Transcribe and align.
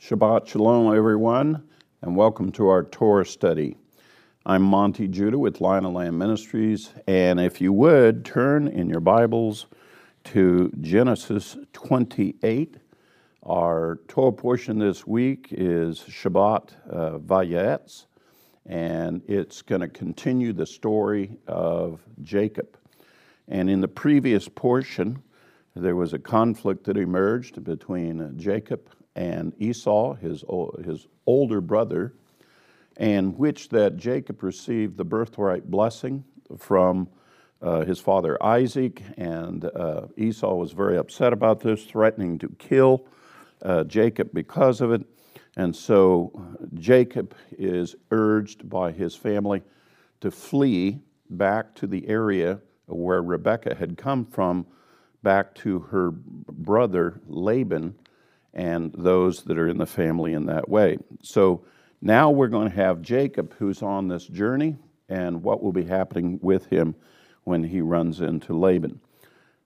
Shabbat 0.00 0.46
Shalom, 0.46 0.96
everyone, 0.96 1.62
and 2.00 2.16
welcome 2.16 2.50
to 2.52 2.68
our 2.68 2.84
Torah 2.84 3.26
study. 3.26 3.76
I'm 4.46 4.62
Monte 4.62 5.08
Judah 5.08 5.38
with 5.38 5.60
Lion 5.60 5.84
of 5.84 5.92
Lamb 5.92 6.16
Ministries, 6.16 6.90
and 7.06 7.38
if 7.38 7.60
you 7.60 7.72
would 7.74 8.24
turn 8.24 8.66
in 8.66 8.88
your 8.88 9.00
Bibles 9.00 9.66
to 10.24 10.72
Genesis 10.80 11.58
28. 11.72 12.76
Our 13.42 14.00
Torah 14.08 14.32
portion 14.32 14.78
this 14.78 15.06
week 15.06 15.48
is 15.50 15.98
Shabbat 16.00 16.70
uh, 16.90 17.18
Vayetzei, 17.18 18.06
and 18.70 19.20
it's 19.26 19.62
going 19.62 19.80
to 19.80 19.88
continue 19.88 20.52
the 20.52 20.64
story 20.64 21.36
of 21.48 22.00
Jacob. 22.22 22.78
And 23.48 23.68
in 23.68 23.80
the 23.80 23.88
previous 23.88 24.48
portion, 24.48 25.20
there 25.74 25.96
was 25.96 26.12
a 26.12 26.20
conflict 26.20 26.84
that 26.84 26.96
emerged 26.96 27.64
between 27.64 28.38
Jacob 28.38 28.88
and 29.16 29.52
Esau, 29.58 30.14
his, 30.14 30.44
his 30.84 31.08
older 31.26 31.60
brother, 31.60 32.14
and 32.96 33.36
which 33.36 33.70
that 33.70 33.96
Jacob 33.96 34.40
received 34.44 34.96
the 34.96 35.04
birthright 35.04 35.68
blessing 35.68 36.22
from 36.56 37.08
uh, 37.62 37.84
his 37.84 37.98
father 37.98 38.40
Isaac, 38.40 39.02
and 39.16 39.64
uh, 39.64 40.02
Esau 40.16 40.54
was 40.54 40.70
very 40.70 40.96
upset 40.96 41.32
about 41.32 41.58
this, 41.58 41.84
threatening 41.84 42.38
to 42.38 42.48
kill 42.60 43.04
uh, 43.62 43.82
Jacob 43.82 44.30
because 44.32 44.80
of 44.80 44.92
it. 44.92 45.02
And 45.56 45.74
so 45.74 46.32
uh, 46.34 46.66
Jacob 46.74 47.34
is 47.58 47.96
urged 48.10 48.68
by 48.68 48.92
his 48.92 49.14
family 49.14 49.62
to 50.20 50.30
flee 50.30 51.00
back 51.28 51.74
to 51.76 51.86
the 51.86 52.06
area 52.08 52.60
where 52.86 53.22
Rebekah 53.22 53.74
had 53.74 53.96
come 53.96 54.24
from, 54.24 54.66
back 55.22 55.54
to 55.56 55.80
her 55.80 56.10
brother 56.12 57.20
Laban 57.26 57.94
and 58.54 58.92
those 58.94 59.44
that 59.44 59.58
are 59.58 59.68
in 59.68 59.78
the 59.78 59.86
family 59.86 60.32
in 60.32 60.46
that 60.46 60.68
way. 60.68 60.98
So 61.22 61.64
now 62.02 62.30
we're 62.30 62.48
going 62.48 62.68
to 62.68 62.76
have 62.76 63.02
Jacob 63.02 63.54
who's 63.58 63.82
on 63.82 64.08
this 64.08 64.26
journey 64.26 64.76
and 65.08 65.42
what 65.42 65.62
will 65.62 65.72
be 65.72 65.84
happening 65.84 66.38
with 66.42 66.66
him 66.66 66.94
when 67.44 67.62
he 67.64 67.80
runs 67.80 68.20
into 68.20 68.54
Laban. 68.54 69.00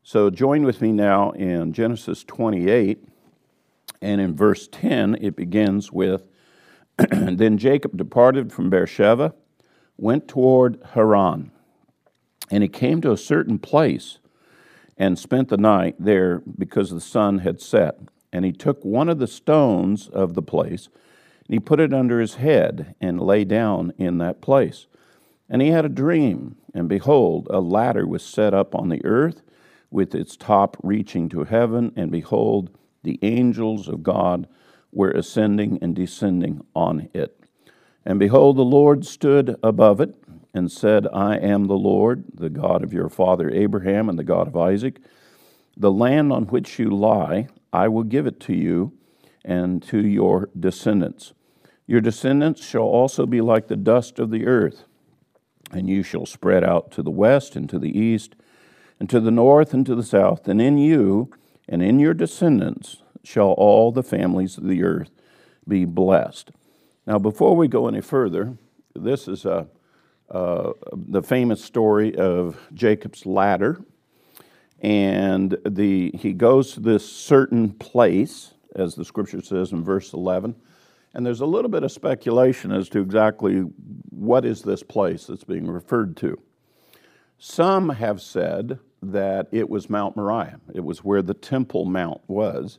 So 0.02 0.28
join 0.28 0.64
with 0.64 0.82
me 0.82 0.92
now 0.92 1.30
in 1.30 1.72
Genesis 1.72 2.24
28, 2.24 3.08
and 4.04 4.20
in 4.20 4.36
verse 4.36 4.68
10, 4.68 5.16
it 5.20 5.34
begins 5.34 5.90
with 5.90 6.24
Then 7.10 7.58
Jacob 7.58 7.96
departed 7.96 8.52
from 8.52 8.70
Beersheba, 8.70 9.34
went 9.96 10.28
toward 10.28 10.78
Haran, 10.92 11.50
and 12.50 12.62
he 12.62 12.68
came 12.68 13.00
to 13.00 13.10
a 13.10 13.16
certain 13.16 13.58
place 13.58 14.18
and 14.96 15.18
spent 15.18 15.48
the 15.48 15.56
night 15.56 15.96
there 15.98 16.42
because 16.56 16.90
the 16.90 17.00
sun 17.00 17.38
had 17.38 17.60
set. 17.60 17.98
And 18.32 18.44
he 18.44 18.52
took 18.52 18.84
one 18.84 19.08
of 19.08 19.18
the 19.18 19.26
stones 19.26 20.08
of 20.08 20.34
the 20.34 20.42
place, 20.42 20.88
and 21.46 21.54
he 21.54 21.58
put 21.58 21.80
it 21.80 21.94
under 21.94 22.20
his 22.20 22.34
head 22.34 22.94
and 23.00 23.20
lay 23.20 23.44
down 23.44 23.92
in 23.98 24.18
that 24.18 24.40
place. 24.40 24.86
And 25.48 25.62
he 25.62 25.68
had 25.68 25.84
a 25.84 25.88
dream, 25.88 26.56
and 26.74 26.88
behold, 26.88 27.48
a 27.50 27.60
ladder 27.60 28.06
was 28.06 28.22
set 28.24 28.54
up 28.54 28.74
on 28.74 28.88
the 28.88 29.04
earth, 29.04 29.42
with 29.90 30.14
its 30.14 30.36
top 30.36 30.76
reaching 30.82 31.28
to 31.30 31.44
heaven, 31.44 31.92
and 31.96 32.10
behold, 32.10 32.70
the 33.04 33.18
angels 33.22 33.88
of 33.88 34.02
God 34.02 34.48
were 34.92 35.10
ascending 35.10 35.78
and 35.80 35.94
descending 35.94 36.64
on 36.74 37.08
it. 37.14 37.38
And 38.04 38.18
behold, 38.18 38.56
the 38.56 38.62
Lord 38.62 39.06
stood 39.06 39.56
above 39.62 40.00
it 40.00 40.14
and 40.52 40.70
said, 40.70 41.06
I 41.12 41.36
am 41.36 41.66
the 41.66 41.74
Lord, 41.74 42.24
the 42.34 42.50
God 42.50 42.82
of 42.82 42.92
your 42.92 43.08
father 43.08 43.50
Abraham 43.50 44.08
and 44.08 44.18
the 44.18 44.24
God 44.24 44.46
of 44.46 44.56
Isaac. 44.56 45.00
The 45.76 45.90
land 45.90 46.32
on 46.32 46.44
which 46.44 46.78
you 46.78 46.90
lie, 46.90 47.48
I 47.72 47.88
will 47.88 48.04
give 48.04 48.26
it 48.26 48.40
to 48.40 48.54
you 48.54 48.92
and 49.44 49.82
to 49.84 49.98
your 50.06 50.48
descendants. 50.58 51.32
Your 51.86 52.00
descendants 52.00 52.64
shall 52.64 52.82
also 52.82 53.26
be 53.26 53.40
like 53.40 53.68
the 53.68 53.76
dust 53.76 54.18
of 54.18 54.30
the 54.30 54.46
earth, 54.46 54.84
and 55.72 55.88
you 55.88 56.02
shall 56.02 56.24
spread 56.24 56.62
out 56.62 56.90
to 56.92 57.02
the 57.02 57.10
west 57.10 57.56
and 57.56 57.68
to 57.68 57.78
the 57.78 57.98
east, 57.98 58.36
and 59.00 59.10
to 59.10 59.20
the 59.20 59.30
north 59.30 59.74
and 59.74 59.84
to 59.86 59.94
the 59.94 60.04
south, 60.04 60.46
and 60.46 60.62
in 60.62 60.78
you 60.78 61.30
and 61.68 61.82
in 61.82 61.98
your 61.98 62.14
descendants 62.14 63.02
shall 63.22 63.52
all 63.52 63.90
the 63.92 64.02
families 64.02 64.58
of 64.58 64.64
the 64.64 64.82
earth 64.82 65.10
be 65.66 65.84
blessed. 65.84 66.50
Now, 67.06 67.18
before 67.18 67.56
we 67.56 67.68
go 67.68 67.88
any 67.88 68.00
further, 68.00 68.56
this 68.94 69.28
is 69.28 69.44
a, 69.44 69.66
uh, 70.30 70.72
the 70.92 71.22
famous 71.22 71.64
story 71.64 72.14
of 72.16 72.58
Jacob's 72.74 73.26
ladder 73.26 73.82
and 74.84 75.56
the, 75.66 76.10
he 76.14 76.34
goes 76.34 76.74
to 76.74 76.80
this 76.80 77.10
certain 77.10 77.70
place, 77.70 78.52
as 78.76 78.94
the 78.94 79.04
scripture 79.04 79.40
says 79.40 79.72
in 79.72 79.82
verse 79.82 80.12
11. 80.12 80.54
And 81.14 81.24
there's 81.24 81.40
a 81.40 81.46
little 81.46 81.70
bit 81.70 81.84
of 81.84 81.90
speculation 81.90 82.70
as 82.70 82.90
to 82.90 83.00
exactly 83.00 83.60
what 84.10 84.44
is 84.44 84.60
this 84.60 84.82
place 84.82 85.26
that's 85.26 85.44
being 85.44 85.70
referred 85.70 86.18
to. 86.18 86.38
Some 87.38 87.90
have 87.90 88.20
said 88.20 88.78
that 89.02 89.48
it 89.52 89.68
was 89.68 89.90
Mount 89.90 90.16
Moriah. 90.16 90.60
It 90.74 90.84
was 90.84 91.04
where 91.04 91.22
the 91.22 91.34
Temple 91.34 91.84
Mount 91.84 92.22
was 92.26 92.78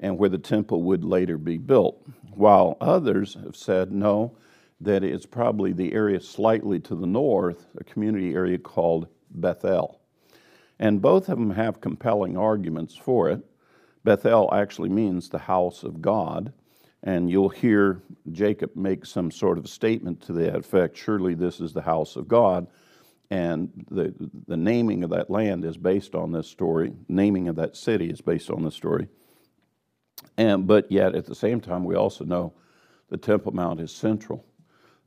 and 0.00 0.18
where 0.18 0.28
the 0.28 0.38
temple 0.38 0.82
would 0.82 1.04
later 1.04 1.36
be 1.36 1.56
built, 1.56 2.00
while 2.34 2.76
others 2.80 3.34
have 3.42 3.56
said 3.56 3.92
no, 3.92 4.36
that 4.80 5.02
it's 5.02 5.26
probably 5.26 5.72
the 5.72 5.92
area 5.92 6.20
slightly 6.20 6.78
to 6.78 6.94
the 6.94 7.06
north, 7.06 7.66
a 7.76 7.84
community 7.84 8.34
area 8.34 8.58
called 8.58 9.08
Bethel. 9.30 10.00
And 10.78 11.02
both 11.02 11.28
of 11.28 11.38
them 11.38 11.50
have 11.50 11.80
compelling 11.80 12.36
arguments 12.36 12.94
for 12.96 13.28
it. 13.28 13.44
Bethel 14.04 14.48
actually 14.54 14.88
means 14.88 15.28
the 15.28 15.38
house 15.38 15.82
of 15.82 16.00
God. 16.00 16.52
And 17.02 17.28
you'll 17.28 17.48
hear 17.48 18.02
Jacob 18.30 18.76
make 18.76 19.04
some 19.04 19.30
sort 19.30 19.58
of 19.58 19.68
statement 19.68 20.20
to 20.22 20.32
that 20.34 20.56
effect 20.56 20.96
surely 20.96 21.34
this 21.34 21.60
is 21.60 21.72
the 21.72 21.82
house 21.82 22.14
of 22.14 22.28
God. 22.28 22.68
And 23.30 23.70
the, 23.90 24.14
the 24.46 24.56
naming 24.56 25.04
of 25.04 25.10
that 25.10 25.28
land 25.28 25.64
is 25.64 25.76
based 25.76 26.14
on 26.14 26.32
this 26.32 26.48
story, 26.48 26.94
naming 27.08 27.48
of 27.48 27.56
that 27.56 27.76
city 27.76 28.08
is 28.08 28.20
based 28.20 28.50
on 28.50 28.64
this 28.64 28.74
story. 28.74 29.08
And, 30.36 30.66
but 30.66 30.90
yet, 30.90 31.14
at 31.14 31.26
the 31.26 31.34
same 31.34 31.60
time, 31.60 31.84
we 31.84 31.94
also 31.94 32.24
know 32.24 32.54
the 33.10 33.16
Temple 33.16 33.52
Mount 33.52 33.80
is 33.80 33.92
central, 33.92 34.44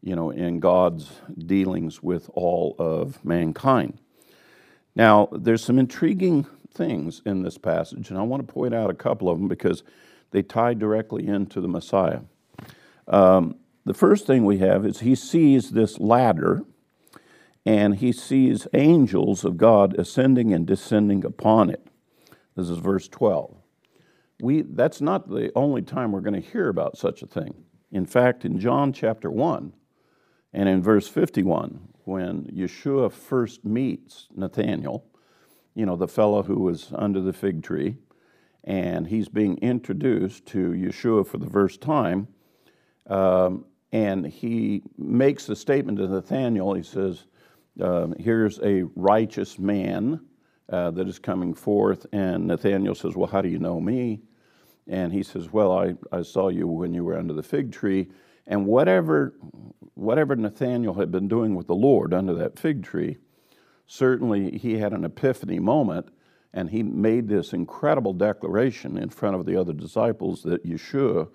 you 0.02 0.16
know, 0.16 0.30
in 0.30 0.60
God's 0.60 1.12
dealings 1.38 2.04
with 2.04 2.30
all 2.34 2.76
of 2.78 3.24
mankind. 3.26 3.98
Now, 4.96 5.30
there's 5.32 5.64
some 5.64 5.80
intriguing 5.80 6.46
things 6.74 7.22
in 7.26 7.42
this 7.42 7.58
passage, 7.58 8.10
and 8.10 8.20
I 8.20 8.24
want 8.24 8.46
to 8.46 8.54
point 8.54 8.74
out 8.74 8.90
a 8.90 8.96
couple 8.96 9.30
of 9.30 9.40
them 9.40 9.48
because 9.48 9.84
they 10.32 10.44
tie 10.44 10.74
directly 10.74 11.28
into 11.28 11.62
the 11.62 11.68
Messiah. 11.68 12.20
Um, 13.08 13.56
the 13.86 13.94
first 13.94 14.28
thing 14.28 14.46
we 14.46 14.60
have 14.60 14.86
is 14.86 15.00
he 15.00 15.16
sees 15.16 15.72
this 15.72 16.00
ladder 16.00 16.64
and 17.66 17.96
he 17.96 18.12
sees 18.12 18.68
angels 18.74 19.46
of 19.46 19.58
God 19.58 19.98
ascending 20.00 20.54
and 20.54 20.66
descending 20.66 21.24
upon 21.24 21.70
it. 21.70 21.88
This 22.56 22.70
is 22.70 22.78
verse 22.80 23.08
12. 23.08 23.56
We, 24.42 24.64
that's 24.64 25.02
not 25.02 25.30
the 25.30 25.52
only 25.56 25.84
time 25.84 26.12
we're 26.12 26.22
going 26.22 26.42
to 26.42 26.50
hear 26.50 26.70
about 26.70 26.98
such 26.98 27.22
a 27.22 27.28
thing. 27.28 27.54
In 27.92 28.06
fact, 28.06 28.46
in 28.46 28.60
John 28.60 28.92
chapter 28.94 29.30
1 29.30 29.74
and 30.54 30.70
in 30.70 30.82
verse 30.82 31.08
51, 31.08 31.90
when 32.06 32.46
Yeshua 32.46 33.12
first 33.12 33.64
meets 33.64 34.28
Nathanael, 34.36 35.06
you 35.76 35.86
know, 35.86 35.96
the 35.96 36.08
fellow 36.08 36.44
who 36.44 36.60
was 36.60 36.92
under 36.96 37.22
the 37.22 37.34
fig 37.34 37.64
tree, 37.64 37.98
and 38.64 39.08
he's 39.08 39.30
being 39.30 39.58
introduced 39.58 40.46
to 40.48 40.72
Yeshua 40.72 41.26
for 41.26 41.38
the 41.38 41.50
first 41.50 41.82
time. 41.82 42.28
Um, 43.08 43.66
and 43.92 44.26
he 44.26 44.84
makes 44.98 45.50
a 45.50 45.56
statement 45.56 45.98
to 45.98 46.08
Nathanael. 46.08 46.74
He 46.74 46.84
says, 46.84 47.26
um, 47.82 48.14
Here's 48.18 48.60
a 48.60 48.84
righteous 48.96 49.60
man 49.60 50.22
uh, 50.70 50.92
that 50.92 51.08
is 51.08 51.20
coming 51.20 51.54
forth. 51.54 52.06
And 52.12 52.48
Nathanael 52.48 52.96
says, 52.96 53.16
Well, 53.16 53.28
how 53.28 53.42
do 53.42 53.50
you 53.50 53.60
know 53.60 53.80
me? 53.80 54.22
And 54.88 55.12
he 55.12 55.24
says, 55.24 55.52
Well, 55.52 55.72
I, 55.78 55.96
I 56.12 56.22
saw 56.22 56.50
you 56.50 56.68
when 56.68 56.94
you 56.94 57.04
were 57.04 57.18
under 57.18 57.34
the 57.34 57.44
fig 57.44 57.72
tree. 57.72 58.08
And 58.48 58.66
whatever, 58.66 59.34
whatever 59.94 60.36
Nathanael 60.36 60.94
had 60.96 61.12
been 61.12 61.28
doing 61.28 61.56
with 61.56 61.68
the 61.68 61.76
Lord 61.76 62.14
under 62.14 62.34
that 62.36 62.58
fig 62.58 62.84
tree, 62.84 63.18
certainly 63.86 64.58
he 64.58 64.78
had 64.78 64.94
an 64.94 65.06
epiphany 65.06 65.60
moment 65.60 66.10
and 66.54 66.70
he 66.70 66.84
made 66.84 67.28
this 67.28 67.54
incredible 67.54 68.14
declaration 68.14 68.98
in 68.98 69.10
front 69.10 69.36
of 69.36 69.46
the 69.46 69.56
other 69.56 69.74
disciples 69.74 70.44
that 70.44 70.66
Yeshua 70.66 71.30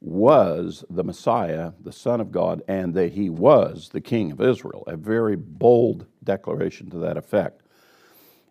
was 0.00 0.84
the 0.88 1.02
Messiah, 1.02 1.72
the 1.80 1.92
Son 1.92 2.20
of 2.20 2.30
God, 2.30 2.62
and 2.68 2.94
that 2.94 3.12
he 3.12 3.28
was 3.30 3.88
the 3.88 4.00
King 4.00 4.30
of 4.30 4.40
Israel. 4.40 4.84
A 4.86 4.96
very 4.96 5.36
bold 5.36 6.06
declaration 6.22 6.88
to 6.90 6.98
that 6.98 7.16
effect. 7.16 7.62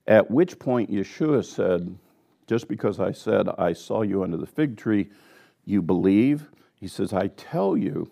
At 0.06 0.30
which 0.30 0.60
point 0.60 0.92
Yeshua 0.92 1.46
said, 1.46 1.98
Just 2.48 2.68
because 2.68 3.00
I 3.00 3.12
said, 3.12 3.48
I 3.58 3.74
saw 3.74 4.02
you 4.02 4.24
under 4.24 4.38
the 4.38 4.46
fig 4.46 4.78
tree, 4.78 5.10
you 5.66 5.82
believe? 5.82 6.50
He 6.76 6.88
says, 6.88 7.14
I 7.14 7.28
tell 7.28 7.78
you, 7.78 8.12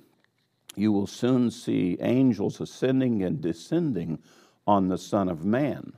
you 0.75 0.91
will 0.91 1.07
soon 1.07 1.51
see 1.51 1.97
angels 2.01 2.59
ascending 2.59 3.23
and 3.23 3.41
descending 3.41 4.19
on 4.67 4.87
the 4.87 4.97
Son 4.97 5.29
of 5.29 5.45
Man. 5.45 5.93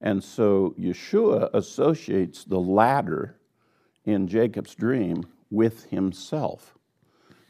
And 0.00 0.22
so 0.22 0.74
Yeshua 0.78 1.50
associates 1.52 2.44
the 2.44 2.60
ladder 2.60 3.36
in 4.04 4.28
Jacob's 4.28 4.74
dream 4.74 5.26
with 5.50 5.84
himself. 5.84 6.74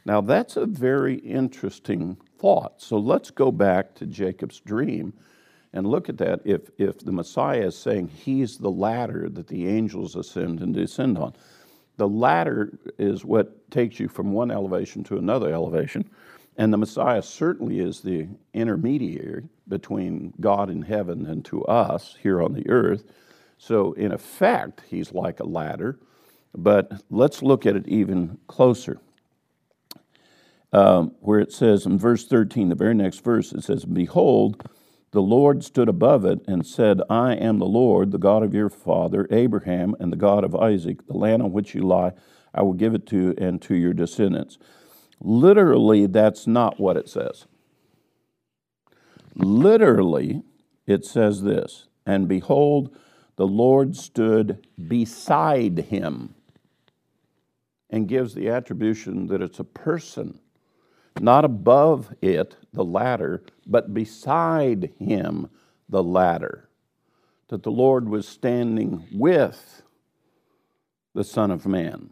Now, 0.05 0.21
that's 0.21 0.57
a 0.57 0.67
very 0.67 1.17
interesting 1.17 2.17
thought. 2.39 2.81
So 2.81 2.97
let's 2.97 3.31
go 3.31 3.51
back 3.53 3.95
to 3.97 4.07
Jacob's 4.07 4.61
dream 4.61 5.13
and 5.73 5.87
look 5.87 6.09
at 6.09 6.19
that. 6.19 6.41
If, 6.45 6.71
if 6.79 7.01
the 7.01 7.13
Messiah 7.13 7.67
is 7.67 7.77
saying 7.77 8.09
he's 8.09 8.57
the 8.57 8.71
ladder 8.71 9.29
that 9.29 9.49
the 9.49 9.69
angels 9.69 10.17
ascend 10.17 10.61
and 10.61 10.73
descend 10.73 11.19
on, 11.19 11.35
the 11.99 12.09
ladder 12.09 12.79
is 12.97 13.25
what 13.25 13.71
takes 13.71 14.01
you 14.01 14.09
from 14.09 14.33
one 14.33 14.51
elevation 14.51 15.05
to 15.05 15.19
another 15.19 15.53
elevation. 15.53 16.09
And 16.57 16.73
the 16.73 16.79
Messiah 16.79 17.23
certainly 17.23 17.81
is 17.81 18.01
the 18.01 18.29
intermediary 18.55 19.45
between 19.69 20.33
God 20.41 20.71
in 20.71 20.83
heaven 20.83 21.27
and 21.27 21.45
to 21.47 21.65
us 21.67 22.17
here 22.21 22.43
on 22.43 22.55
the 22.55 22.69
earth. 22.69 23.05
So, 23.59 23.93
in 23.93 24.13
effect, 24.13 24.83
he's 24.89 25.13
like 25.13 25.41
a 25.41 25.45
ladder. 25.45 25.99
But 26.55 27.03
let's 27.11 27.43
look 27.43 27.67
at 27.67 27.77
it 27.77 27.87
even 27.89 28.39
closer. 28.47 29.01
Um, 30.73 31.15
where 31.21 31.41
it 31.41 31.53
says 31.53 31.87
in 31.87 31.99
verse 31.99 32.27
13, 32.27 32.69
the 32.69 32.75
very 32.75 32.95
next 32.95 33.25
verse, 33.25 33.53
it 33.53 33.65
says, 33.65 33.85
Behold, 33.85 34.69
the 35.13 35.23
Lord 35.23 35.65
stood 35.65 35.89
above 35.89 36.27
it 36.27 36.41
and 36.47 36.67
said, 36.67 37.01
I 37.09 37.33
am 37.35 37.59
the 37.59 37.67
Lord, 37.67 38.11
the 38.11 38.19
God 38.19 38.43
of 38.43 38.53
your 38.53 38.69
father 38.69 39.27
Abraham, 39.31 39.95
and 39.99 40.13
the 40.13 40.17
God 40.17 40.45
of 40.45 40.55
Isaac. 40.55 41.07
The 41.07 41.17
land 41.17 41.43
on 41.43 41.53
which 41.53 41.75
you 41.75 41.83
lie, 41.83 42.13
I 42.55 42.63
will 42.63 42.75
give 42.75 42.95
it 42.95 43.07
to 43.07 43.17
you 43.17 43.35
and 43.39 43.63
to 43.63 43.75
your 43.75 43.95
descendants. 43.95 44.59
Literally, 45.21 46.07
that's 46.07 46.47
not 46.47 46.79
what 46.79 46.99
it 46.99 47.09
says. 47.09 47.47
Literally, 49.35 50.43
it 50.87 51.07
says 51.07 51.43
this 51.43 51.87
And 52.05 52.29
behold, 52.29 52.95
the 53.37 53.47
Lord 53.47 53.97
stood 53.97 54.67
beside 54.89 55.79
him 55.79 56.35
and 57.91 58.09
gives 58.09 58.35
the 58.35 58.49
attribution 58.49 59.27
that 59.29 59.43
it's 59.43 59.59
a 59.59 59.65
person 59.65 60.39
not 61.21 61.45
above 61.45 62.15
it, 62.21 62.57
the 62.73 62.85
ladder, 62.85 63.43
but 63.67 63.95
beside 63.95 64.93
him, 64.99 65.49
the 65.89 66.03
ladder. 66.03 66.69
That 67.49 67.63
the 67.63 67.71
Lord 67.71 68.09
was 68.09 68.29
standing 68.29 69.07
with 69.13 69.83
the 71.15 71.25
Son 71.25 71.51
of 71.51 71.67
Man, 71.67 72.11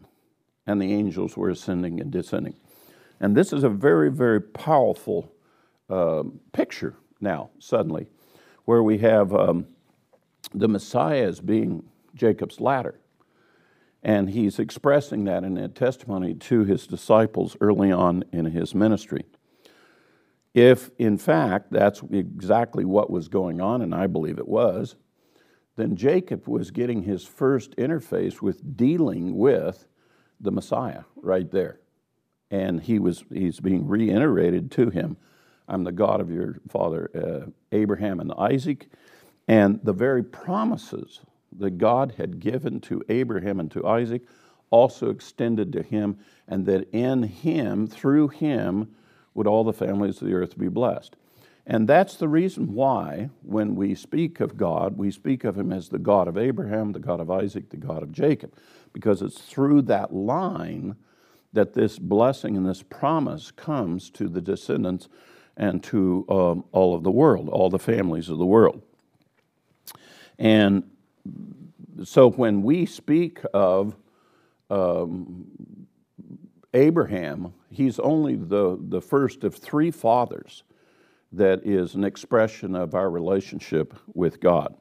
and 0.65 0.81
the 0.81 0.93
angels 0.93 1.37
were 1.37 1.49
ascending 1.49 2.01
and 2.01 2.11
descending. 2.11 2.55
And 3.19 3.35
this 3.35 3.53
is 3.53 3.63
a 3.63 3.69
very, 3.69 4.11
very 4.11 4.41
powerful 4.41 5.31
uh, 5.89 6.23
picture 6.51 6.95
now, 7.21 7.49
suddenly, 7.59 8.07
where 8.65 8.83
we 8.83 8.97
have 8.99 9.33
um, 9.33 9.67
the 10.53 10.67
Messiah 10.67 11.27
as 11.27 11.39
being 11.39 11.83
Jacob's 12.15 12.59
ladder. 12.59 12.99
And 14.07 14.29
he's 14.29 14.57
expressing 14.57 15.25
that 15.25 15.43
in 15.43 15.57
a 15.57 15.67
testimony 15.67 16.33
to 16.33 16.63
his 16.63 16.87
disciples 16.87 17.57
early 17.59 17.91
on 17.91 18.23
in 18.31 18.45
his 18.45 18.73
ministry. 18.73 19.25
If, 20.53 20.89
in 20.97 21.17
fact, 21.17 21.71
that's 21.71 22.01
exactly 22.09 22.85
what 22.85 23.11
was 23.11 23.27
going 23.27 23.59
on, 23.59 23.81
and 23.81 23.93
I 23.93 24.07
believe 24.07 24.39
it 24.39 24.47
was, 24.47 24.95
then 25.75 25.97
Jacob 25.97 26.47
was 26.47 26.71
getting 26.71 27.03
his 27.03 27.25
first 27.25 27.75
interface 27.75 28.41
with 28.41 28.77
dealing 28.77 29.37
with 29.37 29.87
the 30.39 30.51
Messiah 30.51 31.03
right 31.17 31.51
there. 31.51 31.81
And 32.49 32.81
he 32.81 32.99
was, 32.99 33.25
he's 33.29 33.59
being 33.59 33.85
reiterated 33.85 34.71
to 34.71 34.89
him 34.89 35.17
I'm 35.67 35.83
the 35.83 35.91
God 35.91 36.21
of 36.21 36.31
your 36.31 36.61
father 36.69 37.11
uh, 37.13 37.49
Abraham 37.73 38.21
and 38.21 38.31
Isaac. 38.37 38.87
And 39.49 39.81
the 39.83 39.91
very 39.91 40.23
promises 40.23 41.19
that 41.53 41.77
God 41.77 42.15
had 42.17 42.39
given 42.39 42.79
to 42.81 43.03
Abraham 43.09 43.59
and 43.59 43.71
to 43.71 43.85
Isaac 43.85 44.21
also 44.69 45.09
extended 45.09 45.71
to 45.73 45.81
him, 45.81 46.17
and 46.47 46.65
that 46.65 46.89
in 46.91 47.23
him, 47.23 47.87
through 47.87 48.27
him, 48.27 48.93
would 49.33 49.47
all 49.47 49.63
the 49.63 49.73
families 49.73 50.21
of 50.21 50.27
the 50.27 50.33
earth 50.33 50.57
be 50.57 50.67
blessed. 50.67 51.15
And 51.65 51.87
that's 51.87 52.15
the 52.15 52.27
reason 52.27 52.73
why, 52.73 53.29
when 53.43 53.75
we 53.75 53.93
speak 53.93 54.39
of 54.39 54.57
God, 54.57 54.97
we 54.97 55.11
speak 55.11 55.43
of 55.43 55.57
him 55.57 55.71
as 55.71 55.89
the 55.89 55.99
God 55.99 56.27
of 56.27 56.37
Abraham, 56.37 56.93
the 56.93 56.99
God 56.99 57.19
of 57.19 57.29
Isaac, 57.29 57.69
the 57.69 57.77
God 57.77 58.03
of 58.03 58.11
Jacob, 58.11 58.53
because 58.93 59.21
it's 59.21 59.41
through 59.41 59.83
that 59.83 60.13
line 60.13 60.95
that 61.53 61.73
this 61.73 61.99
blessing 61.99 62.55
and 62.55 62.65
this 62.65 62.83
promise 62.83 63.51
comes 63.51 64.09
to 64.11 64.29
the 64.29 64.41
descendants 64.41 65.09
and 65.57 65.83
to 65.83 66.25
um, 66.29 66.63
all 66.71 66.95
of 66.95 67.03
the 67.03 67.11
world, 67.11 67.49
all 67.49 67.69
the 67.69 67.79
families 67.79 68.29
of 68.29 68.37
the 68.37 68.45
world. 68.45 68.81
And 70.39 70.89
so 72.03 72.29
when 72.29 72.61
we 72.61 72.85
speak 72.85 73.41
of 73.53 73.95
um, 74.69 75.47
Abraham, 76.73 77.53
he's 77.69 77.99
only 77.99 78.35
the, 78.35 78.77
the 78.79 79.01
first 79.01 79.43
of 79.43 79.55
three 79.55 79.91
fathers 79.91 80.63
that 81.31 81.65
is 81.65 81.95
an 81.95 82.03
expression 82.03 82.75
of 82.75 82.93
our 82.93 83.09
relationship 83.09 83.93
with 84.13 84.39
God. 84.39 84.75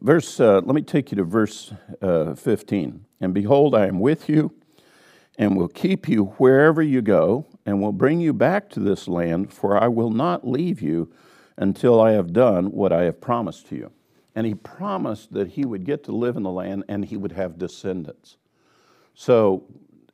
Verse, 0.00 0.38
uh, 0.40 0.60
let 0.64 0.74
me 0.74 0.82
take 0.82 1.10
you 1.10 1.16
to 1.16 1.24
verse 1.24 1.72
uh, 2.00 2.34
15. 2.34 3.04
And 3.20 3.34
behold, 3.34 3.74
I 3.74 3.86
am 3.86 4.00
with 4.00 4.28
you 4.28 4.52
and 5.36 5.56
will 5.56 5.68
keep 5.68 6.08
you 6.08 6.26
wherever 6.38 6.82
you 6.82 7.02
go 7.02 7.46
and 7.66 7.80
will 7.80 7.92
bring 7.92 8.20
you 8.20 8.32
back 8.32 8.70
to 8.70 8.80
this 8.80 9.08
land, 9.08 9.52
for 9.52 9.80
I 9.80 9.88
will 9.88 10.10
not 10.10 10.46
leave 10.46 10.80
you 10.80 11.12
until 11.56 12.00
I 12.00 12.12
have 12.12 12.32
done 12.32 12.66
what 12.66 12.92
I 12.92 13.04
have 13.04 13.20
promised 13.20 13.68
to 13.68 13.76
you 13.76 13.92
and 14.38 14.46
he 14.46 14.54
promised 14.54 15.32
that 15.32 15.48
he 15.48 15.64
would 15.66 15.82
get 15.82 16.04
to 16.04 16.12
live 16.12 16.36
in 16.36 16.44
the 16.44 16.50
land 16.52 16.84
and 16.86 17.04
he 17.04 17.16
would 17.16 17.32
have 17.32 17.58
descendants. 17.58 18.36
So 19.12 19.64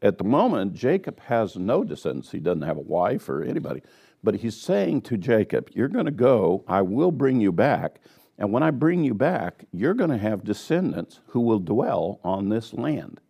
at 0.01 0.17
the 0.17 0.25
moment, 0.25 0.73
Jacob 0.73 1.21
has 1.21 1.57
no 1.57 1.85
descendants. 1.85 2.31
He 2.31 2.41
doesn't 2.41 2.63
have 2.63 2.79
a 2.79 2.81
wife 2.81 3.29
or 3.29 3.43
anybody. 3.43 3.83
But 4.23 4.37
he's 4.37 4.57
saying 4.57 5.03
to 5.03 5.19
Jacob, 5.19 5.69
You're 5.75 5.89
going 5.89 6.07
to 6.07 6.11
go, 6.11 6.65
I 6.67 6.81
will 6.81 7.13
bring 7.13 7.39
you 7.43 7.53
back. 7.53 8.01
And 8.39 8.51
when 8.51 8.63
I 8.63 8.71
bring 8.71 9.05
you 9.05 9.13
back, 9.13 9.67
you're 9.75 9.93
going 9.93 10.09
to 10.09 10.17
have 10.17 10.43
descendants 10.43 11.21
who 11.27 11.41
will 11.41 11.61
dwell 11.61 12.19
on 12.25 12.49
this 12.49 12.73
land 12.73 13.21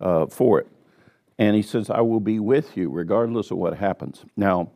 uh, 0.00 0.26
for 0.26 0.58
it. 0.58 0.66
And 1.38 1.54
he 1.54 1.62
says, 1.62 1.88
I 1.88 2.00
will 2.00 2.18
be 2.18 2.40
with 2.40 2.76
you 2.76 2.90
regardless 2.90 3.52
of 3.52 3.58
what 3.58 3.78
happens. 3.78 4.24
Now, 4.36 4.72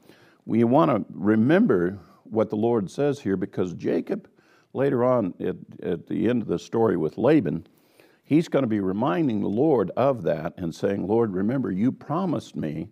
we 0.46 0.62
want 0.62 0.92
to 0.92 1.04
remember 1.12 1.98
what 2.22 2.50
the 2.50 2.56
Lord 2.56 2.88
says 2.88 3.18
here 3.18 3.36
because 3.36 3.74
Jacob 3.74 4.28
later 4.72 5.04
on 5.04 5.34
at, 5.40 5.56
at 5.82 6.06
the 6.06 6.28
end 6.28 6.42
of 6.42 6.48
the 6.48 6.58
story 6.58 6.96
with 6.96 7.18
Laban, 7.18 7.66
he's 8.24 8.48
going 8.48 8.62
to 8.62 8.68
be 8.68 8.80
reminding 8.80 9.40
the 9.40 9.48
Lord 9.48 9.90
of 9.96 10.22
that 10.24 10.54
and 10.56 10.74
saying, 10.74 11.06
Lord, 11.06 11.32
remember, 11.32 11.70
you 11.70 11.92
promised 11.92 12.56
me 12.56 12.88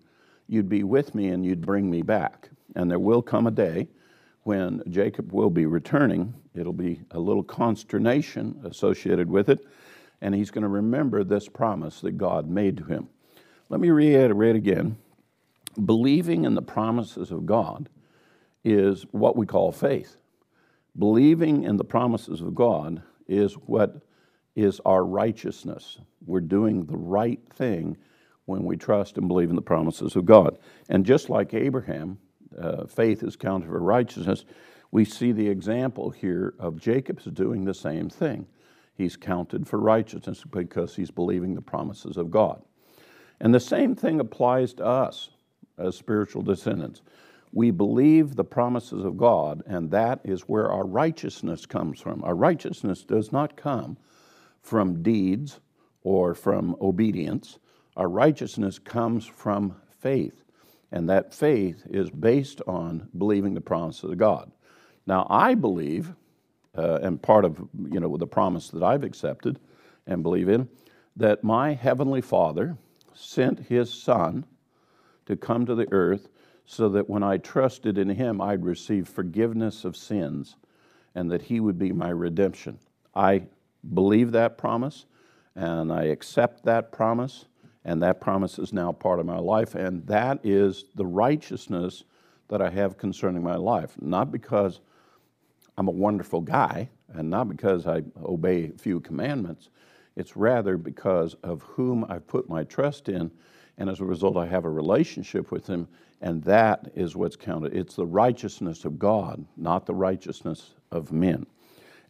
you'd 0.49 0.68
be 0.68 0.85
with 0.85 1.14
me 1.14 1.28
and 1.28 1.45
you'd 1.45 1.64
bring 1.64 1.90
me 1.90 2.02
back. 2.02 2.50
And 2.75 2.90
there 2.90 2.99
will 2.99 3.23
come 3.23 3.47
a 3.47 3.50
day 3.50 3.88
when 4.42 4.83
Jacob 4.88 5.33
will 5.33 5.50
be 5.50 5.66
returning. 5.66 6.35
It'll 6.54 6.73
be 6.73 7.00
a 7.11 7.18
little 7.18 7.42
consternation 7.42 8.61
associated 8.64 9.28
with 9.28 9.49
it, 9.49 9.66
and 10.21 10.35
he's 10.35 10.50
going 10.50 10.62
to 10.62 10.68
remember 10.68 11.25
this 11.25 11.49
promise 11.49 12.00
that 12.00 12.12
God 12.12 12.49
made 12.49 12.76
to 12.78 12.85
him. 12.85 13.09
Let 13.68 13.80
me 13.80 13.90
reiterate 13.90 14.54
again 14.54 14.97
believing 15.85 16.45
in 16.45 16.54
the 16.54 16.62
promises 16.62 17.30
of 17.30 17.45
God 17.45 17.88
is 18.64 19.02
what 19.11 19.37
we 19.37 19.47
call 19.47 19.73
faith. 19.73 20.16
Believing 20.98 21.64
in 21.64 21.76
the 21.76 21.84
promises 21.84 22.40
of 22.40 22.54
God 22.54 23.02
is 23.28 23.54
what 23.54 24.00
is 24.54 24.80
our 24.84 25.04
righteousness. 25.04 25.98
We're 26.24 26.40
doing 26.40 26.86
the 26.86 26.96
right 26.96 27.40
thing 27.54 27.98
when 28.46 28.64
we 28.64 28.76
trust 28.76 29.18
and 29.18 29.28
believe 29.28 29.50
in 29.50 29.56
the 29.56 29.62
promises 29.62 30.16
of 30.16 30.24
God. 30.24 30.58
And 30.88 31.04
just 31.04 31.28
like 31.28 31.52
Abraham, 31.52 32.18
uh, 32.58 32.86
faith 32.86 33.22
is 33.22 33.36
counted 33.36 33.66
for 33.66 33.80
righteousness, 33.80 34.44
we 34.90 35.04
see 35.04 35.32
the 35.32 35.48
example 35.48 36.10
here 36.10 36.54
of 36.58 36.80
Jacob's 36.80 37.24
doing 37.24 37.64
the 37.64 37.74
same 37.74 38.08
thing. 38.08 38.46
He's 38.94 39.16
counted 39.16 39.68
for 39.68 39.78
righteousness 39.78 40.44
because 40.50 40.96
he's 40.96 41.10
believing 41.10 41.54
the 41.54 41.60
promises 41.60 42.16
of 42.16 42.30
God. 42.30 42.62
And 43.40 43.52
the 43.52 43.60
same 43.60 43.94
thing 43.94 44.20
applies 44.20 44.72
to 44.74 44.86
us 44.86 45.28
as 45.76 45.96
spiritual 45.96 46.42
descendants. 46.42 47.02
We 47.52 47.70
believe 47.70 48.36
the 48.36 48.44
promises 48.44 49.04
of 49.04 49.16
God, 49.16 49.62
and 49.66 49.90
that 49.90 50.20
is 50.24 50.42
where 50.42 50.70
our 50.70 50.84
righteousness 50.86 51.66
comes 51.66 52.00
from. 52.00 52.22
Our 52.24 52.34
righteousness 52.34 53.04
does 53.04 53.32
not 53.32 53.56
come 53.56 53.96
from 54.62 55.02
deeds 55.02 55.60
or 56.02 56.34
from 56.34 56.76
obedience. 56.80 57.58
Our 57.96 58.08
righteousness 58.08 58.78
comes 58.78 59.26
from 59.26 59.76
faith, 60.00 60.44
and 60.92 61.08
that 61.08 61.32
faith 61.32 61.86
is 61.88 62.10
based 62.10 62.60
on 62.66 63.08
believing 63.16 63.54
the 63.54 63.60
promises 63.60 64.10
of 64.10 64.18
God. 64.18 64.52
Now, 65.06 65.26
I 65.30 65.54
believe, 65.54 66.14
uh, 66.76 66.98
and 67.02 67.22
part 67.22 67.44
of 67.44 67.58
you 67.90 68.00
know 68.00 68.16
the 68.16 68.26
promise 68.26 68.68
that 68.70 68.82
I've 68.82 69.04
accepted 69.04 69.58
and 70.06 70.22
believe 70.22 70.48
in, 70.48 70.68
that 71.16 71.42
my 71.42 71.72
heavenly 71.72 72.20
Father 72.20 72.76
sent 73.14 73.60
His 73.60 73.92
Son 73.92 74.44
to 75.26 75.36
come 75.36 75.64
to 75.66 75.74
the 75.74 75.90
earth 75.92 76.28
so 76.66 76.88
that 76.90 77.08
when 77.08 77.23
I 77.23 77.38
trusted 77.38 77.96
in 77.96 78.11
him, 78.11 78.40
I'd 78.40 78.64
receive 78.64 79.08
forgiveness 79.08 79.85
of 79.85 79.96
sins 79.96 80.56
and 81.14 81.30
that 81.30 81.42
he 81.42 81.61
would 81.61 81.78
be 81.78 81.92
my 81.92 82.11
redemption. 82.11 82.78
I 83.14 83.44
believe 83.94 84.32
that 84.32 84.58
promise 84.58 85.06
and 85.54 85.90
I 85.90 86.04
accept 86.04 86.64
that 86.64 86.92
promise, 86.92 87.46
and 87.85 88.02
that 88.02 88.20
promise 88.20 88.58
is 88.58 88.75
now 88.75 88.92
part 88.92 89.20
of 89.20 89.25
my 89.25 89.38
life, 89.38 89.75
and 89.75 90.06
that 90.06 90.38
is 90.44 90.85
the 90.96 91.06
righteousness 91.06 92.04
that 92.49 92.61
I 92.61 92.68
have 92.68 92.99
concerning 92.99 93.42
my 93.42 93.56
life. 93.56 93.94
Not 94.00 94.30
because 94.30 94.80
I'm 95.78 95.88
a 95.88 95.92
wonderful 95.92 96.42
guy 96.42 96.90
and 97.14 97.30
not 97.30 97.49
because 97.49 97.87
I 97.87 98.02
obey 98.23 98.73
a 98.75 98.78
few 98.78 99.00
commandments, 99.00 99.70
it's 100.16 100.37
rather 100.37 100.76
because 100.76 101.35
of 101.42 101.62
whom 101.62 102.04
I've 102.08 102.26
put 102.26 102.49
my 102.49 102.64
trust 102.64 103.08
in, 103.08 103.30
and 103.78 103.88
as 103.88 104.00
a 104.00 104.04
result, 104.04 104.37
I 104.37 104.46
have 104.46 104.64
a 104.64 104.70
relationship 104.70 105.50
with 105.50 105.66
Him, 105.66 105.88
and 106.20 106.42
that 106.44 106.90
is 106.94 107.14
what's 107.14 107.37
counted. 107.37 107.75
It's 107.75 107.96
the 107.96 108.06
righteousness 108.06 108.85
of 108.85 108.99
God, 108.99 109.44
not 109.56 109.87
the 109.87 109.94
righteousness 109.94 110.75
of 110.90 111.12
men. 111.12 111.46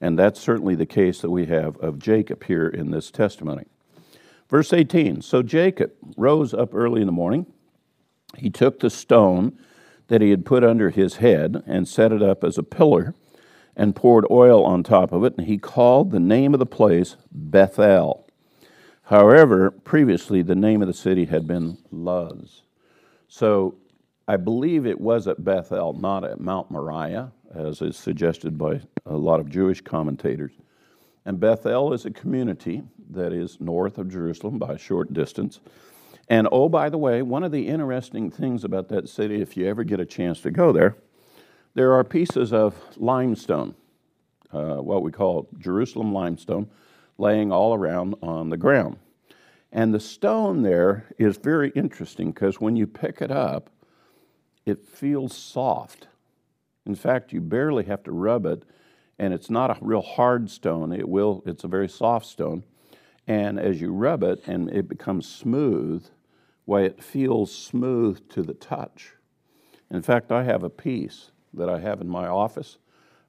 And 0.01 0.19
that's 0.19 0.41
certainly 0.41 0.75
the 0.75 0.87
case 0.87 1.21
that 1.21 1.31
we 1.31 1.47
have 1.47 1.77
of 1.79 1.99
Jacob 1.99 2.45
here 2.45 2.69
in 2.69 2.91
this 2.91 3.11
testimony. 3.11 3.65
Verse 4.49 4.73
18 4.73 5.23
So 5.23 5.43
Jacob 5.43 5.93
rose 6.17 6.55
up 6.55 6.75
early 6.75 7.01
in 7.01 7.07
the 7.07 7.13
morning. 7.13 7.47
He 8.37 8.51
took 8.51 8.81
the 8.81 8.91
stone 8.91 9.59
that 10.09 10.21
he 10.21 10.31
had 10.31 10.45
put 10.45 10.63
under 10.63 10.91
his 10.91 11.17
head 11.17 11.63
and 11.67 11.89
set 11.89 12.13
it 12.13 12.23
up 12.23 12.45
as 12.45 12.59
a 12.59 12.63
pillar 12.63 13.15
and 13.75 13.97
poured 13.97 14.27
oil 14.31 14.65
on 14.65 14.83
top 14.83 15.13
of 15.13 15.25
it. 15.25 15.35
And 15.37 15.47
he 15.47 15.59
called 15.59 16.11
the 16.11 16.21
name 16.21 16.55
of 16.55 16.61
the 16.61 16.67
place 16.67 17.17
Bethel. 17.33 18.27
However, 19.05 19.71
previously 19.71 20.43
the 20.43 20.55
name 20.55 20.83
of 20.83 20.89
the 20.89 20.95
city 20.95 21.27
had 21.27 21.47
been 21.47 21.79
Luz. 21.91 22.63
So 23.29 23.77
I 24.29 24.37
believe 24.37 24.87
it 24.87 25.01
was 25.01 25.29
at 25.29 25.45
Bethel, 25.45 25.93
not 25.93 26.25
at 26.25 26.41
Mount 26.41 26.71
Moriah, 26.71 27.31
as 27.55 27.81
is 27.81 27.97
suggested 27.97 28.59
by 28.59 28.81
a 29.05 29.17
lot 29.17 29.39
of 29.39 29.49
Jewish 29.49 29.81
commentators. 29.81 30.53
And 31.25 31.39
Bethel 31.39 31.93
is 31.93 32.05
a 32.07 32.11
community 32.11 32.83
that 33.11 33.33
is 33.33 33.61
north 33.61 33.99
of 33.99 34.09
Jerusalem 34.09 34.59
by 34.59 34.73
a 34.73 34.79
short 34.79 35.13
distance. 35.13 35.61
And 36.29 36.49
oh, 36.51 36.69
by 36.69 36.89
the 36.89 36.99
way, 36.99 37.23
one 37.23 37.45
of 37.45 37.53
the 37.53 37.69
interesting 37.69 38.31
things 38.31 38.65
about 38.65 38.89
that 38.89 39.09
city, 39.09 39.41
if 39.41 39.57
you 39.57 39.69
ever 39.69 39.85
get 39.85 40.01
a 40.01 40.07
chance 40.07 40.41
to 40.41 40.51
go 40.51 40.73
there, 40.73 40.97
there 41.75 41.93
are 41.93 42.03
pieces 42.03 42.53
of 42.53 42.75
limestone, 42.97 43.77
uh, 44.53 44.77
what 44.77 45.03
we 45.03 45.13
call 45.13 45.49
Jerusalem 45.59 46.13
limestone, 46.13 46.69
laying 47.17 47.53
all 47.53 47.75
around 47.75 48.17
on 48.23 48.51
the 48.51 48.57
ground. 48.57 48.97
And 49.71 49.95
the 49.95 50.01
stone 50.01 50.63
there 50.63 51.07
is 51.17 51.37
very 51.37 51.71
interesting 51.77 52.33
because 52.33 52.61
when 52.61 52.75
you 52.75 52.89
pick 52.89 53.21
it 53.21 53.31
up, 53.31 53.71
it 54.67 54.85
feels 54.85 55.37
soft. 55.37 56.09
In 56.85 56.95
fact, 56.95 57.33
you 57.33 57.41
barely 57.41 57.85
have 57.85 58.03
to 58.05 58.13
rub 58.13 58.45
it, 58.45 58.65
and 59.19 59.33
it's 59.33 59.49
not 59.49 59.71
a 59.71 59.79
real 59.81 60.03
hard 60.03 60.51
stone. 60.51 60.93
It 60.93 61.09
will, 61.09 61.43
it's 61.47 61.65
a 61.65 61.69
very 61.69 61.89
soft 61.89 62.27
stone. 62.27 62.65
And 63.27 63.59
as 63.59 63.81
you 63.81 63.93
rub 63.93 64.23
it 64.23 64.43
and 64.47 64.71
it 64.71 64.89
becomes 64.89 65.27
smooth, 65.27 66.07
why 66.65 66.83
it 66.83 67.03
feels 67.03 67.55
smooth 67.55 68.29
to 68.31 68.43
the 68.43 68.55
touch. 68.55 69.15
In 69.91 70.03
fact, 70.03 70.31
I 70.31 70.43
have 70.43 70.63
a 70.63 70.71
piece 70.71 71.31
that 71.55 71.69
I 71.69 71.79
have 71.81 72.01
in 72.01 72.09
my 72.09 72.27
office 72.27 72.79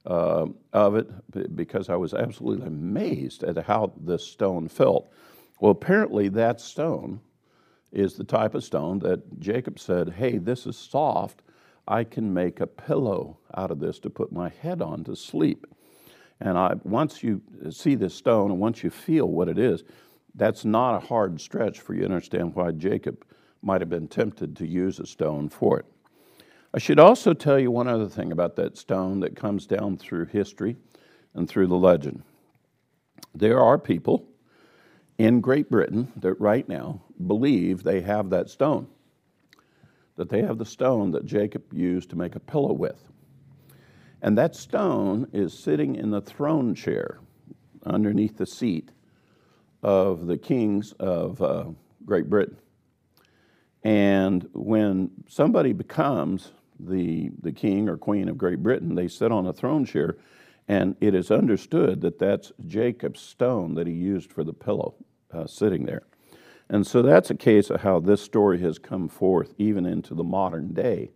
uh, 0.06 0.46
of 0.72 0.96
it 0.96 1.56
because 1.56 1.88
I 1.88 1.96
was 1.96 2.14
absolutely 2.14 2.66
amazed 2.66 3.44
at 3.44 3.56
how 3.66 3.92
this 3.96 4.24
stone 4.24 4.68
felt. 4.68 5.10
Well, 5.60 5.72
apparently, 5.72 6.28
that 6.28 6.60
stone 6.60 7.20
is 7.92 8.14
the 8.14 8.24
type 8.24 8.54
of 8.54 8.64
stone 8.64 8.98
that 9.00 9.40
Jacob 9.40 9.78
said, 9.78 10.10
Hey, 10.10 10.38
this 10.38 10.66
is 10.66 10.76
soft. 10.76 11.42
I 11.86 12.04
can 12.04 12.34
make 12.34 12.60
a 12.60 12.66
pillow 12.66 13.38
out 13.56 13.70
of 13.70 13.80
this 13.80 13.98
to 14.00 14.10
put 14.10 14.30
my 14.30 14.50
head 14.50 14.82
on 14.82 15.04
to 15.04 15.16
sleep. 15.16 15.66
And 16.40 16.58
I, 16.58 16.74
once 16.84 17.22
you 17.22 17.40
see 17.70 17.94
this 17.94 18.14
stone 18.14 18.50
and 18.50 18.60
once 18.60 18.84
you 18.84 18.90
feel 18.90 19.26
what 19.26 19.48
it 19.48 19.58
is, 19.58 19.84
that's 20.34 20.64
not 20.64 20.94
a 20.94 21.06
hard 21.06 21.40
stretch 21.40 21.80
for 21.80 21.94
you 21.94 22.00
to 22.00 22.06
understand 22.06 22.54
why 22.54 22.70
Jacob 22.72 23.24
might 23.62 23.80
have 23.80 23.90
been 23.90 24.06
tempted 24.06 24.56
to 24.56 24.66
use 24.66 25.00
a 25.00 25.06
stone 25.06 25.48
for 25.48 25.80
it. 25.80 25.86
I 26.72 26.78
should 26.78 27.00
also 27.00 27.32
tell 27.32 27.58
you 27.58 27.70
one 27.70 27.88
other 27.88 28.08
thing 28.08 28.30
about 28.30 28.54
that 28.56 28.76
stone 28.76 29.20
that 29.20 29.34
comes 29.34 29.66
down 29.66 29.96
through 29.96 30.26
history 30.26 30.76
and 31.34 31.48
through 31.48 31.66
the 31.66 31.76
legend. 31.76 32.22
There 33.34 33.60
are 33.60 33.78
people 33.78 34.28
in 35.18 35.40
Great 35.40 35.68
Britain 35.68 36.12
that 36.16 36.34
right 36.34 36.68
now 36.68 37.02
believe 37.26 37.82
they 37.82 38.00
have 38.00 38.30
that 38.30 38.48
stone 38.48 38.86
that 40.18 40.28
they 40.28 40.42
have 40.42 40.58
the 40.58 40.66
stone 40.66 41.12
that 41.12 41.24
Jacob 41.24 41.62
used 41.72 42.10
to 42.10 42.16
make 42.16 42.34
a 42.34 42.40
pillow 42.40 42.72
with. 42.72 43.00
And 44.20 44.36
that 44.36 44.56
stone 44.56 45.28
is 45.32 45.56
sitting 45.56 45.94
in 45.94 46.10
the 46.10 46.20
throne 46.20 46.74
chair 46.74 47.20
underneath 47.86 48.36
the 48.36 48.46
seat 48.46 48.90
of 49.80 50.26
the 50.26 50.36
kings 50.36 50.92
of 50.98 51.40
uh, 51.40 51.66
Great 52.04 52.28
Britain. 52.28 52.58
And 53.84 54.48
when 54.52 55.12
somebody 55.28 55.72
becomes 55.72 56.50
the, 56.80 57.30
the 57.40 57.52
king 57.52 57.88
or 57.88 57.96
queen 57.96 58.28
of 58.28 58.36
Great 58.36 58.60
Britain, 58.60 58.96
they 58.96 59.06
sit 59.06 59.30
on 59.30 59.46
a 59.46 59.52
throne 59.52 59.84
chair, 59.84 60.16
and 60.68 60.96
it 61.00 61.14
is 61.14 61.30
understood 61.30 62.02
that 62.02 62.18
that's 62.18 62.52
Jacob's 62.66 63.20
stone 63.20 63.74
that 63.74 63.86
he 63.86 63.92
used 63.94 64.30
for 64.30 64.44
the 64.44 64.52
pillow 64.52 64.94
uh, 65.32 65.46
sitting 65.46 65.86
there. 65.86 66.02
And 66.68 66.86
so 66.86 67.00
that's 67.00 67.30
a 67.30 67.34
case 67.34 67.70
of 67.70 67.80
how 67.80 68.00
this 68.00 68.20
story 68.20 68.60
has 68.60 68.78
come 68.78 69.08
forth 69.08 69.54
even 69.56 69.86
into 69.86 70.14
the 70.14 70.24
modern 70.24 70.74
day 70.74 71.10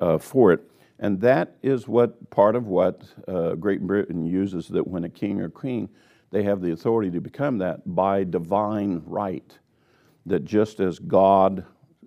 uh, 0.00 0.16
for 0.16 0.52
it. 0.52 0.60
And 0.98 1.20
that 1.20 1.56
is 1.62 1.86
what 1.86 2.30
part 2.30 2.56
of 2.56 2.66
what 2.66 3.04
uh, 3.28 3.54
Great 3.54 3.82
Britain 3.82 4.24
uses 4.24 4.68
that 4.68 4.86
when 4.86 5.04
a 5.04 5.10
king 5.10 5.42
or 5.42 5.50
queen, 5.50 5.90
they 6.30 6.42
have 6.44 6.62
the 6.62 6.72
authority 6.72 7.10
to 7.10 7.20
become 7.20 7.58
that 7.58 7.94
by 7.94 8.24
divine 8.24 9.02
right. 9.04 9.58
That 10.24 10.44
just 10.44 10.80
as 10.80 10.98
God 10.98 11.64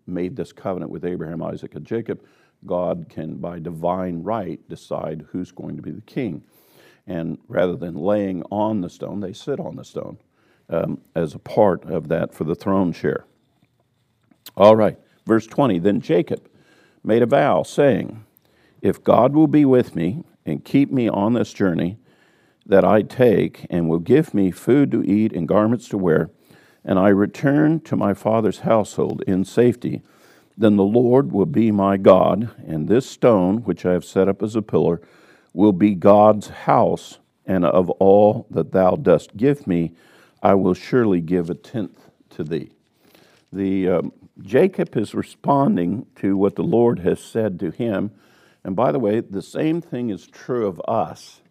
made 0.07 0.35
this 0.35 0.51
covenant 0.51 0.91
with 0.91 1.05
Abraham, 1.05 1.43
Isaac, 1.43 1.75
and 1.75 1.85
Jacob, 1.85 2.21
God 2.65 3.05
can, 3.09 3.35
by 3.35 3.59
divine 3.59 4.23
right, 4.23 4.59
decide 4.67 5.25
who's 5.29 5.51
going 5.51 5.75
to 5.77 5.83
be 5.83 5.91
the 5.91 6.01
king. 6.01 6.43
And 7.07 7.39
rather 7.47 7.75
than 7.75 7.95
laying 7.95 8.43
on 8.51 8.81
the 8.81 8.89
stone, 8.89 9.19
they 9.19 9.33
sit 9.33 9.59
on 9.59 9.75
the 9.75 9.83
stone 9.83 10.17
um, 10.69 11.01
as 11.15 11.33
a 11.33 11.39
part 11.39 11.83
of 11.85 12.07
that 12.09 12.33
for 12.33 12.43
the 12.43 12.55
throne 12.55 12.91
share. 12.91 13.25
All 14.55 14.75
right, 14.75 14.97
verse 15.25 15.47
20 15.47 15.79
Then 15.79 16.01
Jacob 16.01 16.47
made 17.03 17.21
a 17.21 17.27
vow, 17.27 17.63
saying, 17.63 18.25
If 18.81 19.03
God 19.03 19.33
will 19.33 19.47
be 19.47 19.65
with 19.65 19.95
me 19.95 20.23
and 20.45 20.63
keep 20.63 20.91
me 20.91 21.09
on 21.09 21.33
this 21.33 21.53
journey 21.53 21.97
that 22.65 22.85
I 22.85 23.01
take, 23.01 23.65
and 23.69 23.89
will 23.89 23.99
give 23.99 24.33
me 24.33 24.51
food 24.51 24.91
to 24.91 25.03
eat 25.03 25.33
and 25.33 25.47
garments 25.47 25.89
to 25.89 25.97
wear, 25.97 26.29
and 26.85 26.99
I 26.99 27.09
return 27.09 27.79
to 27.81 27.95
my 27.95 28.13
father's 28.13 28.59
household 28.59 29.23
in 29.25 29.43
safety, 29.43 30.01
then 30.57 30.75
the 30.75 30.83
Lord 30.83 31.31
will 31.31 31.45
be 31.45 31.71
my 31.71 31.97
God, 31.97 32.51
and 32.65 32.87
this 32.87 33.09
stone, 33.09 33.59
which 33.59 33.85
I 33.85 33.93
have 33.93 34.05
set 34.05 34.27
up 34.27 34.43
as 34.43 34.55
a 34.55 34.61
pillar, 34.61 35.01
will 35.53 35.73
be 35.73 35.95
God's 35.95 36.49
house, 36.49 37.19
and 37.45 37.65
of 37.65 37.89
all 37.91 38.47
that 38.51 38.71
thou 38.71 38.95
dost 38.95 39.35
give 39.35 39.65
me, 39.67 39.93
I 40.41 40.53
will 40.53 40.73
surely 40.73 41.21
give 41.21 41.49
a 41.49 41.55
tenth 41.55 42.09
to 42.31 42.43
thee. 42.43 42.71
The 43.51 43.89
um, 43.89 44.13
Jacob 44.41 44.95
is 44.95 45.13
responding 45.13 46.05
to 46.17 46.37
what 46.37 46.55
the 46.55 46.63
Lord 46.63 46.99
has 46.99 47.19
said 47.19 47.59
to 47.59 47.71
him. 47.71 48.11
And 48.63 48.75
by 48.75 48.91
the 48.91 48.99
way, 48.99 49.19
the 49.21 49.41
same 49.41 49.81
thing 49.81 50.09
is 50.09 50.27
true 50.27 50.67
of 50.67 50.81
us. 50.87 51.41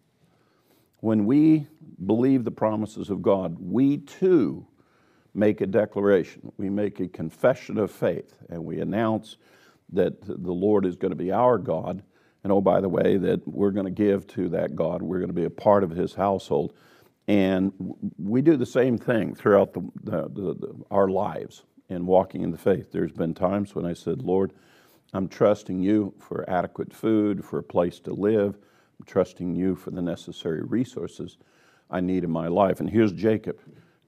When 1.00 1.26
we 1.26 1.66
believe 2.04 2.44
the 2.44 2.50
promises 2.50 3.10
of 3.10 3.22
God, 3.22 3.56
we 3.60 3.98
too 3.98 4.66
make 5.34 5.60
a 5.60 5.66
declaration. 5.66 6.52
We 6.56 6.70
make 6.70 7.00
a 7.00 7.08
confession 7.08 7.78
of 7.78 7.90
faith, 7.90 8.36
and 8.48 8.64
we 8.64 8.80
announce 8.80 9.36
that 9.92 10.20
the 10.22 10.52
Lord 10.52 10.84
is 10.84 10.96
going 10.96 11.12
to 11.12 11.16
be 11.16 11.32
our 11.32 11.58
God. 11.58 12.02
And 12.44 12.52
oh, 12.52 12.60
by 12.60 12.80
the 12.80 12.88
way, 12.88 13.16
that 13.16 13.46
we're 13.46 13.70
going 13.70 13.86
to 13.86 13.90
give 13.90 14.26
to 14.28 14.48
that 14.50 14.76
God, 14.76 15.02
we're 15.02 15.18
going 15.18 15.28
to 15.28 15.34
be 15.34 15.44
a 15.44 15.50
part 15.50 15.82
of 15.84 15.90
his 15.90 16.14
household. 16.14 16.72
And 17.26 17.72
we 18.18 18.40
do 18.40 18.56
the 18.56 18.66
same 18.66 18.96
thing 18.96 19.34
throughout 19.34 19.74
the, 19.74 19.80
the, 20.04 20.28
the, 20.28 20.74
our 20.90 21.08
lives 21.08 21.64
in 21.88 22.06
walking 22.06 22.42
in 22.42 22.50
the 22.50 22.58
faith. 22.58 22.92
There's 22.92 23.12
been 23.12 23.34
times 23.34 23.74
when 23.74 23.84
I 23.84 23.92
said, 23.92 24.22
Lord, 24.22 24.52
I'm 25.12 25.28
trusting 25.28 25.82
you 25.82 26.14
for 26.18 26.48
adequate 26.48 26.92
food, 26.92 27.44
for 27.44 27.58
a 27.58 27.62
place 27.62 27.98
to 28.00 28.12
live. 28.12 28.56
I'm 28.98 29.06
trusting 29.06 29.54
you 29.54 29.74
for 29.74 29.90
the 29.90 30.02
necessary 30.02 30.62
resources 30.62 31.38
I 31.90 32.00
need 32.00 32.24
in 32.24 32.30
my 32.30 32.48
life. 32.48 32.80
And 32.80 32.88
here's 32.88 33.12
Jacob 33.12 33.58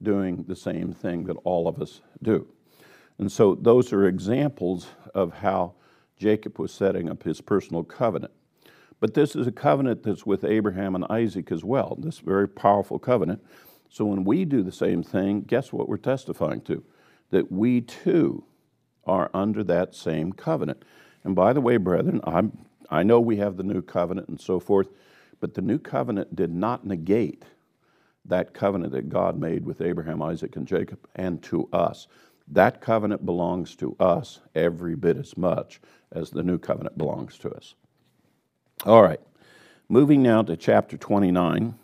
doing 0.03 0.45
the 0.47 0.57
same 0.57 0.93
thing 0.93 1.25
that 1.25 1.37
all 1.45 1.69
of 1.69 1.81
us 1.81 2.01
do. 2.23 2.47
And 3.19 3.31
so 3.31 3.55
those 3.55 3.93
are 3.93 4.07
examples 4.07 4.89
of 5.15 5.33
how 5.35 5.75
Jacob 6.21 6.59
was 6.59 6.71
setting 6.71 7.09
up 7.09 7.23
his 7.23 7.41
personal 7.41 7.83
covenant. 7.83 8.33
But 9.01 9.15
this 9.15 9.35
is 9.35 9.47
a 9.47 9.53
covenant 9.53 10.03
that's 10.03 10.27
with 10.27 10.45
Abraham 10.45 10.95
and 10.95 11.07
Isaac 11.09 11.51
as 11.51 11.65
well, 11.65 11.97
this 11.99 12.19
very 12.19 12.47
powerful 12.47 12.99
covenant. 12.99 13.43
So 13.89 14.05
when 14.05 14.25
we 14.25 14.45
do 14.45 14.63
the 14.63 14.71
same 14.71 15.03
thing, 15.03 15.41
guess 15.41 15.73
what 15.73 15.89
we're 15.89 15.97
testifying 15.97 16.61
to? 16.63 16.85
That 17.31 17.51
we 17.51 17.81
too 17.81 18.45
are 19.07 19.31
under 19.33 19.65
that 19.65 19.95
same 19.95 20.35
covenant. 20.35 20.85
And 21.25 21.35
by 21.35 21.55
the 21.55 21.63
way, 21.63 21.79
brethren, 21.79 22.21
I'm, 22.25 22.67
I 22.91 23.03
know 23.03 23.19
we 23.19 23.39
have 23.39 23.57
the 23.57 23.63
new 23.63 23.81
covenant 23.81 24.29
and 24.29 24.39
so 24.39 24.61
forth, 24.61 24.89
but 25.41 25.55
the 25.55 25.63
new 25.63 25.79
covenant 25.79 26.37
did 26.37 26.53
not 26.53 26.87
negate 26.87 27.45
that 28.27 28.53
covenant 28.53 28.93
that 28.93 29.09
God 29.09 29.41
made 29.41 29.65
with 29.65 29.81
Abraham, 29.81 30.21
Isaac, 30.21 30.55
and 30.57 30.67
Jacob 30.67 30.99
and 31.17 31.43
to 31.45 31.67
us. 31.73 32.07
That 32.53 32.81
covenant 32.81 33.25
belongs 33.25 33.77
to 33.77 33.95
us 34.01 34.41
every 34.57 34.97
bit 34.97 35.17
as 35.17 35.37
much 35.37 35.81
as 36.11 36.31
the 36.31 36.43
new 36.43 36.59
covenant 36.59 36.99
belongs 36.99 37.39
to 37.39 37.51
us. 37.51 37.75
All 38.85 39.03
right, 39.03 39.21
moving 39.89 40.21
now 40.23 40.43
to 40.43 40.57
chapter 40.57 40.97
29. 40.97 41.77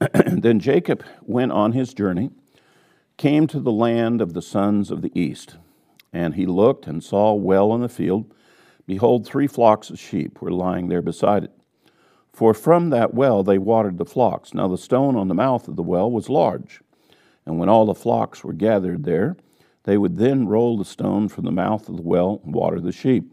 then 0.14 0.60
Jacob 0.60 1.02
went 1.22 1.50
on 1.50 1.72
his 1.72 1.92
journey, 1.92 2.30
came 3.16 3.48
to 3.48 3.58
the 3.58 3.72
land 3.72 4.20
of 4.20 4.32
the 4.32 4.42
sons 4.42 4.92
of 4.92 5.02
the 5.02 5.18
east, 5.18 5.56
and 6.12 6.34
he 6.34 6.46
looked 6.46 6.86
and 6.86 7.02
saw 7.02 7.32
well 7.32 7.74
in 7.74 7.80
the 7.80 7.88
field. 7.88 8.32
Behold, 8.86 9.26
three 9.26 9.48
flocks 9.48 9.90
of 9.90 9.98
sheep 9.98 10.40
were 10.40 10.52
lying 10.52 10.88
there 10.88 11.02
beside 11.02 11.42
it. 11.42 11.52
For 12.32 12.54
from 12.54 12.90
that 12.90 13.14
well 13.14 13.42
they 13.42 13.58
watered 13.58 13.98
the 13.98 14.04
flocks. 14.04 14.54
Now 14.54 14.68
the 14.68 14.78
stone 14.78 15.16
on 15.16 15.26
the 15.26 15.34
mouth 15.34 15.66
of 15.66 15.74
the 15.74 15.82
well 15.82 16.08
was 16.08 16.28
large. 16.28 16.80
And 17.46 17.58
when 17.58 17.68
all 17.68 17.86
the 17.86 17.94
flocks 17.94 18.44
were 18.44 18.52
gathered 18.52 19.04
there, 19.04 19.36
they 19.84 19.96
would 19.96 20.16
then 20.16 20.48
roll 20.48 20.76
the 20.76 20.84
stone 20.84 21.28
from 21.28 21.44
the 21.44 21.52
mouth 21.52 21.88
of 21.88 21.96
the 21.96 22.02
well 22.02 22.42
and 22.44 22.52
water 22.52 22.80
the 22.80 22.92
sheep, 22.92 23.32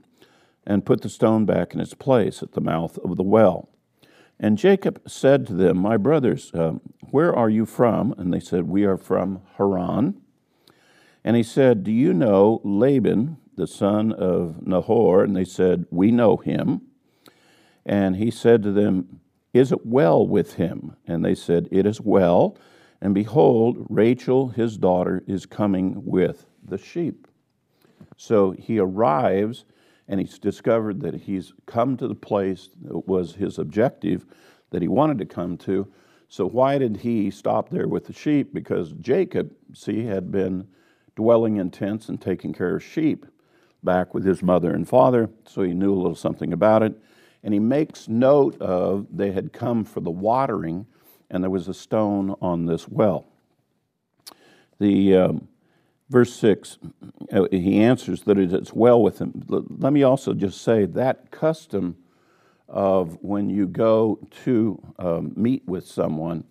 and 0.65 0.85
put 0.85 1.01
the 1.01 1.09
stone 1.09 1.45
back 1.45 1.73
in 1.73 1.81
its 1.81 1.95
place 1.95 2.41
at 2.41 2.53
the 2.53 2.61
mouth 2.61 2.97
of 2.99 3.17
the 3.17 3.23
well. 3.23 3.69
And 4.39 4.57
Jacob 4.57 5.01
said 5.07 5.47
to 5.47 5.53
them, 5.53 5.77
My 5.77 5.97
brothers, 5.97 6.53
uh, 6.53 6.73
where 7.09 7.35
are 7.35 7.49
you 7.49 7.65
from? 7.65 8.13
And 8.17 8.33
they 8.33 8.39
said, 8.39 8.67
We 8.67 8.83
are 8.85 8.97
from 8.97 9.41
Haran. 9.57 10.21
And 11.23 11.35
he 11.35 11.43
said, 11.43 11.83
Do 11.83 11.91
you 11.91 12.13
know 12.13 12.61
Laban, 12.63 13.37
the 13.55 13.67
son 13.67 14.11
of 14.11 14.65
Nahor? 14.65 15.23
And 15.23 15.35
they 15.35 15.45
said, 15.45 15.85
We 15.89 16.11
know 16.11 16.37
him. 16.37 16.81
And 17.85 18.15
he 18.15 18.31
said 18.31 18.63
to 18.63 18.71
them, 18.71 19.21
Is 19.53 19.71
it 19.71 19.85
well 19.85 20.25
with 20.25 20.55
him? 20.55 20.95
And 21.07 21.23
they 21.23 21.35
said, 21.35 21.67
It 21.71 21.85
is 21.85 21.99
well. 21.99 22.57
And 23.03 23.13
behold, 23.13 23.85
Rachel, 23.89 24.47
his 24.47 24.77
daughter, 24.77 25.25
is 25.27 25.45
coming 25.45 26.05
with 26.05 26.45
the 26.63 26.77
sheep. 26.77 27.27
So 28.15 28.51
he 28.51 28.79
arrives 28.79 29.65
and 30.07 30.21
he's 30.21 30.39
discovered 30.39 31.01
that 31.01 31.13
he's 31.13 31.51
come 31.65 31.97
to 31.97 32.07
the 32.07 32.15
place 32.15 32.69
that 32.81 33.05
was 33.05 33.35
his 33.35 33.59
objective 33.59 34.25
that 34.69 34.81
he 34.81 34.87
wanted 34.87 35.17
to 35.17 35.25
come 35.25 35.57
to. 35.57 35.91
So, 36.29 36.47
why 36.47 36.77
did 36.77 36.95
he 36.95 37.29
stop 37.29 37.69
there 37.69 37.89
with 37.89 38.07
the 38.07 38.13
sheep? 38.13 38.53
Because 38.53 38.93
Jacob, 38.93 39.53
see, 39.73 40.05
had 40.05 40.31
been 40.31 40.65
dwelling 41.17 41.57
in 41.57 41.71
tents 41.71 42.07
and 42.07 42.21
taking 42.21 42.53
care 42.53 42.77
of 42.77 42.83
sheep 42.83 43.25
back 43.83 44.13
with 44.13 44.23
his 44.23 44.41
mother 44.41 44.73
and 44.73 44.87
father, 44.87 45.29
so 45.45 45.61
he 45.61 45.73
knew 45.73 45.93
a 45.93 45.99
little 46.01 46.15
something 46.15 46.53
about 46.53 46.83
it. 46.83 46.97
And 47.43 47.53
he 47.53 47.59
makes 47.59 48.07
note 48.07 48.59
of 48.61 49.07
they 49.11 49.33
had 49.33 49.51
come 49.51 49.83
for 49.83 49.99
the 49.99 50.09
watering, 50.09 50.87
and 51.33 51.43
there 51.43 51.49
was 51.49 51.67
a 51.67 51.73
stone 51.73 52.35
on 52.41 52.67
this 52.67 52.87
well. 52.87 53.25
The 54.79 55.17
um, 55.17 55.47
verse 56.09 56.33
6, 56.35 56.77
uh, 57.33 57.47
he 57.51 57.81
answers 57.81 58.21
that 58.23 58.37
it 58.37 58.53
is 58.53 58.71
well 58.71 59.01
with 59.01 59.19
him. 59.19 59.43
Let 59.47 59.91
me 59.91 60.03
also 60.03 60.33
just 60.33 60.61
say 60.61 60.85
that 60.85 61.31
custom 61.31 61.97
of 62.69 63.17
when 63.21 63.49
you 63.49 63.67
go 63.67 64.19
to 64.43 64.79
um, 64.99 65.33
meet 65.35 65.67
with 65.67 65.87
someone, 65.87 66.43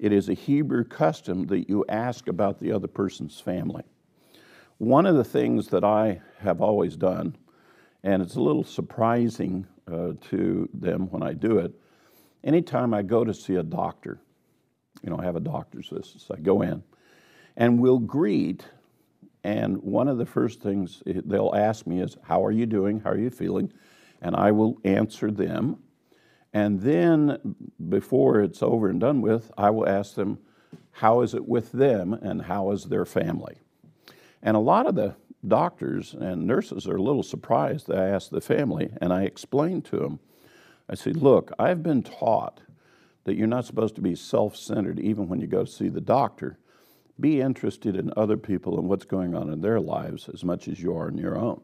it 0.00 0.12
is 0.12 0.28
a 0.28 0.34
Hebrew 0.34 0.84
custom 0.84 1.46
that 1.46 1.68
you 1.68 1.84
ask 1.88 2.26
about 2.26 2.58
the 2.58 2.72
other 2.72 2.88
person's 2.88 3.40
family. 3.40 3.84
One 4.78 5.06
of 5.06 5.16
the 5.16 5.24
things 5.24 5.68
that 5.68 5.84
I 5.84 6.20
have 6.40 6.60
always 6.60 6.96
done, 6.96 7.36
and 8.02 8.20
it's 8.22 8.34
a 8.34 8.40
little 8.40 8.64
surprising 8.64 9.66
uh, 9.90 10.12
to 10.30 10.68
them 10.74 11.10
when 11.10 11.22
I 11.22 11.32
do 11.32 11.58
it, 11.58 11.72
anytime 12.46 12.94
I 12.94 13.02
go 13.02 13.24
to 13.24 13.34
see 13.34 13.56
a 13.56 13.62
doctor, 13.62 14.20
you 15.02 15.10
know, 15.10 15.18
I 15.18 15.24
have 15.24 15.36
a 15.36 15.40
doctor's 15.40 15.88
visit, 15.88 16.22
I 16.32 16.40
go 16.40 16.62
in, 16.62 16.82
and 17.56 17.78
we'll 17.78 17.98
greet 17.98 18.64
and 19.46 19.80
one 19.80 20.08
of 20.08 20.18
the 20.18 20.26
first 20.26 20.60
things 20.60 21.04
they'll 21.06 21.54
ask 21.54 21.86
me 21.86 22.00
is, 22.00 22.16
How 22.24 22.44
are 22.44 22.50
you 22.50 22.66
doing? 22.66 22.98
How 22.98 23.10
are 23.10 23.18
you 23.18 23.30
feeling? 23.30 23.72
And 24.20 24.34
I 24.34 24.50
will 24.50 24.80
answer 24.82 25.30
them. 25.30 25.76
And 26.52 26.80
then, 26.80 27.54
before 27.88 28.40
it's 28.40 28.60
over 28.60 28.88
and 28.88 28.98
done 28.98 29.20
with, 29.20 29.52
I 29.56 29.70
will 29.70 29.88
ask 29.88 30.16
them, 30.16 30.38
How 30.90 31.20
is 31.20 31.32
it 31.32 31.46
with 31.46 31.70
them 31.70 32.12
and 32.12 32.42
how 32.42 32.72
is 32.72 32.86
their 32.86 33.04
family? 33.04 33.58
And 34.42 34.56
a 34.56 34.60
lot 34.60 34.86
of 34.86 34.96
the 34.96 35.14
doctors 35.46 36.12
and 36.12 36.44
nurses 36.44 36.88
are 36.88 36.96
a 36.96 37.02
little 37.02 37.22
surprised 37.22 37.86
that 37.86 37.98
I 37.98 38.08
ask 38.08 38.30
the 38.30 38.40
family, 38.40 38.90
and 39.00 39.12
I 39.12 39.22
explain 39.22 39.80
to 39.82 39.96
them, 39.96 40.18
I 40.88 40.94
say, 40.94 41.12
Look, 41.12 41.52
I've 41.58 41.82
been 41.82 42.02
taught 42.02 42.60
that 43.24 43.36
you're 43.36 43.46
not 43.46 43.64
supposed 43.64 43.96
to 43.96 44.00
be 44.00 44.14
self 44.14 44.56
centered 44.56 45.00
even 45.00 45.28
when 45.28 45.40
you 45.40 45.46
go 45.46 45.64
see 45.64 45.88
the 45.88 46.00
doctor 46.00 46.58
be 47.18 47.40
interested 47.40 47.96
in 47.96 48.12
other 48.16 48.36
people 48.36 48.78
and 48.78 48.88
what's 48.88 49.04
going 49.04 49.34
on 49.34 49.50
in 49.50 49.60
their 49.60 49.80
lives 49.80 50.28
as 50.32 50.44
much 50.44 50.68
as 50.68 50.80
you 50.80 50.96
are 50.96 51.08
in 51.08 51.16
your 51.16 51.38
own. 51.38 51.60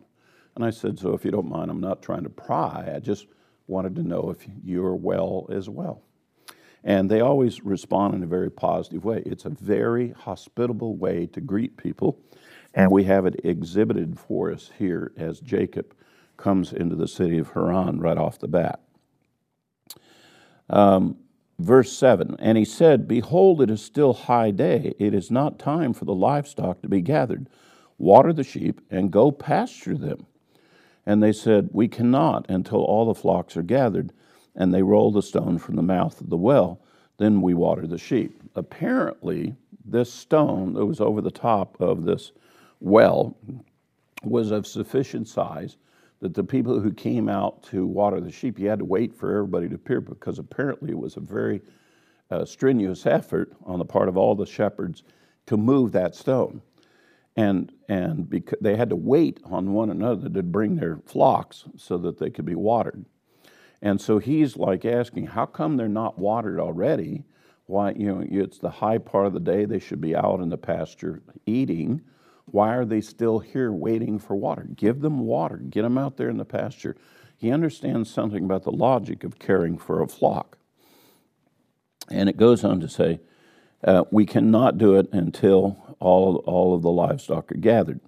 And 0.55 0.65
I 0.65 0.71
said, 0.71 0.99
So 0.99 1.15
if 1.15 1.25
you 1.25 1.31
don't 1.31 1.49
mind, 1.49 1.71
I'm 1.71 1.81
not 1.81 2.03
trying 2.03 2.25
to 2.25 2.31
pry. 2.31 2.91
I 2.95 2.99
just 3.01 3.27
wanted 3.67 3.95
to 3.97 4.03
know 4.03 4.31
if 4.31 4.47
you're 4.65 4.97
well 4.97 5.47
as 5.51 5.69
well. 5.69 6.03
And 6.85 7.09
they 7.09 7.21
always 7.21 7.63
respond 7.63 8.15
in 8.15 8.23
a 8.23 8.27
very 8.27 8.51
positive 8.51 9.05
way. 9.05 9.23
It's 9.25 9.45
a 9.45 9.51
very 9.51 10.11
hospitable 10.11 10.97
way 10.97 11.27
to 11.27 11.41
greet 11.41 11.77
people. 11.77 12.19
And 12.75 12.91
we 12.91 13.05
have 13.05 13.25
it 13.25 13.41
exhibited 13.45 14.19
for 14.19 14.51
us 14.51 14.71
here 14.79 15.13
as 15.17 15.41
Jacob 15.41 15.95
comes 16.37 16.73
into 16.73 16.97
the 16.97 17.07
city 17.07 17.39
of 17.39 17.53
Haran 17.53 18.01
right 18.01 18.19
off 18.19 18.39
the 18.39 18.49
bat. 18.49 18.81
Um, 20.73 21.17
Verse 21.63 21.93
7 21.93 22.37
And 22.41 22.59
he 22.59 22.65
said, 22.65 23.07
Behold, 23.07 23.63
it 23.63 23.71
is 23.71 23.83
still 23.83 24.13
high 24.13 24.51
day. 24.51 24.95
It 24.99 25.15
is 25.15 25.31
not 25.31 25.59
time 25.61 25.93
for 25.93 26.05
the 26.05 26.15
livestock 26.15 26.83
to 26.83 26.89
be 26.89 27.01
gathered. 27.01 27.49
Water 27.99 28.33
the 28.33 28.43
sheep 28.43 28.81
and 28.91 29.13
go 29.13 29.31
pasture 29.31 29.97
them. 29.97 30.27
And 31.07 31.23
they 31.23 31.33
said, 31.33 31.69
We 31.73 31.87
cannot 31.87 32.51
until 32.51 32.83
all 32.83 33.07
the 33.07 33.15
flocks 33.21 33.57
are 33.57 33.63
gathered. 33.63 34.13
And 34.57 34.75
they 34.75 34.83
rolled 34.83 35.15
the 35.15 35.23
stone 35.23 35.59
from 35.59 35.77
the 35.77 35.83
mouth 35.83 36.21
of 36.21 36.31
the 36.31 36.37
well. 36.37 36.81
Then 37.19 37.41
we 37.41 37.55
water 37.55 37.87
the 37.87 37.99
sheep. 37.99 38.43
Apparently, 38.57 39.55
this 39.85 40.13
stone 40.13 40.75
that 40.75 40.87
was 40.87 41.01
over 41.01 41.21
the 41.21 41.31
top 41.31 41.81
of 41.81 42.05
this 42.05 42.33
well 42.81 43.37
was 44.25 44.51
of 44.51 44.67
sufficient 44.67 45.29
size 45.29 45.77
that 46.23 46.35
the 46.35 46.45
people 46.45 46.79
who 46.79 46.93
came 46.93 47.29
out 47.29 47.65
to 47.65 47.85
water 47.85 48.21
the 48.21 48.31
sheep, 48.31 48.57
you 48.57 48.69
had 48.69 48.79
to 48.79 48.85
wait 48.85 49.13
for 49.13 49.35
everybody 49.35 49.69
to 49.69 49.75
appear 49.75 50.01
because 50.01 50.39
apparently 50.39 50.93
it 50.93 50.99
was 50.99 51.17
a 51.17 51.21
very 51.21 51.61
uh, 52.31 52.45
strenuous 52.45 53.07
effort 53.07 53.53
on 53.65 53.81
the 53.81 53.85
part 53.85 54.09
of 54.09 54.17
all 54.17 54.37
the 54.37 54.47
shepherds 54.47 55.03
to 55.47 55.57
move 55.57 55.91
that 55.91 56.15
stone. 56.15 56.63
And, 57.35 57.73
and 57.89 58.31
because 58.31 58.59
they 58.61 58.77
had 58.77 58.91
to 58.91 58.97
wait 58.97 59.41
on 59.45 59.73
one 59.73 59.91
another 59.91 60.29
to 60.29 60.43
bring 60.45 60.77
their 60.77 61.01
flocks 61.07 61.65
so 61.77 61.99
that 61.99 62.21
they 62.21 62.31
could 62.31 62.47
be 62.47 62.55
watered. 62.55 63.05
And 63.83 64.01
so 64.01 64.19
he's 64.19 64.57
like 64.57 64.85
asking, 64.85 65.27
how 65.27 65.47
come 65.47 65.77
they're 65.77 65.89
not 65.89 66.21
watered 66.21 66.61
already? 66.61 67.25
Why, 67.67 67.93
you 67.93 68.07
know, 68.07 68.25
it's 68.25 68.59
the 68.59 68.71
high 68.71 68.99
part 68.99 69.27
of 69.27 69.33
the 69.33 69.41
day, 69.41 69.65
they 69.65 69.81
should 69.81 70.01
be 70.01 70.15
out 70.15 70.39
in 70.39 70.51
the 70.51 70.59
pasture 70.59 71.21
eating 71.47 72.03
why 72.47 72.75
are 72.75 72.85
they 72.85 73.01
still 73.01 73.39
here 73.39 73.73
waiting 73.73 74.19
for 74.19 74.35
water? 74.37 74.67
Give 74.75 75.01
them 75.01 75.21
water, 75.21 75.57
get 75.57 75.83
them 75.83 75.99
out 75.99 76.17
there 76.17 76.29
in 76.29 76.37
the 76.37 76.45
pasture. 76.45 76.97
He 77.37 77.51
understands 77.51 78.11
something 78.11 78.45
about 78.45 78.65
the 78.65 78.73
logic 78.73 79.25
of 79.25 79.39
caring 79.39 79.79
for 79.79 80.03
a 80.03 80.09
flock. 80.09 80.59
And 82.09 82.29
it 82.29 82.37
goes 82.37 82.65
on 82.65 82.81
to 82.81 82.89
say, 82.89 83.21
uh, 83.85 84.05
we 84.11 84.27
cannot 84.27 84.79
do 84.79 84.95
it 84.95 85.09
until 85.13 85.97
all, 85.99 86.37
all 86.47 86.75
of 86.75 86.83
the 86.83 86.91
livestock 86.91 87.51
are 87.51 87.57
gathered. 87.57 88.01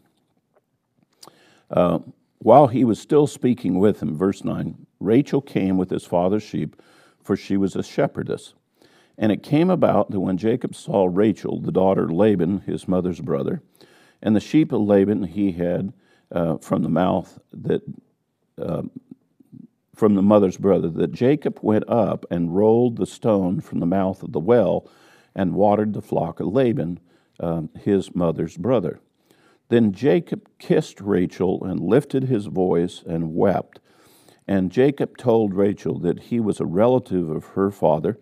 Uh, 1.70 1.99
while 2.38 2.68
he 2.68 2.85
was 2.85 3.01
still 3.01 3.27
speaking 3.27 3.79
with 3.79 4.01
him, 4.01 4.16
verse 4.16 4.44
9, 4.44 4.87
Rachel 5.01 5.40
came 5.40 5.77
with 5.77 5.90
his 5.90 6.05
father's 6.05 6.42
sheep, 6.42 6.81
for 7.23 7.37
she 7.37 7.57
was 7.57 7.75
a 7.75 7.83
shepherdess. 7.83 8.55
And 9.16 9.33
it 9.33 9.42
came 9.42 9.70
about 9.70 10.11
that 10.11 10.20
when 10.20 10.37
Jacob 10.37 10.75
saw 10.75 11.09
Rachel, 11.11 11.61
the 11.61 11.73
daughter 11.73 12.05
of 12.05 12.11
Laban, 12.11 12.61
his 12.61 12.87
mother's 12.87 13.20
brother, 13.20 13.62
and 14.24 14.34
the 14.34 14.40
sheep 14.40 14.72
of 14.72 14.80
Laban 14.80 15.22
he 15.22 15.52
had 15.52 15.92
uh, 16.32 16.56
from 16.56 16.82
the 16.82 16.88
mouth 16.88 17.38
that, 17.52 17.82
uh, 18.60 18.82
from 19.94 20.14
the 20.14 20.22
mother's 20.22 20.56
brother, 20.56 20.88
that 20.88 21.12
Jacob 21.12 21.58
went 21.60 21.88
up 21.88 22.24
and 22.30 22.56
rolled 22.56 22.96
the 22.96 23.06
stone 23.06 23.60
from 23.60 23.78
the 23.78 23.87
mouth 23.87 24.22
of 24.22 24.32
the 24.32 24.40
well 24.40 24.90
and 25.37 25.54
watered 25.54 25.92
the 25.92 26.02
flock 26.02 26.40
of 26.40 26.46
Laban, 26.46 26.98
um, 27.38 27.68
his 27.78 28.14
mother's 28.14 28.56
brother. 28.56 28.98
Then 29.68 29.92
Jacob 29.92 30.48
kissed 30.58 31.00
Rachel 31.00 31.62
and 31.62 31.78
lifted 31.78 32.24
his 32.24 32.46
voice 32.46 33.02
and 33.06 33.34
wept. 33.34 33.80
And 34.48 34.72
Jacob 34.72 35.16
told 35.18 35.54
Rachel 35.54 35.98
that 36.00 36.24
he 36.24 36.40
was 36.40 36.60
a 36.60 36.66
relative 36.66 37.28
of 37.28 37.44
her 37.48 37.70
father 37.70 38.18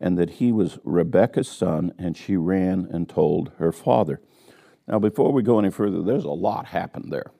and 0.00 0.18
that 0.18 0.30
he 0.30 0.52
was 0.52 0.78
Rebekah's 0.84 1.48
son, 1.48 1.92
and 1.98 2.16
she 2.16 2.36
ran 2.36 2.86
and 2.90 3.08
told 3.08 3.52
her 3.58 3.72
father. 3.72 4.20
Now, 4.88 4.98
before 4.98 5.32
we 5.32 5.42
go 5.42 5.58
any 5.58 5.70
further, 5.70 6.02
there's 6.02 6.24
a 6.24 6.30
lot 6.30 6.66
happened 6.66 7.12
there. 7.12 7.32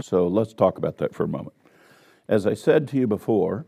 So 0.00 0.28
let's 0.28 0.54
talk 0.54 0.78
about 0.78 0.98
that 0.98 1.14
for 1.14 1.24
a 1.24 1.28
moment. 1.28 1.54
As 2.28 2.46
I 2.46 2.54
said 2.54 2.86
to 2.88 2.96
you 2.96 3.06
before, 3.06 3.66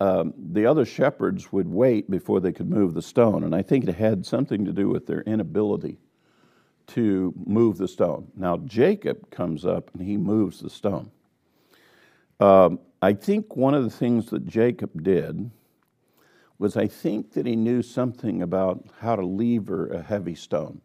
um, 0.00 0.34
the 0.36 0.66
other 0.66 0.84
shepherds 0.84 1.52
would 1.52 1.68
wait 1.68 2.10
before 2.10 2.40
they 2.40 2.52
could 2.52 2.68
move 2.68 2.94
the 2.94 3.02
stone, 3.02 3.44
and 3.44 3.54
I 3.54 3.62
think 3.62 3.88
it 3.88 3.94
had 3.94 4.26
something 4.26 4.64
to 4.64 4.72
do 4.72 4.88
with 4.88 5.06
their 5.06 5.22
inability 5.22 5.98
to 6.88 7.32
move 7.46 7.78
the 7.78 7.88
stone. 7.88 8.30
Now, 8.36 8.58
Jacob 8.58 9.30
comes 9.30 9.64
up 9.64 9.90
and 9.94 10.02
he 10.02 10.16
moves 10.16 10.60
the 10.60 10.70
stone. 10.70 11.10
Um, 12.40 12.80
I 13.00 13.14
think 13.14 13.56
one 13.56 13.74
of 13.74 13.84
the 13.84 13.90
things 13.90 14.26
that 14.30 14.46
Jacob 14.46 15.02
did 15.02 15.50
was 16.58 16.76
I 16.76 16.86
think 16.86 17.32
that 17.32 17.46
he 17.46 17.56
knew 17.56 17.82
something 17.82 18.42
about 18.42 18.84
how 19.00 19.16
to 19.16 19.24
lever 19.24 19.86
a 19.88 20.02
heavy 20.02 20.34
stone. 20.34 20.80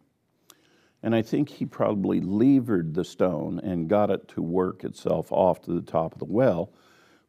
And 1.01 1.15
I 1.15 1.21
think 1.21 1.49
he 1.49 1.65
probably 1.65 2.19
levered 2.19 2.93
the 2.93 3.05
stone 3.05 3.59
and 3.59 3.87
got 3.87 4.09
it 4.09 4.27
to 4.29 4.41
work 4.41 4.83
itself 4.83 5.31
off 5.31 5.61
to 5.61 5.71
the 5.71 5.81
top 5.81 6.13
of 6.13 6.19
the 6.19 6.25
well, 6.25 6.71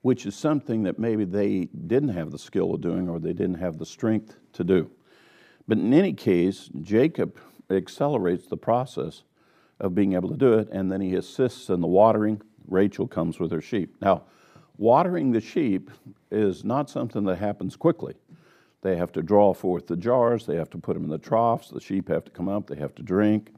which 0.02 0.26
is 0.26 0.34
something 0.34 0.82
that 0.84 0.98
maybe 0.98 1.24
they 1.24 1.68
didn't 1.86 2.08
have 2.10 2.30
the 2.30 2.38
skill 2.38 2.74
of 2.74 2.80
doing 2.80 3.08
or 3.08 3.18
they 3.18 3.32
didn't 3.32 3.60
have 3.60 3.78
the 3.78 3.86
strength 3.86 4.36
to 4.54 4.64
do. 4.64 4.90
But 5.68 5.78
in 5.78 5.92
any 5.94 6.12
case, 6.12 6.68
Jacob 6.80 7.38
accelerates 7.70 8.48
the 8.48 8.56
process 8.56 9.22
of 9.78 9.94
being 9.94 10.14
able 10.14 10.28
to 10.30 10.36
do 10.36 10.54
it, 10.54 10.68
and 10.72 10.90
then 10.90 11.00
he 11.00 11.14
assists 11.14 11.68
in 11.70 11.80
the 11.80 11.86
watering. 11.86 12.42
Rachel 12.66 13.06
comes 13.06 13.38
with 13.38 13.52
her 13.52 13.60
sheep. 13.60 13.94
Now, 14.00 14.24
watering 14.78 15.30
the 15.30 15.40
sheep 15.40 15.90
is 16.30 16.64
not 16.64 16.90
something 16.90 17.24
that 17.24 17.36
happens 17.36 17.76
quickly. 17.76 18.14
They 18.82 18.96
have 18.96 19.12
to 19.12 19.22
draw 19.22 19.52
forth 19.52 19.86
the 19.86 19.96
jars, 19.96 20.46
they 20.46 20.56
have 20.56 20.70
to 20.70 20.78
put 20.78 20.94
them 20.94 21.04
in 21.04 21.10
the 21.10 21.18
troughs, 21.18 21.68
the 21.68 21.80
sheep 21.80 22.08
have 22.08 22.24
to 22.24 22.30
come 22.30 22.48
up, 22.48 22.66
they 22.66 22.76
have 22.76 22.94
to 22.96 23.02
drink. 23.02 23.52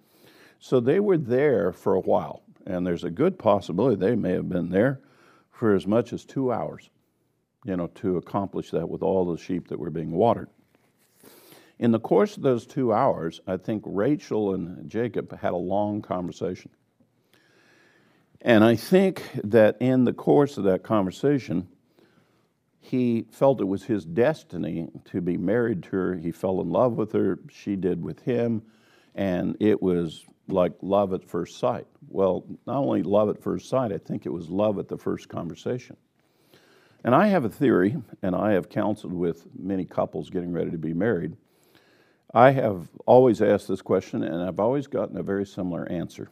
So 0.62 0.78
they 0.78 1.00
were 1.00 1.18
there 1.18 1.72
for 1.72 1.96
a 1.96 2.00
while, 2.00 2.44
and 2.64 2.86
there's 2.86 3.02
a 3.02 3.10
good 3.10 3.36
possibility 3.36 3.96
they 3.96 4.14
may 4.14 4.30
have 4.30 4.48
been 4.48 4.70
there 4.70 5.00
for 5.50 5.74
as 5.74 5.88
much 5.88 6.12
as 6.12 6.24
two 6.24 6.52
hours, 6.52 6.88
you 7.64 7.76
know, 7.76 7.88
to 7.96 8.16
accomplish 8.16 8.70
that 8.70 8.88
with 8.88 9.02
all 9.02 9.24
the 9.24 9.42
sheep 9.42 9.66
that 9.68 9.80
were 9.80 9.90
being 9.90 10.12
watered. 10.12 10.48
In 11.80 11.90
the 11.90 11.98
course 11.98 12.36
of 12.36 12.44
those 12.44 12.64
two 12.64 12.92
hours, 12.92 13.40
I 13.44 13.56
think 13.56 13.82
Rachel 13.84 14.54
and 14.54 14.88
Jacob 14.88 15.36
had 15.36 15.52
a 15.52 15.56
long 15.56 16.00
conversation. 16.00 16.70
And 18.40 18.62
I 18.62 18.76
think 18.76 19.24
that 19.42 19.78
in 19.80 20.04
the 20.04 20.12
course 20.12 20.58
of 20.58 20.64
that 20.64 20.84
conversation, 20.84 21.66
he 22.78 23.26
felt 23.32 23.60
it 23.60 23.64
was 23.64 23.82
his 23.82 24.04
destiny 24.04 24.90
to 25.06 25.20
be 25.20 25.36
married 25.36 25.82
to 25.82 25.90
her. 25.90 26.14
He 26.14 26.30
fell 26.30 26.60
in 26.60 26.70
love 26.70 26.92
with 26.92 27.10
her, 27.14 27.40
she 27.50 27.74
did 27.74 28.00
with 28.00 28.20
him, 28.20 28.62
and 29.16 29.56
it 29.58 29.82
was 29.82 30.24
like 30.48 30.72
love 30.82 31.12
at 31.12 31.24
first 31.24 31.58
sight. 31.58 31.86
Well, 32.08 32.44
not 32.66 32.78
only 32.78 33.02
love 33.02 33.28
at 33.28 33.42
first 33.42 33.68
sight, 33.68 33.92
I 33.92 33.98
think 33.98 34.26
it 34.26 34.32
was 34.32 34.48
love 34.48 34.78
at 34.78 34.88
the 34.88 34.98
first 34.98 35.28
conversation. 35.28 35.96
And 37.04 37.14
I 37.14 37.28
have 37.28 37.44
a 37.44 37.48
theory, 37.48 37.96
and 38.22 38.34
I 38.34 38.52
have 38.52 38.68
counseled 38.68 39.12
with 39.12 39.46
many 39.58 39.84
couples 39.84 40.30
getting 40.30 40.52
ready 40.52 40.70
to 40.70 40.78
be 40.78 40.92
married. 40.92 41.36
I 42.32 42.52
have 42.52 42.88
always 43.06 43.42
asked 43.42 43.68
this 43.68 43.82
question, 43.82 44.22
and 44.22 44.42
I've 44.42 44.60
always 44.60 44.86
gotten 44.86 45.16
a 45.16 45.22
very 45.22 45.44
similar 45.44 45.90
answer. 45.90 46.30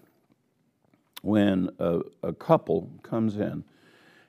When 1.23 1.71
a, 1.79 2.01
a 2.23 2.33
couple 2.33 2.91
comes 3.03 3.37
in, 3.37 3.65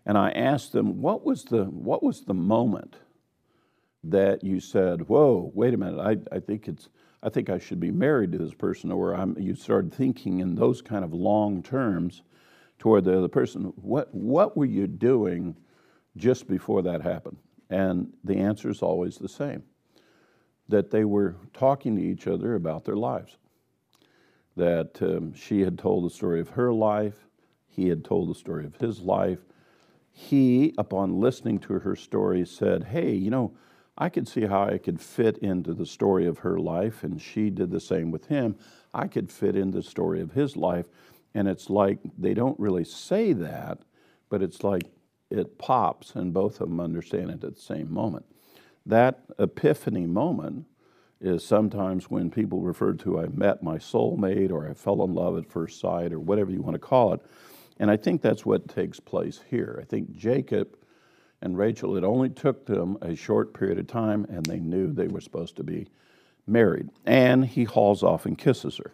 and 0.06 0.18
I 0.18 0.32
ask 0.32 0.72
them, 0.72 1.02
what 1.02 1.24
was 1.24 1.44
the, 1.46 1.66
what 1.66 2.02
was 2.02 2.22
the 2.22 2.34
moment 2.34 2.96
that 4.04 4.44
you 4.44 4.60
said, 4.60 5.08
whoa, 5.08 5.52
wait 5.54 5.74
a 5.74 5.78
minute, 5.78 6.00
I, 6.00 6.36
I 6.36 6.40
think 6.40 6.68
it's, 6.68 6.90
I 7.24 7.30
think 7.30 7.50
I 7.50 7.60
should 7.60 7.80
be 7.80 7.92
married 7.92 8.32
to 8.32 8.38
this 8.38 8.54
person, 8.54 8.92
or 8.92 9.16
I'm, 9.16 9.38
you 9.40 9.56
started 9.56 9.94
thinking 9.94 10.40
in 10.40 10.56
those 10.56 10.82
kind 10.82 11.06
of 11.06 11.14
long 11.14 11.62
terms 11.62 12.24
toward 12.80 13.04
the 13.04 13.18
other 13.18 13.28
person. 13.28 13.74
What, 13.76 14.14
what 14.14 14.58
were 14.58 14.66
you 14.66 14.88
doing 14.88 15.56
just 16.18 16.48
before 16.48 16.82
that 16.82 17.02
happened? 17.02 17.38
And 17.70 18.12
the 18.24 18.38
answer 18.38 18.70
is 18.70 18.82
always 18.82 19.18
the 19.18 19.30
same 19.30 19.64
that 20.68 20.90
they 20.90 21.06
were 21.06 21.36
talking 21.54 21.96
to 21.98 22.02
each 22.02 22.28
other 22.28 22.56
about 22.56 22.86
their 22.86 22.96
lives. 22.96 23.38
That 24.56 25.02
um, 25.02 25.34
she 25.34 25.62
had 25.62 25.78
told 25.78 26.06
the 26.06 26.10
story 26.10 26.40
of 26.40 26.50
her 26.50 26.74
life, 26.74 27.28
he 27.68 27.88
had 27.88 28.04
told 28.04 28.30
the 28.30 28.36
story 28.36 28.66
of 28.66 28.76
his 28.78 29.02
life. 29.02 29.40
He, 30.12 30.74
upon 30.78 31.20
listening 31.20 31.60
to 31.60 31.80
her 31.80 31.96
story, 31.96 32.46
said, 32.46 32.86
Hey, 32.86 33.14
you 33.14 33.30
know, 33.30 33.54
I 33.98 34.10
could 34.10 34.28
see 34.28 34.46
how 34.46 34.64
I 34.64 34.78
could 34.78 35.00
fit 35.00 35.38
into 35.40 35.74
the 35.74 35.86
story 35.86 36.26
of 36.26 36.40
her 36.40 36.58
life, 36.58 37.04
and 37.04 37.22
she 37.22 37.50
did 37.50 37.72
the 37.72 37.80
same 37.80 38.12
with 38.12 38.26
him. 38.28 38.56
I 38.94 39.08
could 39.08 39.32
fit 39.32 39.56
into 39.56 39.78
the 39.78 39.84
story 39.84 40.22
of 40.22 40.32
his 40.32 40.56
life. 40.56 40.86
And 41.34 41.48
it's 41.48 41.70
like 41.70 42.00
they 42.18 42.34
don't 42.34 42.60
really 42.60 42.84
say 42.84 43.34
that, 43.34 43.80
but 44.30 44.42
it's 44.42 44.64
like 44.64 44.84
it 45.30 45.58
pops, 45.58 46.16
and 46.16 46.34
both 46.34 46.60
of 46.60 46.70
them 46.70 46.80
understand 46.80 47.30
it 47.30 47.44
at 47.44 47.56
the 47.56 47.62
same 47.62 47.92
moment. 47.94 48.26
That 48.86 49.24
epiphany 49.40 50.08
moment 50.08 50.66
is 51.22 51.46
sometimes 51.46 52.10
when 52.10 52.32
people 52.32 52.60
refer 52.60 52.94
to 52.94 53.20
I 53.20 53.28
met 53.28 53.62
my 53.62 53.78
soulmate 53.78 54.52
or 54.52 54.68
I 54.68 54.74
fell 54.74 55.04
in 55.04 55.14
love 55.14 55.38
at 55.38 55.50
first 55.50 55.80
sight 55.80 56.12
or 56.12 56.20
whatever 56.20 56.52
you 56.52 56.62
want 56.62 56.74
to 56.74 56.80
call 56.80 57.14
it. 57.14 57.22
And 57.78 57.92
I 57.92 57.98
think 57.98 58.22
that's 58.22 58.46
what 58.46 58.68
takes 58.68 59.00
place 59.00 59.40
here. 59.50 59.80
I 59.82 59.86
think 59.86 60.12
Jacob 60.16 60.76
and 61.42 61.58
Rachel, 61.58 61.98
it 61.98 62.04
only 62.04 62.30
took 62.30 62.66
them 62.66 62.98
a 63.02 63.16
short 63.16 63.54
period 63.54 63.80
of 63.80 63.88
time 63.88 64.26
and 64.30 64.46
they 64.46 64.60
knew 64.60 64.92
they 64.92 65.08
were 65.08 65.22
supposed 65.22 65.56
to 65.58 65.64
be 65.64 65.88
married. 66.46 66.90
And 67.06 67.46
he 67.46 67.64
hauls 67.64 68.04
off 68.04 68.26
and 68.26 68.38
kisses 68.38 68.78
her. 68.78 68.94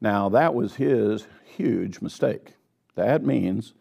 Now, 0.00 0.28
that 0.30 0.54
was 0.54 0.76
his 0.76 1.26
huge 1.44 2.00
mistake. 2.00 2.54
That 2.94 3.24
means 3.24 3.74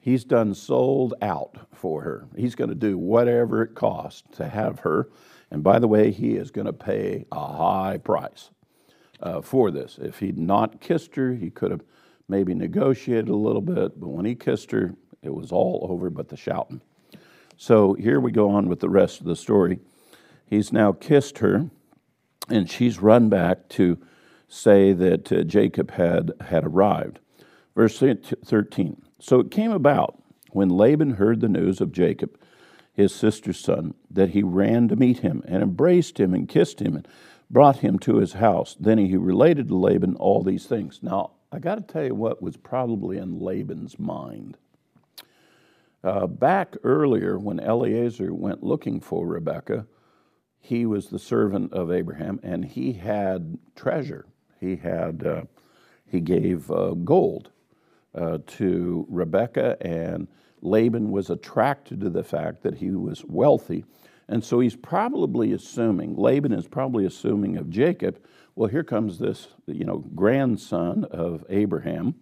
he's 0.00 0.24
done 0.24 0.54
sold 0.54 1.14
out 1.20 1.56
for 1.74 2.02
her. 2.02 2.26
He's 2.36 2.54
going 2.54 2.70
to 2.70 2.74
do 2.74 2.96
whatever 2.96 3.62
it 3.62 3.74
costs 3.74 4.22
to 4.36 4.48
have 4.48 4.80
her. 4.80 5.08
And 5.50 5.62
by 5.62 5.78
the 5.78 5.88
way, 5.88 6.10
he 6.10 6.36
is 6.36 6.50
going 6.50 6.66
to 6.66 6.72
pay 6.72 7.26
a 7.30 7.56
high 7.56 7.98
price 7.98 8.50
uh, 9.20 9.42
for 9.42 9.70
this. 9.70 9.98
If 10.00 10.18
he'd 10.18 10.38
not 10.38 10.80
kissed 10.80 11.14
her, 11.16 11.34
he 11.34 11.50
could 11.50 11.70
have 11.70 11.82
maybe 12.28 12.54
negotiated 12.54 13.28
a 13.28 13.36
little 13.36 13.62
bit, 13.62 13.98
but 13.98 14.08
when 14.08 14.26
he 14.26 14.34
kissed 14.34 14.70
her, 14.70 14.94
it 15.22 15.34
was 15.34 15.52
all 15.52 15.86
over 15.90 16.10
but 16.10 16.28
the 16.28 16.36
shouting. 16.36 16.80
So 17.56 17.94
here 17.94 18.20
we 18.20 18.30
go 18.30 18.50
on 18.50 18.68
with 18.68 18.80
the 18.80 18.88
rest 18.88 19.20
of 19.20 19.26
the 19.26 19.36
story. 19.36 19.80
He's 20.46 20.72
now 20.72 20.92
kissed 20.92 21.38
her, 21.38 21.70
and 22.48 22.70
she's 22.70 23.00
run 23.00 23.28
back 23.28 23.68
to 23.70 23.98
say 24.48 24.92
that 24.92 25.30
uh, 25.30 25.42
Jacob 25.42 25.90
had, 25.92 26.32
had 26.40 26.64
arrived. 26.64 27.18
Verse 27.74 27.98
13 27.98 29.02
So 29.20 29.40
it 29.40 29.50
came 29.50 29.72
about 29.72 30.22
when 30.50 30.68
Laban 30.68 31.14
heard 31.14 31.40
the 31.40 31.48
news 31.48 31.80
of 31.80 31.92
Jacob, 31.92 32.38
his 32.92 33.14
sister's 33.14 33.60
son, 33.60 33.94
that 34.10 34.30
he 34.30 34.42
ran 34.42 34.88
to 34.88 34.96
meet 34.96 35.18
him 35.18 35.42
and 35.46 35.62
embraced 35.62 36.18
him 36.18 36.32
and 36.34 36.48
kissed 36.48 36.80
him 36.80 36.96
and 36.96 37.06
brought 37.50 37.78
him 37.78 37.98
to 38.00 38.16
his 38.16 38.34
house. 38.34 38.76
Then 38.78 38.98
he 38.98 39.16
related 39.16 39.68
to 39.68 39.76
Laban 39.76 40.16
all 40.16 40.42
these 40.42 40.66
things. 40.66 41.00
Now, 41.02 41.32
I 41.52 41.58
got 41.58 41.76
to 41.76 41.92
tell 41.92 42.04
you 42.04 42.14
what 42.14 42.42
was 42.42 42.56
probably 42.56 43.18
in 43.18 43.40
Laban's 43.40 43.98
mind. 43.98 44.56
Uh, 46.04 46.26
back 46.26 46.76
earlier, 46.84 47.38
when 47.38 47.58
Eliezer 47.58 48.32
went 48.32 48.62
looking 48.62 49.00
for 49.00 49.26
Rebekah, 49.26 49.86
he 50.60 50.86
was 50.86 51.08
the 51.08 51.18
servant 51.18 51.72
of 51.72 51.90
Abraham, 51.90 52.38
and 52.42 52.64
he 52.64 52.92
had 52.92 53.58
treasure. 53.74 54.26
He 54.60 54.76
had 54.76 55.26
uh, 55.26 55.42
he 56.06 56.20
gave 56.20 56.70
uh, 56.70 56.90
gold 56.92 57.50
uh, 58.14 58.38
to 58.46 59.06
Rebekah, 59.08 59.76
and 59.80 60.28
Laban 60.60 61.10
was 61.10 61.30
attracted 61.30 62.00
to 62.00 62.10
the 62.10 62.24
fact 62.24 62.62
that 62.62 62.76
he 62.76 62.90
was 62.90 63.24
wealthy, 63.24 63.84
and 64.28 64.44
so 64.44 64.60
he's 64.60 64.76
probably 64.76 65.52
assuming 65.52 66.16
Laban 66.16 66.52
is 66.52 66.68
probably 66.68 67.06
assuming 67.06 67.56
of 67.56 67.70
Jacob. 67.70 68.20
Well, 68.54 68.68
here 68.68 68.84
comes 68.84 69.18
this 69.18 69.48
you 69.66 69.84
know 69.84 70.04
grandson 70.14 71.04
of 71.04 71.44
Abraham, 71.48 72.14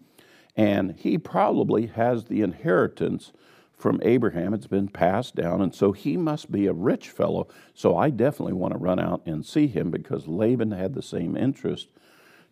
and 0.55 0.95
he 0.99 1.19
probably 1.19 1.87
has 1.89 2.25
the 2.25 2.41
inheritance 2.41 3.33
from 3.77 4.01
Abraham. 4.03 4.55
It's 4.55 4.67
been 4.67 4.89
passed 4.89 5.35
down, 5.35 5.61
and 5.61 5.75
so 5.75 5.93
he 5.93 6.17
must 6.17 6.51
be 6.51 6.67
a 6.67 6.73
rich 6.73 7.11
fellow. 7.11 7.49
So 7.75 7.97
I 7.97 8.11
definitely 8.11 8.55
want 8.55 8.73
to 8.73 8.79
run 8.79 8.99
out 8.99 9.23
and 9.27 9.45
see 9.45 9.67
him 9.67 9.91
because 9.91 10.27
Laban 10.27 10.73
had 10.73 10.95
the 10.95 11.03
same 11.03 11.37
interest 11.37 11.89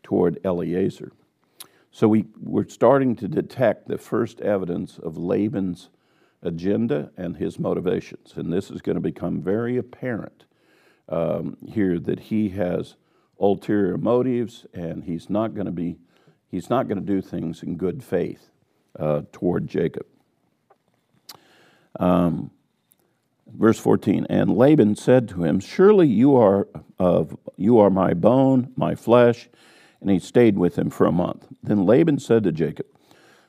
toward 0.03 0.39
Eliezer. 0.45 1.13
So 1.91 2.09
we, 2.09 2.27
we're 2.43 2.69
starting 2.69 3.17
to 3.17 3.29
detect 3.29 3.89
the 3.89 3.99
first 3.99 4.41
evidence 4.41 4.99
of 4.99 5.17
Laban's 5.17 5.91
agenda 6.43 7.11
and 7.17 7.37
his 7.37 7.59
motivations. 7.59 8.35
And 8.37 8.53
this 8.53 8.71
is 8.71 8.83
going 8.83 8.97
to 8.97 9.01
become 9.01 9.41
very 9.41 9.77
apparent 9.79 10.45
um, 11.09 11.57
here 11.67 11.99
that 11.99 12.19
he 12.21 12.51
has 12.51 12.97
ulterior 13.41 13.97
motives 13.97 14.67
and 14.73 15.05
he's 15.05 15.29
not 15.29 15.55
going 15.55 15.67
to 15.67 15.73
be 15.73 15.97
he's 16.51 16.71
not 16.71 16.87
going 16.87 16.99
to 16.99 17.05
do 17.05 17.21
things 17.21 17.63
in 17.63 17.77
good 17.77 18.03
faith 18.03 18.51
uh, 18.99 19.23
toward 19.33 19.67
Jacob. 19.67 20.07
Um, 21.98 22.50
verse 23.46 23.78
14 23.78 24.26
and 24.28 24.57
laban 24.57 24.96
said 24.96 25.28
to 25.28 25.44
him 25.44 25.61
surely 25.61 26.09
you 26.09 26.35
are 26.35 26.66
of 26.98 27.37
you 27.57 27.78
are 27.78 27.90
my 27.90 28.12
bone 28.12 28.72
my 28.74 28.96
flesh 28.96 29.48
and 30.00 30.11
he 30.11 30.18
stayed 30.18 30.59
with 30.59 30.76
him 30.76 30.90
for 30.90 31.07
a 31.07 31.12
month 31.12 31.46
then 31.62 31.87
laban 31.87 32.18
said 32.18 32.42
to 32.42 32.50
jacob 32.50 32.87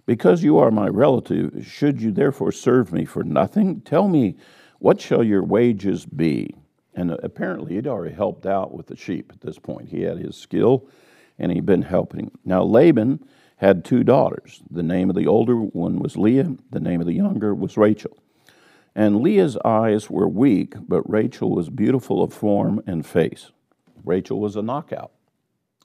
Because 0.05 0.43
you 0.43 0.57
are 0.59 0.69
my 0.69 0.87
relative, 0.87 1.65
should 1.65 2.01
you 2.01 2.11
therefore 2.11 2.51
serve 2.51 2.93
me 2.93 3.05
for 3.05 3.23
nothing? 3.23 3.81
Tell 3.81 4.07
me, 4.07 4.35
what 4.79 5.01
shall 5.01 5.23
your 5.23 5.43
wages 5.43 6.05
be? 6.05 6.55
And 6.93 7.11
apparently, 7.11 7.73
he'd 7.73 7.87
already 7.87 8.13
helped 8.13 8.45
out 8.45 8.73
with 8.73 8.87
the 8.87 8.95
sheep 8.95 9.31
at 9.33 9.41
this 9.41 9.59
point. 9.59 9.89
He 9.89 10.03
had 10.03 10.17
his 10.17 10.37
skill 10.37 10.87
and 11.37 11.51
he'd 11.51 11.65
been 11.65 11.81
helping. 11.81 12.31
Now, 12.45 12.63
Laban 12.63 13.25
had 13.57 13.83
two 13.83 14.03
daughters. 14.03 14.61
The 14.69 14.83
name 14.83 15.09
of 15.09 15.15
the 15.15 15.27
older 15.27 15.55
one 15.55 15.99
was 15.99 16.17
Leah, 16.17 16.55
the 16.69 16.79
name 16.79 17.01
of 17.01 17.07
the 17.07 17.13
younger 17.13 17.53
was 17.53 17.75
Rachel. 17.75 18.17
And 18.95 19.21
Leah's 19.21 19.57
eyes 19.65 20.09
were 20.09 20.27
weak, 20.27 20.75
but 20.87 21.09
Rachel 21.09 21.51
was 21.51 21.69
beautiful 21.69 22.23
of 22.23 22.33
form 22.33 22.81
and 22.87 23.05
face. 23.05 23.51
Rachel 24.05 24.39
was 24.39 24.55
a 24.55 24.61
knockout, 24.61 25.11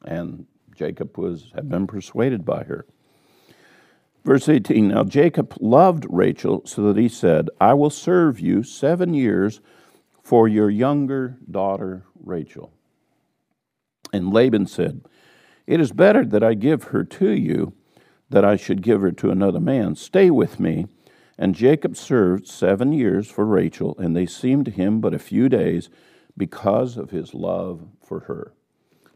and 0.04 0.46
Jacob 0.74 1.18
was 1.18 1.50
had 1.54 1.68
been 1.68 1.86
persuaded 1.86 2.44
by 2.44 2.62
her. 2.64 2.86
Verse 4.24 4.48
18 4.48 4.88
Now 4.88 5.04
Jacob 5.04 5.56
loved 5.60 6.06
Rachel 6.08 6.62
so 6.64 6.82
that 6.84 6.96
he 7.00 7.08
said, 7.08 7.48
I 7.60 7.74
will 7.74 7.90
serve 7.90 8.38
you 8.38 8.62
seven 8.62 9.14
years 9.14 9.60
for 10.22 10.46
your 10.46 10.70
younger 10.70 11.38
daughter 11.50 12.04
Rachel. 12.22 12.72
And 14.12 14.32
Laban 14.32 14.66
said, 14.66 15.02
It 15.66 15.80
is 15.80 15.92
better 15.92 16.24
that 16.24 16.42
I 16.42 16.54
give 16.54 16.84
her 16.84 17.04
to 17.04 17.30
you, 17.30 17.72
that 18.28 18.44
I 18.44 18.56
should 18.56 18.82
give 18.82 19.00
her 19.00 19.12
to 19.12 19.30
another 19.30 19.60
man. 19.60 19.94
Stay 19.94 20.30
with 20.30 20.60
me. 20.60 20.86
And 21.40 21.54
Jacob 21.54 21.96
served 21.96 22.46
seven 22.46 22.92
years 22.92 23.30
for 23.30 23.46
Rachel, 23.46 23.96
and 23.98 24.14
they 24.14 24.26
seemed 24.26 24.66
to 24.66 24.70
him 24.70 25.00
but 25.00 25.14
a 25.14 25.18
few 25.18 25.48
days 25.48 25.88
because 26.36 26.98
of 26.98 27.12
his 27.12 27.32
love 27.32 27.88
for 28.04 28.20
her. 28.20 28.52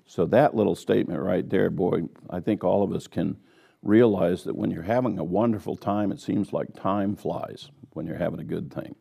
So, 0.07 0.25
that 0.27 0.57
little 0.57 0.75
statement 0.75 1.21
right 1.21 1.47
there, 1.47 1.69
boy, 1.69 2.05
I 2.31 2.41
think 2.41 2.65
all 2.65 2.83
of 2.83 2.95
us 2.95 3.07
can 3.07 3.37
realize 3.83 4.45
that 4.45 4.57
when 4.57 4.71
you're 4.71 4.85
having 4.85 5.19
a 5.19 5.25
wonderful 5.25 5.77
time, 5.77 6.11
it 6.11 6.19
seems 6.19 6.51
like 6.51 6.75
time 6.75 7.15
flies 7.15 7.71
when 7.93 8.07
you're 8.07 8.17
having 8.17 8.41
a 8.41 8.45
good 8.45 8.73
thing. 8.73 8.95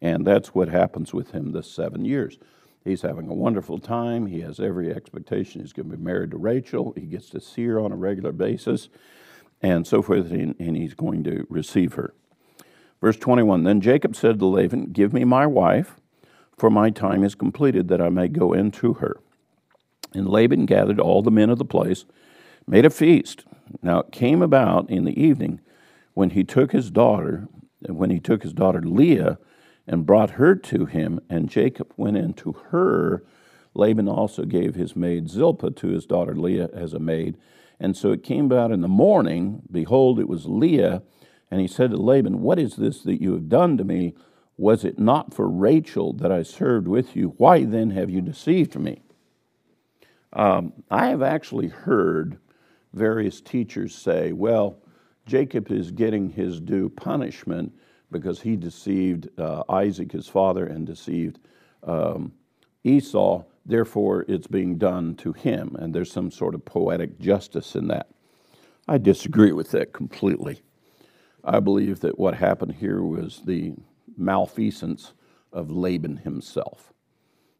And 0.00 0.26
that's 0.26 0.54
what 0.54 0.68
happens 0.68 1.12
with 1.12 1.32
him 1.32 1.52
this 1.52 1.70
seven 1.70 2.06
years. 2.06 2.38
He's 2.82 3.02
having 3.02 3.28
a 3.28 3.34
wonderful 3.34 3.78
time. 3.78 4.26
He 4.26 4.40
has 4.40 4.58
every 4.58 4.90
expectation 4.90 5.60
he's 5.60 5.74
going 5.74 5.90
to 5.90 5.96
be 5.98 6.02
married 6.02 6.30
to 6.30 6.38
Rachel. 6.38 6.94
He 6.96 7.02
gets 7.02 7.28
to 7.30 7.42
see 7.42 7.66
her 7.66 7.78
on 7.78 7.92
a 7.92 7.96
regular 7.96 8.32
basis 8.32 8.88
and 9.60 9.86
so 9.86 10.00
forth, 10.00 10.30
and 10.30 10.76
he's 10.76 10.94
going 10.94 11.24
to 11.24 11.46
receive 11.50 11.94
her. 11.94 12.14
Verse 13.04 13.18
21 13.18 13.64
Then 13.64 13.82
Jacob 13.82 14.16
said 14.16 14.38
to 14.38 14.46
Laban, 14.46 14.86
Give 14.86 15.12
me 15.12 15.24
my 15.24 15.46
wife, 15.46 16.00
for 16.56 16.70
my 16.70 16.88
time 16.88 17.22
is 17.22 17.34
completed, 17.34 17.88
that 17.88 18.00
I 18.00 18.08
may 18.08 18.28
go 18.28 18.54
in 18.54 18.70
to 18.70 18.94
her. 18.94 19.20
And 20.14 20.26
Laban 20.26 20.64
gathered 20.64 20.98
all 20.98 21.20
the 21.20 21.30
men 21.30 21.50
of 21.50 21.58
the 21.58 21.66
place, 21.66 22.06
made 22.66 22.86
a 22.86 22.90
feast. 22.90 23.44
Now 23.82 23.98
it 23.98 24.10
came 24.10 24.40
about 24.40 24.88
in 24.88 25.04
the 25.04 25.22
evening 25.22 25.60
when 26.14 26.30
he 26.30 26.44
took 26.44 26.72
his 26.72 26.90
daughter, 26.90 27.46
when 27.82 28.08
he 28.08 28.20
took 28.20 28.42
his 28.42 28.54
daughter 28.54 28.80
Leah, 28.80 29.38
and 29.86 30.06
brought 30.06 30.30
her 30.40 30.54
to 30.54 30.86
him, 30.86 31.20
and 31.28 31.50
Jacob 31.50 31.92
went 31.98 32.16
in 32.16 32.32
to 32.32 32.52
her. 32.70 33.22
Laban 33.74 34.08
also 34.08 34.46
gave 34.46 34.76
his 34.76 34.96
maid 34.96 35.28
Zilpah 35.28 35.72
to 35.72 35.88
his 35.88 36.06
daughter 36.06 36.34
Leah 36.34 36.70
as 36.72 36.94
a 36.94 36.98
maid. 36.98 37.36
And 37.78 37.98
so 37.98 38.12
it 38.12 38.22
came 38.22 38.46
about 38.46 38.72
in 38.72 38.80
the 38.80 38.88
morning, 38.88 39.60
behold, 39.70 40.18
it 40.18 40.26
was 40.26 40.46
Leah. 40.46 41.02
And 41.50 41.60
he 41.60 41.66
said 41.66 41.90
to 41.90 41.96
Laban, 41.96 42.40
What 42.42 42.58
is 42.58 42.76
this 42.76 43.02
that 43.02 43.20
you 43.20 43.32
have 43.32 43.48
done 43.48 43.76
to 43.78 43.84
me? 43.84 44.14
Was 44.56 44.84
it 44.84 44.98
not 44.98 45.34
for 45.34 45.48
Rachel 45.48 46.12
that 46.14 46.30
I 46.30 46.42
served 46.42 46.86
with 46.86 47.16
you? 47.16 47.34
Why 47.38 47.64
then 47.64 47.90
have 47.90 48.10
you 48.10 48.20
deceived 48.20 48.78
me? 48.78 49.02
Um, 50.32 50.72
I 50.90 51.06
have 51.06 51.22
actually 51.22 51.68
heard 51.68 52.38
various 52.92 53.40
teachers 53.40 53.94
say, 53.94 54.32
well, 54.32 54.78
Jacob 55.26 55.70
is 55.70 55.90
getting 55.90 56.30
his 56.30 56.60
due 56.60 56.88
punishment 56.88 57.72
because 58.10 58.40
he 58.40 58.56
deceived 58.56 59.28
uh, 59.38 59.62
Isaac, 59.68 60.12
his 60.12 60.28
father, 60.28 60.66
and 60.66 60.86
deceived 60.86 61.38
um, 61.82 62.32
Esau. 62.84 63.42
Therefore, 63.66 64.24
it's 64.28 64.46
being 64.46 64.76
done 64.76 65.14
to 65.16 65.32
him, 65.32 65.76
and 65.78 65.94
there's 65.94 66.12
some 66.12 66.30
sort 66.30 66.54
of 66.54 66.64
poetic 66.64 67.18
justice 67.18 67.74
in 67.74 67.88
that. 67.88 68.08
I 68.86 68.98
disagree 68.98 69.52
with 69.52 69.70
that 69.70 69.92
completely. 69.92 70.60
I 71.44 71.60
believe 71.60 72.00
that 72.00 72.18
what 72.18 72.34
happened 72.34 72.76
here 72.76 73.02
was 73.02 73.42
the 73.44 73.74
malfeasance 74.16 75.12
of 75.52 75.70
Laban 75.70 76.18
himself. 76.18 76.92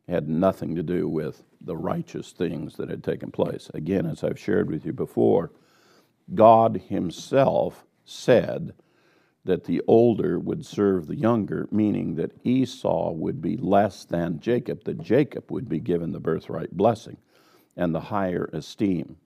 It 0.08 0.12
had 0.12 0.28
nothing 0.28 0.74
to 0.76 0.82
do 0.82 1.08
with 1.08 1.44
the 1.60 1.76
righteous 1.76 2.32
things 2.32 2.76
that 2.76 2.88
had 2.90 3.04
taken 3.04 3.30
place. 3.30 3.70
Again, 3.74 4.06
as 4.06 4.24
I've 4.24 4.38
shared 4.38 4.70
with 4.70 4.84
you 4.86 4.92
before, 4.92 5.52
God 6.34 6.82
Himself 6.88 7.84
said 8.04 8.74
that 9.44 9.64
the 9.64 9.82
older 9.86 10.38
would 10.38 10.64
serve 10.64 11.06
the 11.06 11.16
younger, 11.16 11.68
meaning 11.70 12.14
that 12.14 12.32
Esau 12.44 13.12
would 13.12 13.42
be 13.42 13.56
less 13.58 14.04
than 14.04 14.40
Jacob, 14.40 14.84
that 14.84 15.00
Jacob 15.02 15.50
would 15.50 15.68
be 15.68 15.80
given 15.80 16.12
the 16.12 16.20
birthright 16.20 16.72
blessing 16.72 17.18
and 17.76 17.94
the 17.94 18.00
higher 18.00 18.48
esteem. 18.52 19.16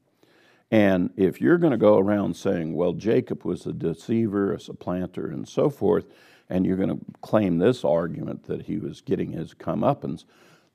And 0.70 1.10
if 1.16 1.40
you're 1.40 1.58
going 1.58 1.70
to 1.70 1.78
go 1.78 1.98
around 1.98 2.36
saying, 2.36 2.74
well, 2.74 2.92
Jacob 2.92 3.44
was 3.44 3.66
a 3.66 3.72
deceiver, 3.72 4.52
a 4.52 4.60
supplanter, 4.60 5.28
and 5.28 5.48
so 5.48 5.70
forth, 5.70 6.06
and 6.50 6.66
you're 6.66 6.76
going 6.76 6.90
to 6.90 7.04
claim 7.22 7.58
this 7.58 7.84
argument 7.84 8.44
that 8.44 8.62
he 8.62 8.78
was 8.78 9.00
getting 9.00 9.32
his 9.32 9.54
comeuppance, 9.54 10.24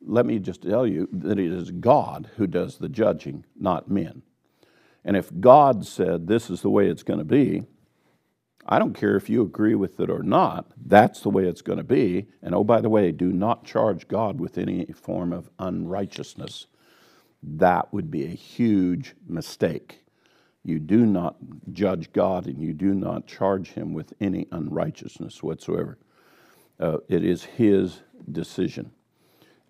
let 0.01 0.25
me 0.25 0.39
just 0.39 0.63
tell 0.63 0.85
you 0.85 1.07
that 1.11 1.39
it 1.39 1.51
is 1.51 1.71
God 1.71 2.29
who 2.37 2.47
does 2.47 2.77
the 2.77 2.89
judging, 2.89 3.45
not 3.55 3.89
men. 3.89 4.23
And 5.05 5.15
if 5.15 5.31
God 5.39 5.85
said 5.85 6.27
this 6.27 6.49
is 6.49 6.61
the 6.61 6.69
way 6.69 6.87
it's 6.87 7.03
going 7.03 7.19
to 7.19 7.25
be, 7.25 7.63
I 8.65 8.79
don't 8.79 8.93
care 8.93 9.15
if 9.15 9.29
you 9.29 9.41
agree 9.41 9.75
with 9.75 9.99
it 9.99 10.09
or 10.09 10.23
not, 10.23 10.71
that's 10.77 11.19
the 11.19 11.29
way 11.29 11.45
it's 11.45 11.61
going 11.61 11.77
to 11.77 11.83
be. 11.83 12.27
And 12.41 12.55
oh, 12.55 12.63
by 12.63 12.79
the 12.81 12.89
way, 12.89 13.11
do 13.11 13.31
not 13.31 13.65
charge 13.65 14.07
God 14.07 14.39
with 14.39 14.57
any 14.57 14.85
form 14.85 15.33
of 15.33 15.49
unrighteousness. 15.59 16.67
That 17.43 17.93
would 17.93 18.09
be 18.09 18.23
a 18.25 18.29
huge 18.29 19.15
mistake. 19.27 20.03
You 20.63 20.79
do 20.79 21.05
not 21.05 21.35
judge 21.71 22.13
God 22.13 22.47
and 22.47 22.61
you 22.61 22.73
do 22.73 22.93
not 22.93 23.27
charge 23.27 23.71
him 23.71 23.93
with 23.93 24.13
any 24.21 24.47
unrighteousness 24.51 25.43
whatsoever. 25.43 25.97
Uh, 26.79 26.99
it 27.09 27.23
is 27.25 27.43
his 27.43 27.99
decision 28.31 28.91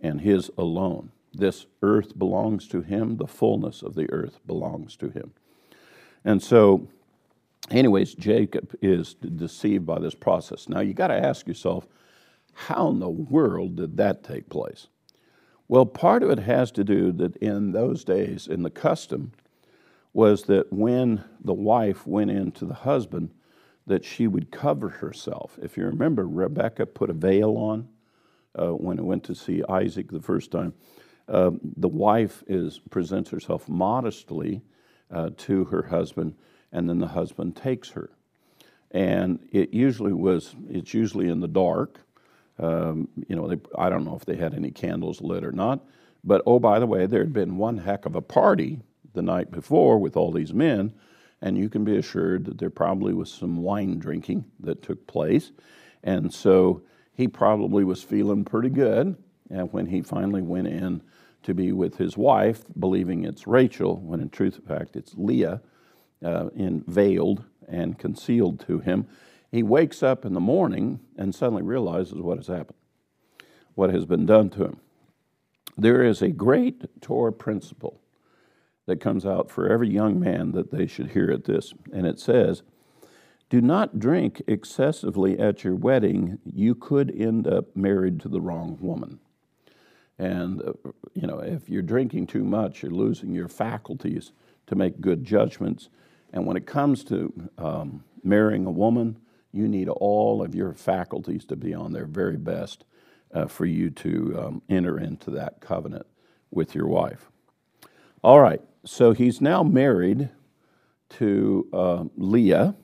and 0.01 0.21
his 0.21 0.51
alone. 0.57 1.11
This 1.33 1.65
earth 1.81 2.17
belongs 2.17 2.67
to 2.67 2.81
him, 2.81 3.17
the 3.17 3.27
fullness 3.27 3.81
of 3.81 3.95
the 3.95 4.09
earth 4.11 4.39
belongs 4.45 4.95
to 4.97 5.09
him. 5.09 5.33
And 6.23 6.43
so, 6.43 6.87
anyways, 7.71 8.13
Jacob 8.13 8.75
is 8.81 9.15
deceived 9.15 9.85
by 9.85 9.99
this 9.99 10.13
process. 10.13 10.69
Now, 10.69 10.81
you 10.81 10.93
got 10.93 11.07
to 11.07 11.15
ask 11.15 11.47
yourself, 11.47 11.87
how 12.53 12.89
in 12.89 12.99
the 12.99 13.09
world 13.09 13.77
did 13.77 13.97
that 13.97 14.23
take 14.23 14.47
place? 14.47 14.87
Well, 15.67 15.85
part 15.85 16.23
of 16.23 16.29
it 16.29 16.39
has 16.39 16.71
to 16.73 16.83
do 16.83 17.11
that 17.13 17.35
in 17.37 17.71
those 17.71 18.03
days, 18.03 18.47
in 18.47 18.63
the 18.63 18.69
custom, 18.69 19.31
was 20.13 20.43
that 20.43 20.71
when 20.71 21.23
the 21.43 21.53
wife 21.53 22.05
went 22.05 22.31
into 22.31 22.65
the 22.65 22.73
husband, 22.73 23.31
that 23.87 24.05
she 24.05 24.27
would 24.27 24.51
cover 24.51 24.89
herself. 24.89 25.57
If 25.61 25.77
you 25.77 25.85
remember, 25.85 26.27
Rebecca 26.27 26.85
put 26.85 27.09
a 27.09 27.13
veil 27.13 27.57
on 27.57 27.87
uh, 28.57 28.71
when 28.71 28.99
I 28.99 29.01
went 29.01 29.23
to 29.25 29.35
see 29.35 29.63
Isaac 29.67 30.11
the 30.11 30.21
first 30.21 30.51
time. 30.51 30.73
Uh, 31.27 31.51
the 31.77 31.87
wife 31.87 32.43
is 32.47 32.79
presents 32.89 33.29
herself 33.29 33.67
modestly 33.67 34.61
uh, 35.11 35.31
to 35.37 35.65
her 35.65 35.83
husband, 35.83 36.35
and 36.71 36.89
then 36.89 36.99
the 36.99 37.07
husband 37.07 37.55
takes 37.55 37.89
her. 37.91 38.09
And 38.91 39.39
it 39.51 39.73
usually 39.73 40.13
was. 40.13 40.55
It's 40.69 40.93
usually 40.93 41.29
in 41.29 41.39
the 41.39 41.47
dark. 41.47 41.99
Um, 42.59 43.07
you 43.27 43.35
know, 43.35 43.47
they, 43.47 43.57
I 43.77 43.89
don't 43.89 44.05
know 44.05 44.15
if 44.15 44.25
they 44.25 44.35
had 44.35 44.53
any 44.53 44.71
candles 44.71 45.21
lit 45.21 45.43
or 45.43 45.51
not. 45.51 45.85
But 46.23 46.41
oh, 46.45 46.59
by 46.59 46.79
the 46.79 46.85
way, 46.85 47.05
there 47.05 47.21
had 47.21 47.33
been 47.33 47.57
one 47.57 47.77
heck 47.79 48.05
of 48.05 48.15
a 48.15 48.21
party 48.21 48.79
the 49.13 49.21
night 49.21 49.51
before 49.51 49.97
with 49.97 50.15
all 50.15 50.31
these 50.31 50.53
men, 50.53 50.93
and 51.41 51.57
you 51.57 51.69
can 51.69 51.83
be 51.83 51.97
assured 51.97 52.45
that 52.45 52.57
there 52.57 52.69
probably 52.69 53.13
was 53.13 53.31
some 53.31 53.57
wine 53.57 53.99
drinking 53.99 54.45
that 54.61 54.81
took 54.81 55.05
place. 55.07 55.51
And 56.03 56.33
so 56.33 56.83
he 57.13 57.27
probably 57.27 57.83
was 57.83 58.01
feeling 58.01 58.45
pretty 58.45 58.69
good. 58.69 59.15
And 59.49 59.71
when 59.73 59.85
he 59.87 60.01
finally 60.01 60.41
went 60.41 60.67
in 60.67 61.01
to 61.43 61.53
be 61.53 61.73
with 61.73 61.97
his 61.97 62.17
wife, 62.17 62.63
believing 62.79 63.25
it's 63.25 63.45
Rachel, 63.45 63.97
when 63.97 64.21
in 64.21 64.29
truth, 64.29 64.55
in 64.55 64.65
fact, 64.65 64.95
it's 64.95 65.13
Leah, 65.17 65.61
uh, 66.23 66.47
in 66.55 66.83
veiled 66.87 67.43
and 67.67 67.99
concealed 67.99 68.65
to 68.67 68.79
him, 68.79 69.07
he 69.53 69.61
wakes 69.61 70.01
up 70.01 70.25
in 70.25 70.33
the 70.33 70.39
morning 70.39 70.99
and 71.15 71.35
suddenly 71.35 71.61
realizes 71.61 72.15
what 72.15 72.39
has 72.39 72.47
happened, 72.47 72.79
what 73.75 73.93
has 73.93 74.03
been 74.03 74.25
done 74.25 74.49
to 74.49 74.65
him. 74.65 74.79
There 75.77 76.03
is 76.03 76.23
a 76.23 76.29
great 76.29 77.01
Torah 77.01 77.31
principle 77.31 78.01
that 78.87 78.99
comes 78.99 79.27
out 79.27 79.51
for 79.51 79.69
every 79.69 79.89
young 79.89 80.19
man 80.19 80.53
that 80.53 80.71
they 80.71 80.87
should 80.87 81.11
hear 81.11 81.29
at 81.29 81.45
this, 81.45 81.71
and 81.93 82.07
it 82.07 82.19
says, 82.19 82.63
do 83.51 83.61
not 83.61 83.99
drink 83.99 84.41
excessively 84.47 85.37
at 85.37 85.63
your 85.63 85.75
wedding. 85.75 86.39
You 86.43 86.73
could 86.73 87.15
end 87.15 87.45
up 87.45 87.75
married 87.75 88.19
to 88.21 88.29
the 88.29 88.41
wrong 88.41 88.79
woman. 88.81 89.19
And, 90.17 90.63
uh, 90.63 90.73
you 91.13 91.27
know, 91.27 91.37
if 91.37 91.69
you're 91.69 91.83
drinking 91.83 92.25
too 92.25 92.43
much, 92.43 92.81
you're 92.81 92.91
losing 92.91 93.35
your 93.35 93.49
faculties 93.49 94.31
to 94.65 94.75
make 94.75 94.99
good 94.99 95.23
judgments. 95.23 95.89
And 96.31 96.47
when 96.47 96.57
it 96.57 96.65
comes 96.65 97.03
to 97.03 97.31
um, 97.59 98.03
marrying 98.23 98.65
a 98.65 98.71
woman, 98.71 99.19
you 99.53 99.67
need 99.67 99.87
all 99.87 100.43
of 100.43 100.55
your 100.55 100.73
faculties 100.73 101.45
to 101.45 101.55
be 101.55 101.73
on 101.73 101.93
their 101.93 102.07
very 102.07 102.37
best 102.37 102.83
uh, 103.33 103.45
for 103.45 103.65
you 103.65 103.89
to 103.89 104.35
um, 104.37 104.61
enter 104.67 104.99
into 104.99 105.31
that 105.31 105.61
covenant 105.61 106.07
with 106.51 106.75
your 106.75 106.87
wife. 106.87 107.29
All 108.23 108.41
right, 108.41 108.61
so 108.83 109.13
he's 109.13 109.39
now 109.39 109.63
married 109.63 110.29
to 111.11 111.67
uh, 111.71 112.03
Leah, 112.17 112.75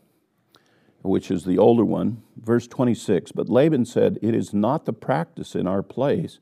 which 1.01 1.31
is 1.31 1.45
the 1.45 1.57
older 1.57 1.85
one. 1.85 2.21
Verse 2.37 2.67
26 2.67 3.31
But 3.31 3.49
Laban 3.49 3.85
said, 3.85 4.19
It 4.21 4.35
is 4.35 4.53
not 4.53 4.85
the 4.85 4.93
practice 4.93 5.55
in 5.55 5.67
our 5.67 5.81
place 5.83 6.39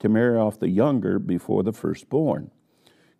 to 0.00 0.08
marry 0.08 0.36
off 0.36 0.58
the 0.58 0.70
younger 0.70 1.18
before 1.18 1.62
the 1.62 1.72
firstborn. 1.72 2.50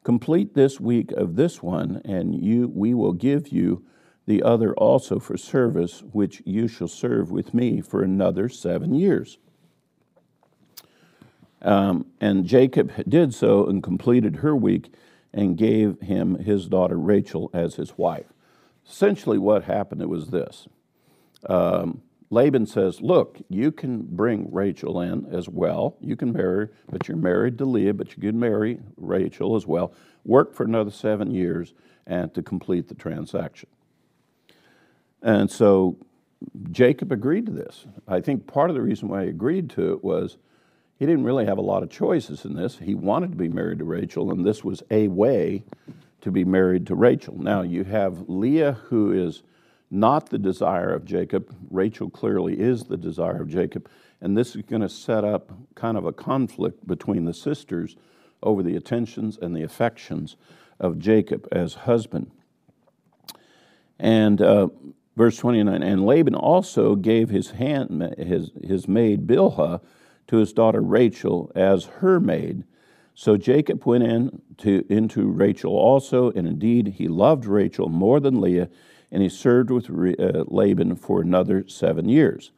Complete 0.03 0.55
this 0.55 0.81
week 0.81 1.13
of 1.13 1.37
this 1.37 1.63
one, 1.63 2.01
and 2.05 2.35
you, 2.35 2.69
we 2.69 2.95
will 2.95 3.13
give 3.13 3.49
you 3.49 3.85
the 4.27 4.43
other 4.43 4.75
also 4.75 5.19
for 5.19 5.37
service, 5.37 6.03
which 6.13 6.43
you 6.45 6.69
shall 6.69 6.89
serve 6.89 7.31
with 7.31 7.55
me 7.55 7.81
for 7.81 8.03
another 8.03 8.49
seven 8.49 8.95
years. 8.95 9.39
Um, 11.63 12.07
and 12.21 12.47
Jacob 12.47 12.93
did 13.09 13.35
so 13.35 13.67
and 13.67 13.83
completed 13.83 14.37
her 14.37 14.57
week 14.57 14.93
and 15.33 15.57
gave 15.57 16.01
him 16.01 16.39
his 16.39 16.67
daughter 16.67 16.99
Rachel 16.99 17.51
as 17.53 17.75
his 17.75 17.97
wife. 17.99 18.27
Essentially, 18.89 19.39
what 19.39 19.65
happened 19.65 20.05
was 20.09 20.29
this. 20.29 20.67
Um, 21.49 22.03
Laban 22.31 22.67
says, 22.67 23.01
Look, 23.01 23.39
you 23.49 23.73
can 23.73 24.03
bring 24.03 24.51
Rachel 24.53 25.01
in 25.01 25.27
as 25.33 25.49
well. 25.49 25.97
You 26.01 26.17
can 26.17 26.33
marry 26.33 26.69
but 26.89 27.09
you're 27.09 27.17
married 27.17 27.59
to 27.59 27.65
Leah, 27.65 27.95
but 27.95 28.17
you 28.17 28.23
can 28.23 28.39
marry 28.39 28.81
Rachel 28.97 29.57
as 29.57 29.67
well. 29.67 29.93
Work 30.25 30.55
for 30.55 30.65
another 30.65 30.91
seven 30.91 31.31
years 31.31 31.75
and 32.07 32.33
to 32.35 32.43
complete 32.43 32.89
the 32.89 32.95
transaction. 32.95 33.69
And 35.23 35.51
so 35.51 35.97
Jacob 36.71 37.13
agreed 37.13 37.47
to 37.47 37.53
this. 37.53 37.87
I 38.09 38.21
think 38.21 38.47
part 38.47 38.71
of 38.71 38.75
the 38.75 38.83
reason 38.83 39.09
why 39.09 39.25
he 39.25 39.29
agreed 39.29 39.71
to 39.71 39.93
it 39.93 40.05
was 40.05 40.39
he 40.99 41.07
didn't 41.07 41.25
really 41.25 41.47
have 41.47 41.59
a 41.59 41.63
lot 41.63 41.83
of 41.83 41.91
choices 41.91 42.45
in 42.45 42.55
this. 42.55 42.79
He 42.79 42.95
wanted 42.95 43.31
to 43.31 43.37
be 43.37 43.49
married 43.49 43.79
to 43.79 43.85
Rachel, 43.85 44.31
and 44.31 44.45
this 44.45 44.63
was 44.65 44.83
a 44.91 45.09
way 45.09 45.65
to 46.21 46.31
be 46.31 46.45
married 46.45 46.87
to 46.89 46.95
Rachel. 46.95 47.37
Now 47.39 47.63
you 47.63 47.85
have 47.85 48.29
Leah, 48.29 48.73
who 48.73 49.13
is 49.13 49.43
not 49.91 50.31
the 50.31 50.39
desire 50.39 50.93
of 50.93 51.05
Jacob. 51.05 51.55
Rachel 51.71 52.11
clearly 52.11 52.59
is 52.59 52.85
the 52.85 52.97
desire 52.97 53.43
of 53.43 53.49
Jacob. 53.49 53.89
And 54.21 54.37
this 54.37 54.55
is 54.55 54.63
going 54.63 54.83
to 54.83 54.89
set 54.89 55.25
up 55.25 55.53
kind 55.75 55.97
of 55.97 56.05
a 56.05 56.13
conflict 56.13 56.87
between 56.87 57.25
the 57.25 57.35
sisters 57.35 57.97
over 58.43 58.63
the 58.63 58.77
attentions 58.77 59.39
and 59.41 59.57
the 59.57 59.63
affections 59.63 60.37
of 60.79 60.99
Jacob 60.99 61.49
as 61.51 61.75
husband. 61.75 62.31
And 63.99 64.41
uh, 64.41 64.69
verse 65.17 65.37
29 65.37 65.83
And 65.83 66.07
Laban 66.07 66.35
also 66.35 66.95
gave 66.95 67.31
his, 67.31 67.51
hand, 67.53 68.15
his, 68.19 68.51
his 68.63 68.89
maid 68.89 69.27
Bilhah 69.27 69.81
to 70.29 70.37
his 70.37 70.53
daughter 70.53 70.81
Rachel 70.81 71.51
as 71.55 71.87
her 71.87 72.21
maid. 72.21 72.65
So 73.15 73.37
Jacob 73.37 73.85
went 73.85 74.05
in 74.05 74.41
to, 74.59 74.85
into 74.89 75.27
Rachel 75.27 75.73
also, 75.73 76.31
and 76.31 76.47
indeed 76.47 76.95
he 76.99 77.09
loved 77.09 77.45
Rachel 77.45 77.89
more 77.89 78.21
than 78.21 78.41
Leah 78.41 78.69
and 79.11 79.23
he 79.23 79.29
served 79.29 79.71
with 79.71 79.91
uh, 79.91 80.45
Laban 80.47 80.97
for 80.97 81.21
another 81.21 81.65
seven 81.67 82.09
years. 82.09 82.53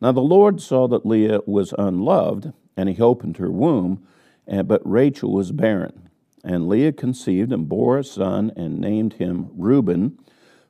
Now 0.00 0.12
the 0.12 0.20
Lord 0.20 0.60
saw 0.60 0.88
that 0.88 1.06
Leah 1.06 1.40
was 1.46 1.74
unloved, 1.78 2.52
and 2.76 2.88
he 2.88 3.00
opened 3.00 3.36
her 3.36 3.50
womb, 3.50 4.06
but 4.46 4.82
Rachel 4.84 5.32
was 5.32 5.52
barren. 5.52 6.08
And 6.42 6.68
Leah 6.68 6.92
conceived 6.92 7.52
and 7.52 7.68
bore 7.68 7.98
a 7.98 8.04
son 8.04 8.52
and 8.56 8.78
named 8.78 9.14
him 9.14 9.48
Reuben, 9.56 10.18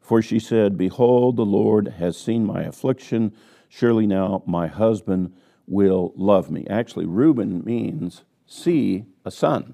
for 0.05 0.21
she 0.21 0.39
said, 0.39 0.77
Behold, 0.77 1.37
the 1.37 1.47
Lord 1.47 1.95
has 1.99 2.19
seen 2.19 2.45
my 2.45 2.63
affliction. 2.63 3.33
Surely 3.71 4.07
now 4.07 4.43
my 4.47 4.67
husband 4.67 5.33
will 5.67 6.13
love 6.15 6.51
me. 6.51 6.67
Actually, 6.69 7.07
Reuben 7.07 7.65
means 7.65 8.23
see 8.47 9.07
a 9.25 9.31
son, 9.31 9.73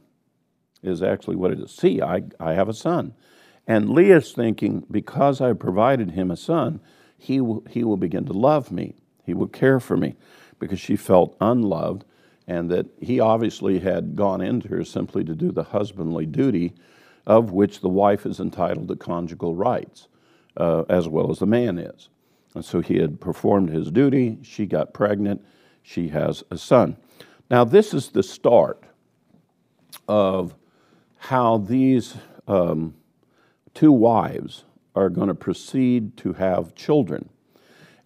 is 0.85 1.03
actually 1.03 1.35
what 1.35 1.51
it 1.51 1.59
is. 1.59 1.73
See, 1.73 2.01
I, 2.01 2.23
I 2.39 2.53
have 2.53 2.69
a 2.69 2.75
son. 2.75 3.13
And 3.67 3.91
Leah's 3.91 4.31
thinking, 4.33 4.87
because 4.89 5.41
I 5.41 5.53
provided 5.53 6.13
him 6.13 6.31
a 6.31 6.37
son, 6.37 6.81
he 7.19 7.41
will, 7.41 7.65
he 7.69 7.83
will 7.83 7.97
begin 7.97 8.25
to 8.27 8.33
love 8.33 8.71
me. 8.71 8.95
He 9.27 9.35
will 9.35 9.49
care 9.49 9.81
for 9.81 9.97
me 9.97 10.15
because 10.61 10.79
she 10.79 10.95
felt 10.95 11.37
unloved 11.41 12.05
and 12.47 12.71
that 12.71 12.87
he 13.01 13.19
obviously 13.19 13.81
had 13.81 14.15
gone 14.15 14.41
into 14.41 14.69
her 14.69 14.85
simply 14.85 15.25
to 15.25 15.35
do 15.35 15.51
the 15.51 15.65
husbandly 15.65 16.25
duty 16.25 16.73
of 17.27 17.51
which 17.51 17.81
the 17.81 17.89
wife 17.89 18.25
is 18.25 18.39
entitled 18.39 18.87
to 18.89 18.97
conjugal 18.97 19.57
rights, 19.57 20.09
uh, 20.57 20.85
as 20.89 21.09
well 21.09 21.31
as 21.31 21.39
the 21.39 21.47
man 21.47 21.79
is. 21.79 22.09
And 22.55 22.65
so 22.65 22.81
he 22.81 22.99
had 22.99 23.21
performed 23.21 23.71
his 23.71 23.91
duty. 23.91 24.39
She 24.43 24.67
got 24.67 24.93
pregnant. 24.93 25.45
She 25.83 26.09
has 26.09 26.43
a 26.51 26.59
son. 26.59 26.97
Now, 27.51 27.65
this 27.65 27.95
is 27.95 28.09
the 28.09 28.23
start 28.23 28.85
of 30.09 30.55
how 31.17 31.59
these 31.59 32.15
um, 32.49 32.95
two 33.75 33.93
wives 33.93 34.65
are 34.95 35.09
going 35.09 35.29
to 35.29 35.35
proceed 35.35 36.17
to 36.19 36.33
have 36.33 36.75
children. 36.75 37.29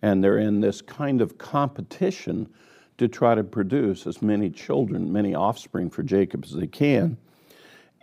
And 0.02 0.22
they're 0.22 0.38
in 0.38 0.60
this 0.60 0.82
kind 0.82 1.20
of 1.22 1.38
competition 1.38 2.48
to 2.98 3.08
try 3.08 3.34
to 3.34 3.42
produce 3.42 4.06
as 4.06 4.22
many 4.22 4.50
children, 4.50 5.12
many 5.12 5.34
offspring 5.34 5.90
for 5.90 6.02
Jacob 6.02 6.44
as 6.44 6.52
they 6.52 6.66
can. 6.66 7.16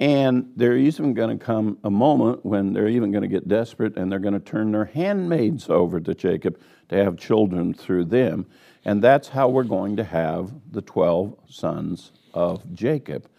And 0.02 0.52
there 0.56 0.76
is 0.76 1.00
even 1.00 1.14
going 1.14 1.38
to 1.38 1.46
come 1.46 1.78
a 1.84 1.92
moment 1.92 2.44
when 2.44 2.74
they're 2.74 2.88
even 2.88 3.12
going 3.12 3.22
to 3.22 3.28
get 3.28 3.48
desperate 3.48 3.96
and 3.98 4.12
they're 4.12 4.18
going 4.18 4.34
to 4.34 4.40
turn 4.40 4.72
their 4.72 4.86
handmaids 4.86 5.70
over 5.70 6.00
to 6.00 6.16
Jacob 6.16 6.60
to 6.90 6.96
have 6.96 7.18
children 7.18 7.72
through 7.72 8.06
them. 8.06 8.48
And 8.84 9.04
that's 9.04 9.28
how 9.28 9.48
we're 9.48 9.64
going 9.64 9.98
to 9.98 10.04
have 10.04 10.54
the 10.72 10.82
12 10.82 11.38
sons 11.48 12.12
of 12.34 12.74
Jacob 12.74 13.30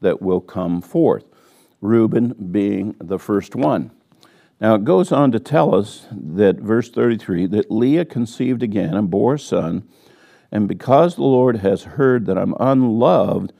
that 0.00 0.20
will 0.20 0.40
come 0.40 0.82
forth. 0.82 1.24
Reuben 1.80 2.34
being 2.50 2.96
the 2.98 3.20
first 3.20 3.54
one. 3.54 3.92
Now 4.60 4.74
it 4.74 4.84
goes 4.84 5.12
on 5.12 5.30
to 5.30 5.38
tell 5.38 5.72
us 5.72 6.08
that, 6.10 6.56
verse 6.56 6.90
33, 6.90 7.46
that 7.46 7.70
Leah 7.70 8.04
conceived 8.04 8.64
again 8.64 8.96
and 8.96 9.08
bore 9.08 9.34
a 9.34 9.38
son, 9.38 9.88
and 10.50 10.66
because 10.66 11.14
the 11.14 11.22
Lord 11.22 11.58
has 11.58 11.84
heard 11.84 12.26
that 12.26 12.36
I'm 12.36 12.56
unloved, 12.58 13.52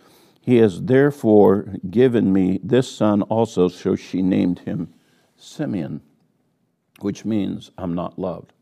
he 0.49 0.57
has 0.57 0.81
therefore 0.81 1.75
given 1.91 2.33
me 2.33 2.59
this 2.63 2.91
son 2.91 3.21
also, 3.21 3.69
so 3.69 3.95
she 3.95 4.23
named 4.23 4.61
him 4.61 4.89
Simeon, 5.37 6.01
which 7.01 7.27
means 7.27 7.71
I'm 7.77 7.95
not 7.95 8.19
loved. 8.19 8.55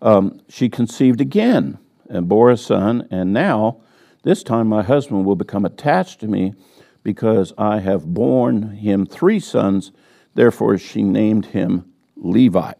Um, 0.00 0.40
she 0.48 0.68
conceived 0.68 1.20
again 1.20 1.78
and 2.08 2.28
bore 2.28 2.52
a 2.52 2.56
son, 2.56 3.08
and 3.10 3.32
now, 3.32 3.78
this 4.22 4.44
time, 4.44 4.68
my 4.68 4.84
husband 4.84 5.24
will 5.24 5.34
become 5.34 5.64
attached 5.64 6.20
to 6.20 6.28
me 6.28 6.54
because 7.02 7.52
I 7.58 7.80
have 7.80 8.14
borne 8.14 8.70
him 8.70 9.06
three 9.06 9.40
sons. 9.40 9.90
Therefore 10.34 10.78
she 10.78 11.02
named 11.02 11.46
him 11.46 11.92
Levi. 12.14 12.74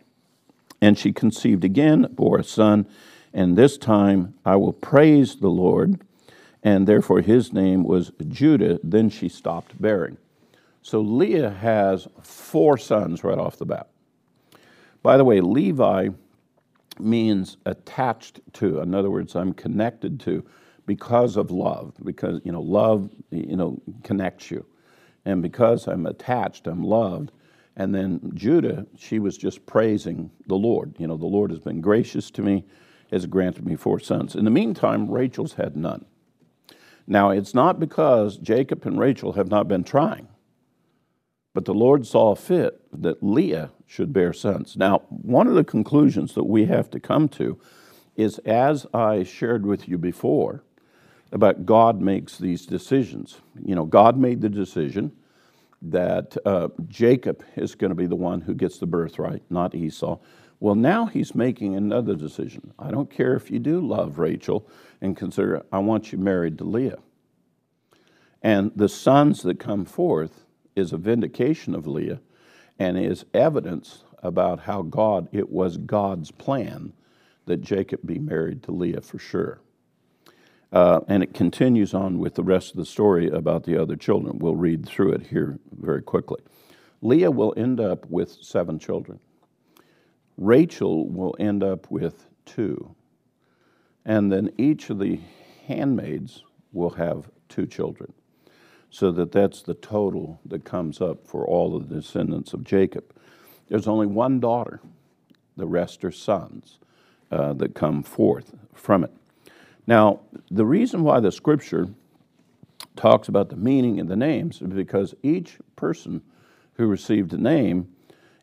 And 0.80 0.96
she 0.96 1.12
conceived 1.12 1.64
again, 1.64 2.06
bore 2.12 2.38
a 2.38 2.44
son, 2.44 2.86
and 3.32 3.58
this 3.58 3.76
time 3.76 4.34
I 4.44 4.54
will 4.54 4.72
praise 4.72 5.34
the 5.34 5.48
Lord. 5.48 6.00
And 6.64 6.88
therefore 6.88 7.20
his 7.20 7.52
name 7.52 7.84
was 7.84 8.10
Judah. 8.26 8.80
Then 8.82 9.10
she 9.10 9.28
stopped 9.28 9.80
bearing. 9.80 10.16
So 10.82 11.00
Leah 11.00 11.50
has 11.50 12.08
four 12.22 12.76
sons 12.78 13.22
right 13.22 13.38
off 13.38 13.58
the 13.58 13.66
bat. 13.66 13.88
By 15.02 15.16
the 15.18 15.24
way, 15.24 15.40
Levi 15.40 16.08
means 16.98 17.58
attached 17.66 18.40
to. 18.54 18.80
In 18.80 18.94
other 18.94 19.10
words, 19.10 19.36
I'm 19.36 19.52
connected 19.52 20.18
to 20.20 20.44
because 20.86 21.36
of 21.36 21.50
love, 21.50 21.94
because 22.04 22.40
you 22.44 22.52
know 22.52 22.60
love 22.60 23.10
you 23.30 23.56
know 23.56 23.80
connects 24.02 24.50
you, 24.50 24.64
and 25.24 25.42
because 25.42 25.86
I'm 25.86 26.06
attached, 26.06 26.66
I'm 26.66 26.82
loved. 26.82 27.32
And 27.76 27.94
then 27.94 28.30
Judah, 28.34 28.86
she 28.96 29.18
was 29.18 29.36
just 29.36 29.66
praising 29.66 30.30
the 30.46 30.54
Lord. 30.54 30.94
You 30.98 31.08
know, 31.08 31.16
the 31.16 31.26
Lord 31.26 31.50
has 31.50 31.58
been 31.58 31.80
gracious 31.80 32.30
to 32.32 32.42
me, 32.42 32.64
has 33.10 33.26
granted 33.26 33.66
me 33.66 33.74
four 33.74 33.98
sons. 33.98 34.36
In 34.36 34.44
the 34.44 34.50
meantime, 34.50 35.10
Rachel's 35.10 35.54
had 35.54 35.76
none. 35.76 36.04
Now, 37.06 37.30
it's 37.30 37.54
not 37.54 37.78
because 37.78 38.38
Jacob 38.38 38.86
and 38.86 38.98
Rachel 38.98 39.32
have 39.32 39.48
not 39.48 39.68
been 39.68 39.84
trying, 39.84 40.28
but 41.52 41.64
the 41.64 41.74
Lord 41.74 42.06
saw 42.06 42.34
fit 42.34 42.80
that 42.92 43.22
Leah 43.22 43.70
should 43.86 44.12
bear 44.12 44.32
sons. 44.32 44.76
Now, 44.76 45.02
one 45.08 45.46
of 45.46 45.54
the 45.54 45.64
conclusions 45.64 46.34
that 46.34 46.44
we 46.44 46.64
have 46.66 46.90
to 46.90 47.00
come 47.00 47.28
to 47.30 47.58
is 48.16 48.38
as 48.40 48.86
I 48.94 49.22
shared 49.24 49.66
with 49.66 49.88
you 49.88 49.98
before, 49.98 50.62
about 51.32 51.66
God 51.66 52.00
makes 52.00 52.38
these 52.38 52.64
decisions. 52.64 53.40
You 53.60 53.74
know, 53.74 53.84
God 53.84 54.16
made 54.16 54.40
the 54.40 54.48
decision 54.48 55.12
that 55.82 56.36
uh, 56.46 56.68
Jacob 56.86 57.44
is 57.56 57.74
going 57.74 57.90
to 57.90 57.96
be 57.96 58.06
the 58.06 58.16
one 58.16 58.40
who 58.40 58.54
gets 58.54 58.78
the 58.78 58.86
birthright, 58.86 59.42
not 59.50 59.74
Esau. 59.74 60.18
Well, 60.64 60.74
now 60.74 61.04
he's 61.04 61.34
making 61.34 61.76
another 61.76 62.14
decision. 62.14 62.72
I 62.78 62.90
don't 62.90 63.10
care 63.10 63.36
if 63.36 63.50
you 63.50 63.58
do 63.58 63.86
love 63.86 64.18
Rachel 64.18 64.66
and 65.02 65.14
consider, 65.14 65.62
I 65.70 65.80
want 65.80 66.10
you 66.10 66.16
married 66.16 66.56
to 66.56 66.64
Leah. 66.64 67.00
And 68.40 68.72
the 68.74 68.88
sons 68.88 69.42
that 69.42 69.58
come 69.58 69.84
forth 69.84 70.46
is 70.74 70.90
a 70.90 70.96
vindication 70.96 71.74
of 71.74 71.86
Leah. 71.86 72.22
and 72.78 72.96
is 72.96 73.26
evidence 73.34 74.04
about 74.22 74.60
how 74.60 74.80
God, 74.80 75.28
it 75.32 75.50
was 75.50 75.76
God's 75.76 76.30
plan 76.30 76.94
that 77.44 77.60
Jacob 77.60 78.00
be 78.02 78.18
married 78.18 78.62
to 78.62 78.72
Leah 78.72 79.02
for 79.02 79.18
sure. 79.18 79.60
Uh, 80.72 81.00
and 81.08 81.22
it 81.22 81.34
continues 81.34 81.92
on 81.92 82.18
with 82.18 82.36
the 82.36 82.42
rest 82.42 82.70
of 82.70 82.78
the 82.78 82.86
story 82.86 83.28
about 83.28 83.64
the 83.64 83.76
other 83.76 83.96
children. 83.96 84.38
We'll 84.38 84.56
read 84.56 84.86
through 84.86 85.12
it 85.12 85.26
here 85.26 85.58
very 85.78 86.00
quickly. 86.00 86.40
Leah 87.02 87.30
will 87.30 87.52
end 87.54 87.80
up 87.80 88.08
with 88.08 88.38
seven 88.40 88.78
children. 88.78 89.20
Rachel 90.36 91.08
will 91.08 91.36
end 91.38 91.62
up 91.62 91.90
with 91.90 92.26
two. 92.44 92.94
And 94.04 94.30
then 94.32 94.50
each 94.58 94.90
of 94.90 94.98
the 94.98 95.20
handmaids 95.66 96.42
will 96.72 96.90
have 96.90 97.30
two 97.48 97.66
children. 97.66 98.12
So 98.90 99.10
that 99.12 99.32
that's 99.32 99.62
the 99.62 99.74
total 99.74 100.40
that 100.46 100.64
comes 100.64 101.00
up 101.00 101.26
for 101.26 101.46
all 101.46 101.74
of 101.74 101.88
the 101.88 101.96
descendants 101.96 102.52
of 102.52 102.64
Jacob. 102.64 103.14
There's 103.68 103.88
only 103.88 104.06
one 104.06 104.40
daughter, 104.40 104.80
the 105.56 105.66
rest 105.66 106.04
are 106.04 106.12
sons 106.12 106.78
uh, 107.30 107.54
that 107.54 107.74
come 107.74 108.02
forth 108.02 108.54
from 108.74 109.04
it. 109.04 109.12
Now, 109.86 110.20
the 110.50 110.64
reason 110.64 111.02
why 111.02 111.20
the 111.20 111.32
scripture 111.32 111.88
talks 112.96 113.28
about 113.28 113.48
the 113.50 113.56
meaning 113.56 113.98
and 113.98 114.08
the 114.08 114.16
names 114.16 114.62
is 114.62 114.68
because 114.68 115.14
each 115.22 115.58
person 115.76 116.22
who 116.74 116.86
received 116.86 117.32
a 117.32 117.38
name, 117.38 117.93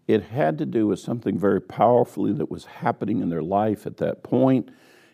it 0.08 0.24
had 0.24 0.58
to 0.58 0.66
do 0.66 0.88
with 0.88 1.00
something 1.00 1.38
very 1.38 1.62
powerfully 1.62 2.34
that 2.34 2.52
was 2.52 2.66
happening 2.66 3.22
in 3.22 3.30
their 3.30 3.44
life 3.44 3.86
at 3.86 3.98
that 3.98 4.24
point, 4.24 4.70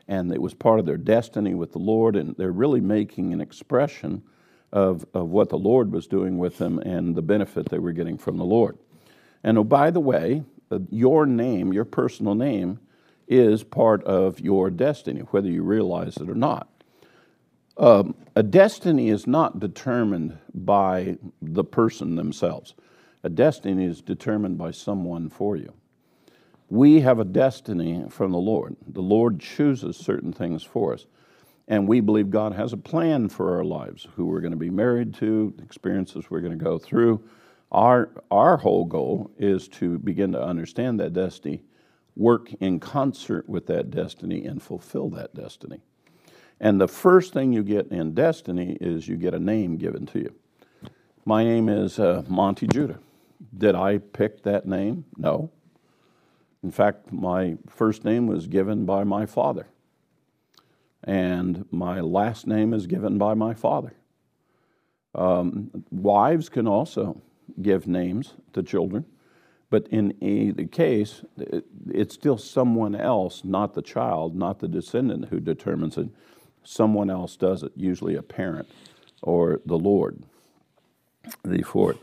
and 0.08 0.32
it 0.32 0.42
was 0.42 0.54
part 0.54 0.80
of 0.80 0.86
their 0.86 0.98
destiny 0.98 1.54
with 1.54 1.74
the 1.74 1.80
Lord, 1.80 2.16
and 2.16 2.36
they're 2.38 2.52
really 2.52 2.82
making 2.82 3.34
an 3.34 3.42
expression 3.42 4.24
of, 4.72 5.06
of 5.14 5.30
what 5.30 5.50
the 5.50 5.58
Lord 5.58 5.92
was 5.92 6.08
doing 6.08 6.38
with 6.38 6.58
them 6.58 6.80
and 6.80 7.16
the 7.16 7.22
benefit 7.22 7.70
they 7.70 7.80
were 7.80 7.92
getting 7.92 8.18
from 8.18 8.38
the 8.38 8.46
Lord. 8.46 8.78
And 9.44 9.58
oh, 9.58 9.64
by 9.64 9.92
the 9.92 10.00
way, 10.00 10.44
uh, 10.72 10.80
your 10.90 11.26
name, 11.26 11.74
your 11.74 11.86
personal 11.86 12.36
name, 12.36 12.80
is 13.28 13.64
part 13.64 14.04
of 14.04 14.40
your 14.40 14.70
destiny, 14.70 15.22
whether 15.22 15.50
you 15.50 15.64
realize 15.64 16.18
it 16.18 16.30
or 16.30 16.36
not. 16.36 16.70
Um, 17.78 18.16
a 18.36 18.44
destiny 18.44 19.10
is 19.10 19.28
not 19.28 19.60
determined 19.60 20.38
by 20.54 21.18
the 21.42 21.64
person 21.64 22.16
themselves. 22.16 22.74
A 23.28 23.30
destiny 23.30 23.84
is 23.84 24.02
determined 24.02 24.58
by 24.58 24.72
someone 24.72 25.30
for 25.30 25.58
you. 25.58 25.74
We 26.70 27.02
have 27.02 27.20
a 27.20 27.26
destiny 27.26 28.06
from 28.08 28.32
the 28.32 28.38
Lord. 28.38 28.78
The 28.88 29.02
Lord 29.02 29.42
chooses 29.42 29.98
certain 29.98 30.32
things 30.32 30.64
for 30.64 30.94
us. 30.94 31.08
And 31.68 31.90
we 31.90 32.00
believe 32.00 32.30
God 32.30 32.54
has 32.54 32.72
a 32.72 32.78
plan 32.78 33.28
for 33.28 33.58
our 33.58 33.66
lives, 33.66 34.08
who 34.16 34.28
we're 34.28 34.40
going 34.40 34.54
to 34.54 34.58
be 34.58 34.70
married 34.70 35.14
to, 35.16 35.54
experiences 35.62 36.30
we're 36.30 36.40
going 36.40 36.58
to 36.58 36.64
go 36.64 36.78
through. 36.80 37.22
Our, 37.70 38.12
our 38.32 38.56
whole 38.56 38.86
goal 38.86 39.30
is 39.38 39.68
to 39.80 40.00
begin 40.00 40.32
to 40.32 40.42
understand 40.42 40.98
that 41.02 41.12
destiny 41.12 41.64
work 42.16 42.54
in 42.62 42.80
concert 42.80 43.50
with 43.50 43.66
that 43.66 43.92
destiny 43.92 44.46
and 44.46 44.64
fulfill 44.64 45.10
that 45.10 45.36
destiny. 45.36 45.82
And 46.62 46.80
the 46.80 46.88
first 46.88 47.34
thing 47.34 47.52
you 47.52 47.64
get 47.64 47.88
in 47.88 48.14
destiny 48.14 48.78
is 48.80 49.10
you 49.10 49.18
get 49.18 49.34
a 49.34 49.40
name 49.40 49.76
given 49.76 50.06
to 50.06 50.20
you. 50.20 50.34
My 51.26 51.44
name 51.44 51.68
is 51.68 52.00
uh, 52.00 52.24
Monte 52.30 52.68
Judah. 52.68 53.00
Did 53.58 53.76
I 53.76 54.00
pick 54.00 54.44
that 54.44 54.68
name? 54.68 55.06
No. 55.18 55.52
In 56.64 56.72
fact, 56.72 57.12
my 57.12 57.58
first 57.68 58.04
name 58.04 58.28
was 58.28 58.48
given 58.48 58.86
by 58.86 59.04
my 59.04 59.26
father, 59.26 59.68
and 61.04 61.66
my 61.72 62.02
last 62.02 62.48
name 62.48 62.74
is 62.74 62.88
given 62.88 63.18
by 63.18 63.34
my 63.36 63.54
father. 63.54 63.94
Um, 65.14 65.86
wives 65.92 66.50
can 66.50 66.68
also 66.68 67.22
give 67.62 67.88
names 67.88 68.34
to 68.54 68.64
children. 68.64 69.06
But 69.70 69.88
in 69.90 70.14
either 70.24 70.66
case, 70.66 71.24
it's 71.90 72.14
still 72.14 72.38
someone 72.38 72.96
else, 72.96 73.44
not 73.44 73.74
the 73.74 73.82
child, 73.82 74.36
not 74.36 74.60
the 74.60 74.68
descendant, 74.68 75.28
who 75.30 75.40
determines 75.40 75.98
it. 75.98 76.08
Someone 76.64 77.10
else 77.10 77.36
does 77.36 77.64
it, 77.64 77.74
usually 77.76 78.16
a 78.16 78.22
parent 78.22 78.70
or 79.22 79.62
the 79.66 79.78
Lord. 79.78 80.24
The 81.44 81.64
Ford. 81.64 81.98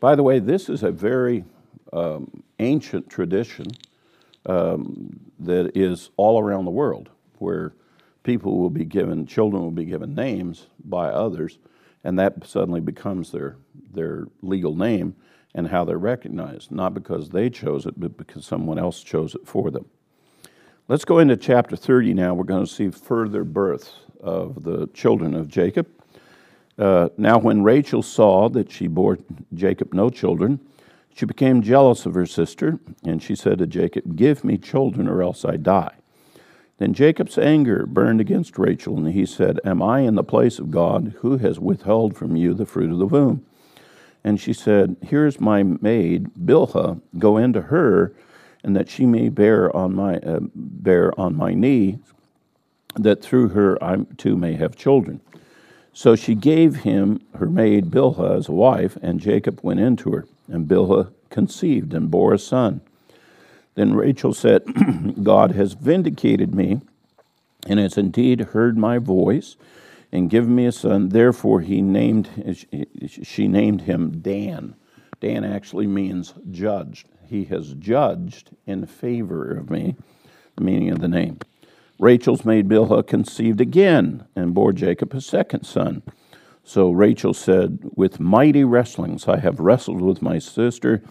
By 0.00 0.14
the 0.14 0.22
way, 0.22 0.38
this 0.38 0.68
is 0.68 0.82
a 0.82 0.92
very 0.92 1.44
um, 1.92 2.42
ancient 2.58 3.10
tradition 3.10 3.66
um, 4.46 5.18
that 5.40 5.76
is 5.76 6.10
all 6.16 6.40
around 6.40 6.64
the 6.64 6.70
world, 6.70 7.10
where 7.38 7.72
people 8.22 8.58
will 8.58 8.70
be 8.70 8.84
given, 8.84 9.26
children 9.26 9.62
will 9.62 9.70
be 9.70 9.84
given 9.84 10.14
names 10.14 10.66
by 10.84 11.08
others, 11.08 11.58
and 12.04 12.18
that 12.18 12.46
suddenly 12.46 12.80
becomes 12.80 13.32
their 13.32 13.56
their 13.92 14.26
legal 14.42 14.74
name 14.74 15.16
and 15.54 15.68
how 15.68 15.84
they're 15.84 15.98
recognized, 15.98 16.70
not 16.70 16.94
because 16.94 17.30
they 17.30 17.50
chose 17.50 17.86
it, 17.86 17.98
but 17.98 18.16
because 18.16 18.44
someone 18.44 18.78
else 18.78 19.02
chose 19.02 19.34
it 19.34 19.46
for 19.46 19.70
them. 19.70 19.86
Let's 20.88 21.04
go 21.04 21.18
into 21.18 21.36
chapter 21.36 21.74
30 21.74 22.14
now. 22.14 22.34
We're 22.34 22.44
going 22.44 22.64
to 22.64 22.72
see 22.72 22.90
further 22.90 23.44
births 23.44 23.94
of 24.20 24.62
the 24.62 24.86
children 24.88 25.34
of 25.34 25.48
Jacob. 25.48 25.86
Uh, 26.78 27.08
now, 27.16 27.38
when 27.38 27.62
Rachel 27.62 28.02
saw 28.02 28.48
that 28.50 28.70
she 28.70 28.86
bore 28.86 29.18
Jacob 29.52 29.92
no 29.92 30.10
children, 30.10 30.60
she 31.14 31.26
became 31.26 31.62
jealous 31.62 32.06
of 32.06 32.14
her 32.14 32.26
sister, 32.26 32.78
and 33.04 33.20
she 33.20 33.34
said 33.34 33.58
to 33.58 33.66
Jacob, 33.66 34.14
Give 34.14 34.44
me 34.44 34.56
children, 34.56 35.08
or 35.08 35.22
else 35.22 35.44
I 35.44 35.56
die. 35.56 35.94
Then 36.78 36.94
Jacob's 36.94 37.36
anger 37.36 37.86
burned 37.86 38.20
against 38.20 38.56
Rachel, 38.56 38.96
and 38.96 39.12
he 39.12 39.26
said, 39.26 39.58
Am 39.64 39.82
I 39.82 40.00
in 40.00 40.14
the 40.14 40.22
place 40.22 40.60
of 40.60 40.70
God, 40.70 41.14
who 41.18 41.38
has 41.38 41.58
withheld 41.58 42.16
from 42.16 42.36
you 42.36 42.54
the 42.54 42.66
fruit 42.66 42.92
of 42.92 42.98
the 42.98 43.06
womb? 43.06 43.44
And 44.22 44.40
she 44.40 44.52
said, 44.52 44.96
Here's 45.02 45.40
my 45.40 45.64
maid, 45.64 46.30
Bilhah, 46.34 47.00
go 47.18 47.36
into 47.36 47.62
her, 47.62 48.14
and 48.62 48.76
that 48.76 48.88
she 48.88 49.04
may 49.04 49.28
bear 49.28 49.74
on 49.74 49.96
my, 49.96 50.18
uh, 50.18 50.40
bear 50.54 51.18
on 51.18 51.34
my 51.34 51.52
knee, 51.52 51.98
that 52.94 53.22
through 53.22 53.48
her 53.48 53.82
I 53.82 53.96
too 54.16 54.36
may 54.36 54.54
have 54.54 54.76
children. 54.76 55.20
So 55.98 56.14
she 56.14 56.36
gave 56.36 56.84
him 56.84 57.20
her 57.34 57.46
maid 57.46 57.86
Bilhah 57.86 58.36
as 58.36 58.48
a 58.48 58.52
wife, 58.52 58.96
and 59.02 59.18
Jacob 59.18 59.58
went 59.64 59.80
into 59.80 60.12
her. 60.12 60.28
And 60.46 60.68
Bilhah 60.68 61.12
conceived 61.28 61.92
and 61.92 62.08
bore 62.08 62.32
a 62.32 62.38
son. 62.38 62.82
Then 63.74 63.94
Rachel 63.94 64.32
said, 64.32 64.62
God 65.24 65.50
has 65.56 65.72
vindicated 65.72 66.54
me 66.54 66.82
and 67.66 67.80
has 67.80 67.98
indeed 67.98 68.52
heard 68.52 68.78
my 68.78 68.98
voice 68.98 69.56
and 70.12 70.30
given 70.30 70.54
me 70.54 70.66
a 70.66 70.72
son. 70.72 71.08
Therefore, 71.08 71.62
he 71.62 71.82
named, 71.82 72.28
she 73.24 73.48
named 73.48 73.80
him 73.80 74.20
Dan. 74.20 74.76
Dan 75.18 75.42
actually 75.42 75.88
means 75.88 76.32
judged. 76.48 77.08
He 77.26 77.46
has 77.46 77.74
judged 77.74 78.50
in 78.68 78.86
favor 78.86 79.50
of 79.50 79.68
me, 79.68 79.96
the 80.54 80.62
meaning 80.62 80.90
of 80.90 81.00
the 81.00 81.08
name. 81.08 81.40
Rachel's 81.98 82.44
maid 82.44 82.68
Bilhah 82.68 83.06
conceived 83.06 83.60
again 83.60 84.24
and 84.36 84.54
bore 84.54 84.72
Jacob 84.72 85.14
a 85.14 85.20
second 85.20 85.64
son. 85.64 86.02
So 86.62 86.90
Rachel 86.90 87.34
said, 87.34 87.78
With 87.96 88.20
mighty 88.20 88.62
wrestlings 88.62 89.26
I 89.26 89.38
have 89.38 89.58
wrestled 89.58 90.00
with 90.00 90.22
my 90.22 90.38
sister, 90.38 91.02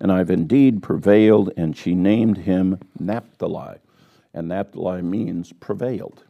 and 0.00 0.10
I've 0.10 0.30
indeed 0.30 0.82
prevailed. 0.82 1.52
And 1.56 1.76
she 1.76 1.94
named 1.94 2.38
him 2.38 2.78
Naphtali. 2.98 3.78
And 4.34 4.48
Naphtali 4.48 5.02
means 5.02 5.52
prevailed. 5.52 6.24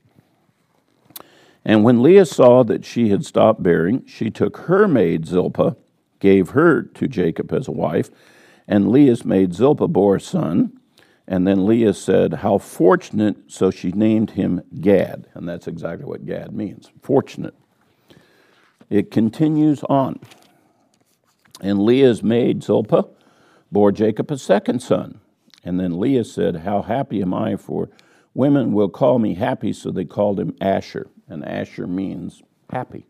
And 1.64 1.84
when 1.84 2.02
Leah 2.02 2.26
saw 2.26 2.64
that 2.64 2.84
she 2.84 3.10
had 3.10 3.24
stopped 3.24 3.62
bearing, 3.62 4.04
she 4.06 4.30
took 4.30 4.56
her 4.58 4.88
maid 4.88 5.26
Zilpah, 5.26 5.76
gave 6.18 6.50
her 6.50 6.82
to 6.82 7.06
Jacob 7.06 7.52
as 7.52 7.68
a 7.68 7.72
wife, 7.72 8.10
and 8.66 8.90
Leah's 8.90 9.24
maid 9.24 9.54
Zilpah 9.54 9.88
bore 9.88 10.16
a 10.16 10.20
son. 10.20 10.78
And 11.26 11.46
then 11.46 11.66
Leah 11.66 11.94
said, 11.94 12.34
How 12.34 12.58
fortunate! 12.58 13.36
So 13.46 13.70
she 13.70 13.92
named 13.92 14.32
him 14.32 14.62
Gad. 14.80 15.28
And 15.34 15.48
that's 15.48 15.68
exactly 15.68 16.04
what 16.04 16.26
Gad 16.26 16.52
means 16.52 16.90
fortunate. 17.00 17.54
It 18.90 19.10
continues 19.10 19.82
on. 19.84 20.20
And 21.60 21.82
Leah's 21.82 22.22
maid 22.22 22.62
Zilpah 22.62 23.06
bore 23.70 23.92
Jacob 23.92 24.30
a 24.30 24.38
second 24.38 24.80
son. 24.80 25.20
And 25.64 25.78
then 25.78 25.98
Leah 25.98 26.24
said, 26.24 26.56
How 26.56 26.82
happy 26.82 27.22
am 27.22 27.32
I, 27.32 27.56
for 27.56 27.88
women 28.34 28.72
will 28.72 28.88
call 28.88 29.18
me 29.18 29.34
happy. 29.34 29.72
So 29.72 29.90
they 29.90 30.04
called 30.04 30.40
him 30.40 30.56
Asher 30.60 31.08
and 31.32 31.44
Asher 31.44 31.86
means 31.86 32.42
happy. 32.70 33.06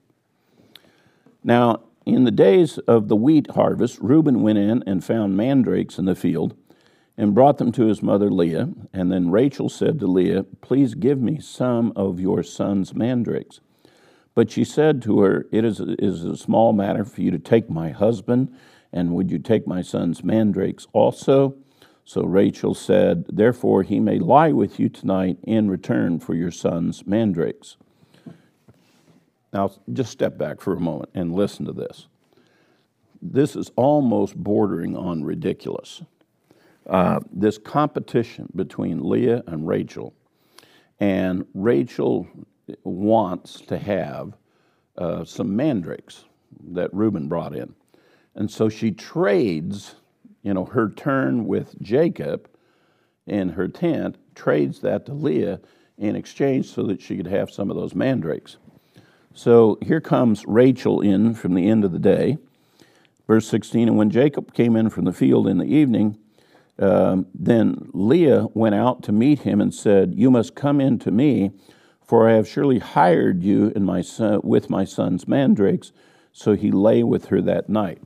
Now, 1.44 1.82
in 2.06 2.24
the 2.24 2.30
days 2.30 2.78
of 2.78 3.08
the 3.08 3.16
wheat 3.16 3.50
harvest, 3.52 3.98
Reuben 4.00 4.42
went 4.42 4.58
in 4.58 4.82
and 4.86 5.04
found 5.04 5.36
mandrakes 5.36 5.98
in 5.98 6.04
the 6.04 6.14
field 6.14 6.56
and 7.16 7.34
brought 7.34 7.58
them 7.58 7.72
to 7.72 7.86
his 7.86 8.02
mother 8.02 8.30
Leah. 8.30 8.70
And 8.92 9.12
then 9.12 9.30
Rachel 9.30 9.68
said 9.68 10.00
to 10.00 10.06
Leah, 10.06 10.44
Please 10.60 10.94
give 10.94 11.20
me 11.20 11.40
some 11.40 11.92
of 11.94 12.20
your 12.20 12.42
son's 12.42 12.94
mandrakes. 12.94 13.60
But 14.34 14.50
she 14.50 14.64
said 14.64 15.02
to 15.02 15.20
her, 15.20 15.46
It 15.52 15.64
is 15.64 15.80
a, 15.80 15.94
is 16.02 16.24
a 16.24 16.36
small 16.36 16.72
matter 16.72 17.04
for 17.04 17.20
you 17.20 17.30
to 17.30 17.38
take 17.38 17.68
my 17.68 17.90
husband, 17.90 18.54
and 18.92 19.14
would 19.14 19.30
you 19.30 19.38
take 19.38 19.66
my 19.66 19.82
son's 19.82 20.24
mandrakes 20.24 20.86
also? 20.92 21.54
So 22.04 22.22
Rachel 22.24 22.74
said, 22.74 23.26
Therefore 23.28 23.82
he 23.82 24.00
may 24.00 24.18
lie 24.18 24.52
with 24.52 24.80
you 24.80 24.88
tonight 24.88 25.38
in 25.42 25.70
return 25.70 26.18
for 26.18 26.34
your 26.34 26.50
son's 26.50 27.06
mandrakes. 27.06 27.76
Now, 29.52 29.70
just 29.92 30.10
step 30.10 30.38
back 30.38 30.60
for 30.62 30.72
a 30.72 30.80
moment 30.80 31.10
and 31.14 31.34
listen 31.34 31.66
to 31.66 31.72
this. 31.72 32.08
this 33.20 33.54
is 33.54 33.70
almost 33.76 34.34
bordering 34.34 34.96
on 34.96 35.22
ridiculous. 35.22 36.02
Uh, 36.86 37.20
this 37.32 37.58
competition 37.58 38.48
between 38.56 39.08
Leah 39.08 39.42
and 39.46 39.66
Rachel, 39.66 40.14
and 40.98 41.46
Rachel 41.54 42.26
wants 42.84 43.60
to 43.62 43.78
have 43.78 44.34
uh, 44.98 45.24
some 45.24 45.54
mandrakes 45.54 46.24
that 46.72 46.92
Reuben 46.92 47.28
brought 47.28 47.54
in. 47.54 47.74
And 48.34 48.50
so 48.50 48.68
she 48.68 48.90
trades, 48.90 49.94
you 50.42 50.54
know, 50.54 50.64
her 50.64 50.90
turn 50.90 51.46
with 51.46 51.80
Jacob 51.80 52.48
in 53.26 53.50
her 53.50 53.68
tent, 53.68 54.16
trades 54.34 54.80
that 54.80 55.06
to 55.06 55.12
Leah 55.12 55.60
in 55.98 56.16
exchange 56.16 56.66
so 56.66 56.82
that 56.84 57.00
she 57.00 57.16
could 57.16 57.26
have 57.26 57.50
some 57.50 57.70
of 57.70 57.76
those 57.76 57.94
mandrakes. 57.94 58.56
So 59.34 59.78
here 59.82 60.00
comes 60.00 60.44
Rachel 60.46 61.00
in 61.00 61.34
from 61.34 61.54
the 61.54 61.68
end 61.68 61.84
of 61.84 61.92
the 61.92 61.98
day. 61.98 62.38
Verse 63.26 63.46
16 63.48 63.88
And 63.88 63.96
when 63.96 64.10
Jacob 64.10 64.52
came 64.52 64.76
in 64.76 64.90
from 64.90 65.04
the 65.04 65.12
field 65.12 65.46
in 65.46 65.58
the 65.58 65.64
evening, 65.64 66.18
um, 66.82 67.26
then 67.32 67.90
Leah 67.92 68.48
went 68.54 68.74
out 68.74 69.04
to 69.04 69.12
meet 69.12 69.40
him 69.40 69.60
and 69.60 69.72
said, 69.72 70.14
You 70.16 70.30
must 70.32 70.56
come 70.56 70.80
in 70.80 70.98
to 71.00 71.12
me, 71.12 71.52
for 72.04 72.28
I 72.28 72.32
have 72.32 72.48
surely 72.48 72.80
hired 72.80 73.44
you 73.44 73.72
in 73.76 73.84
my 73.84 74.02
son, 74.02 74.40
with 74.42 74.68
my 74.68 74.84
son's 74.84 75.28
mandrakes. 75.28 75.92
So 76.32 76.54
he 76.54 76.72
lay 76.72 77.04
with 77.04 77.26
her 77.26 77.40
that 77.42 77.68
night. 77.68 78.02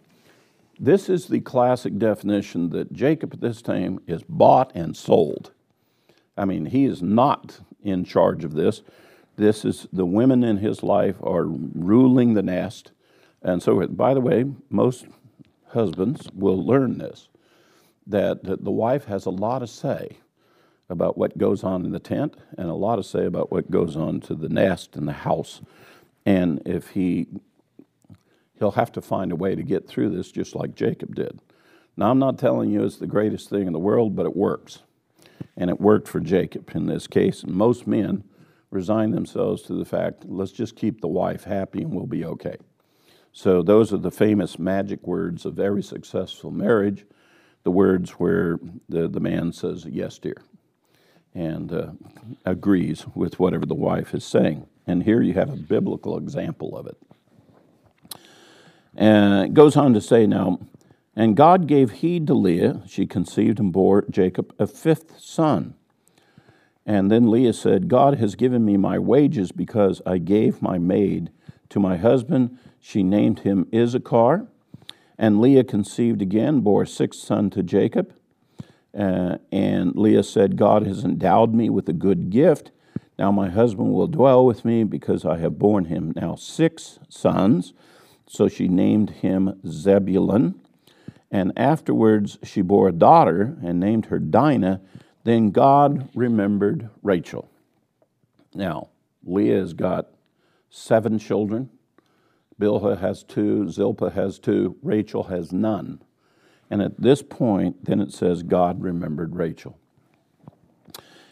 This 0.79 1.09
is 1.09 1.29
the 1.29 1.41
classic 1.41 1.99
definition 1.99 2.69
that 2.71 2.93
Jacob 2.93 3.33
at 3.33 3.41
this 3.41 3.63
time 3.63 3.99
is 4.07 4.23
bought 4.29 4.73
and 4.75 4.95
sold. 4.95 5.53
I 6.37 6.45
mean, 6.45 6.67
he 6.67 6.85
is 6.85 7.03
not 7.03 7.61
in 7.83 8.05
charge 8.05 8.45
of 8.45 8.53
this. 8.53 8.83
This 9.37 9.65
is 9.65 9.87
the 9.91 10.05
women 10.05 10.45
in 10.45 10.59
his 10.59 10.83
life 10.83 11.17
are 11.23 11.47
ruling 11.47 12.35
the 12.35 12.43
nest. 12.43 12.93
And 13.41 13.63
so, 13.63 13.87
by 13.87 14.13
the 14.13 14.21
way, 14.21 14.45
most 14.69 15.07
husbands 15.69 16.29
will 16.35 16.63
learn 16.63 16.99
this 16.99 17.29
that, 18.07 18.45
that 18.45 18.65
the 18.65 18.71
wife 18.71 19.07
has 19.07 19.27
a 19.27 19.31
lot 19.31 19.61
to 19.61 19.67
say 19.67 20.19
about 20.89 21.19
what 21.19 21.37
goes 21.37 21.65
on 21.65 21.85
in 21.85 21.93
the 21.93 21.99
tent 21.99 22.37
and 22.57 22.69
a 22.69 22.75
lot 22.75 22.97
to 22.97 23.03
say 23.03 23.25
about 23.25 23.51
what 23.51 23.71
goes 23.71 23.97
on 23.97 24.21
to 24.21 24.35
the 24.35 24.49
nest 24.49 24.97
and 24.97 25.09
the 25.09 25.13
house. 25.13 25.61
And 26.25 26.63
if 26.65 26.91
he 26.91 27.27
he'll 28.59 28.73
have 28.73 28.93
to 28.93 29.03
find 29.03 29.33
a 29.33 29.37
way 29.37 29.55
to 29.55 29.63
get 29.63 29.87
through 29.87 30.11
this 30.11 30.31
just 30.31 30.55
like 30.55 30.75
Jacob 30.75 31.15
did. 31.15 31.41
Now 31.97 32.11
I'm 32.11 32.19
not 32.19 32.39
telling 32.39 32.71
you 32.71 32.85
it's 32.85 32.97
the 32.97 33.07
greatest 33.07 33.51
thing 33.51 33.67
in 33.67 33.73
the 33.73 33.79
world, 33.79 34.17
but 34.17 34.27
it 34.27 34.37
works. 34.37 34.81
And 35.57 35.71
it 35.71 35.81
worked 35.81 36.09
for 36.09 36.21
Jacob 36.21 36.71
in 36.75 36.87
this 36.87 37.07
case. 37.07 37.43
And 37.43 37.53
most 37.55 37.87
men 37.87 38.25
resign 38.71 39.11
themselves 39.11 39.63
to 39.63 39.75
the 39.75 39.85
fact, 39.85 40.25
let's 40.27 40.53
just 40.53 40.77
keep 40.77 41.01
the 41.01 41.09
wife 41.09 41.45
happy 41.45 41.83
and 41.83 41.93
we'll 41.93 42.07
be 42.07 42.25
okay. 42.25 42.57
So 43.33 43.63
those 43.63 43.93
are 43.93 43.99
the 43.99 44.11
famous 44.11 44.59
magic 44.59 45.07
words 45.07 45.45
of 45.45 45.61
every 45.61 45.83
successful 45.83 46.51
marriage 46.51 47.05
the 47.67 47.71
words 47.73 48.13
where 48.13 48.61
the, 48.89 49.09
the 49.09 49.19
man 49.19 49.53
says, 49.53 49.85
Yes, 49.87 50.21
dear, 50.21 50.41
and 51.35 51.73
uh, 51.73 51.91
agrees 52.45 53.05
with 53.13 53.41
whatever 53.41 53.67
the 53.67 53.75
wife 53.75 54.15
is 54.15 54.25
saying. 54.25 54.69
And 54.87 55.03
here 55.03 55.21
you 55.21 55.35
have 55.35 55.53
a 55.53 55.57
biblical 55.57 56.17
example 56.17 56.79
of 56.79 56.87
it. 56.87 56.97
And 58.95 59.47
it 59.47 59.53
goes 59.53 59.77
on 59.77 59.95
to 59.95 60.01
say, 60.01 60.29
Now, 60.29 60.61
and 61.17 61.37
God 61.37 61.67
gave 61.67 61.91
heed 61.91 62.29
to 62.29 62.35
Leah. 62.35 62.83
She 62.87 63.05
conceived 63.05 63.59
and 63.59 63.73
bore 63.73 64.05
Jacob 64.09 64.55
a 64.61 64.69
fifth 64.69 65.19
son. 65.19 65.75
And 66.87 67.11
then 67.11 67.29
Leah 67.29 67.53
said, 67.53 67.89
God 67.89 68.17
has 68.19 68.37
given 68.37 68.65
me 68.65 68.77
my 68.77 68.97
wages 68.97 69.51
because 69.51 70.01
I 70.07 70.19
gave 70.19 70.63
my 70.63 70.79
maid 70.79 71.33
to 71.71 71.81
my 71.81 71.97
husband. 71.97 72.61
She 72.79 73.03
named 73.03 73.41
him 73.41 73.67
Issachar. 73.75 74.47
And 75.19 75.41
Leah 75.41 75.65
conceived 75.65 76.21
again, 76.21 76.61
bore 76.61 76.83
a 76.83 76.87
sixth 76.87 77.21
son 77.21 77.51
to 77.51 77.63
Jacob. 77.63 78.15
Uh, 78.97 79.39
and 79.53 79.95
Leah 79.97 80.23
said, 80.23 80.57
God 80.57 80.87
has 80.87 81.05
endowed 81.05 81.55
me 81.55 81.69
with 81.69 81.89
a 81.89 81.93
good 81.93 82.31
gift. 82.31 82.71
Now 83.19 83.31
my 83.31 83.49
husband 83.49 83.93
will 83.93 84.07
dwell 84.07 84.45
with 84.45 84.65
me 84.65 84.85
because 84.85 85.25
I 85.25 85.39
have 85.39 85.59
borne 85.59 85.87
him 85.87 86.13
now 86.17 86.35
six 86.35 86.99
sons. 87.09 87.73
So 88.27 88.49
she 88.49 88.69
named 88.69 89.11
him 89.11 89.61
Zebulun. 89.67 90.61
And 91.31 91.53
afterwards 91.57 92.39
she 92.43 92.63
bore 92.63 92.89
a 92.89 92.93
daughter 92.93 93.57
and 93.63 93.81
named 93.81 94.07
her 94.07 94.19
Dinah. 94.19 94.81
Then 95.25 95.51
God 95.51 96.09
remembered 96.15 96.89
Rachel. 97.03 97.51
Now, 98.55 98.89
Leah 99.25 99.59
has 99.59 99.73
got 99.73 100.09
seven 100.71 101.19
children. 101.19 101.71
Bilhah 102.61 103.01
has 103.01 103.23
two, 103.23 103.69
Zilpah 103.69 104.11
has 104.11 104.39
two, 104.39 104.77
Rachel 104.83 105.25
has 105.25 105.53
none. 105.53 106.01
And 106.71 106.83
at 106.83 107.01
this 107.01 107.23
point, 107.23 107.85
then 107.85 108.01
it 108.01 108.13
says, 108.13 108.43
God 108.43 108.83
remembered 108.83 109.37
Rachel. 109.37 109.79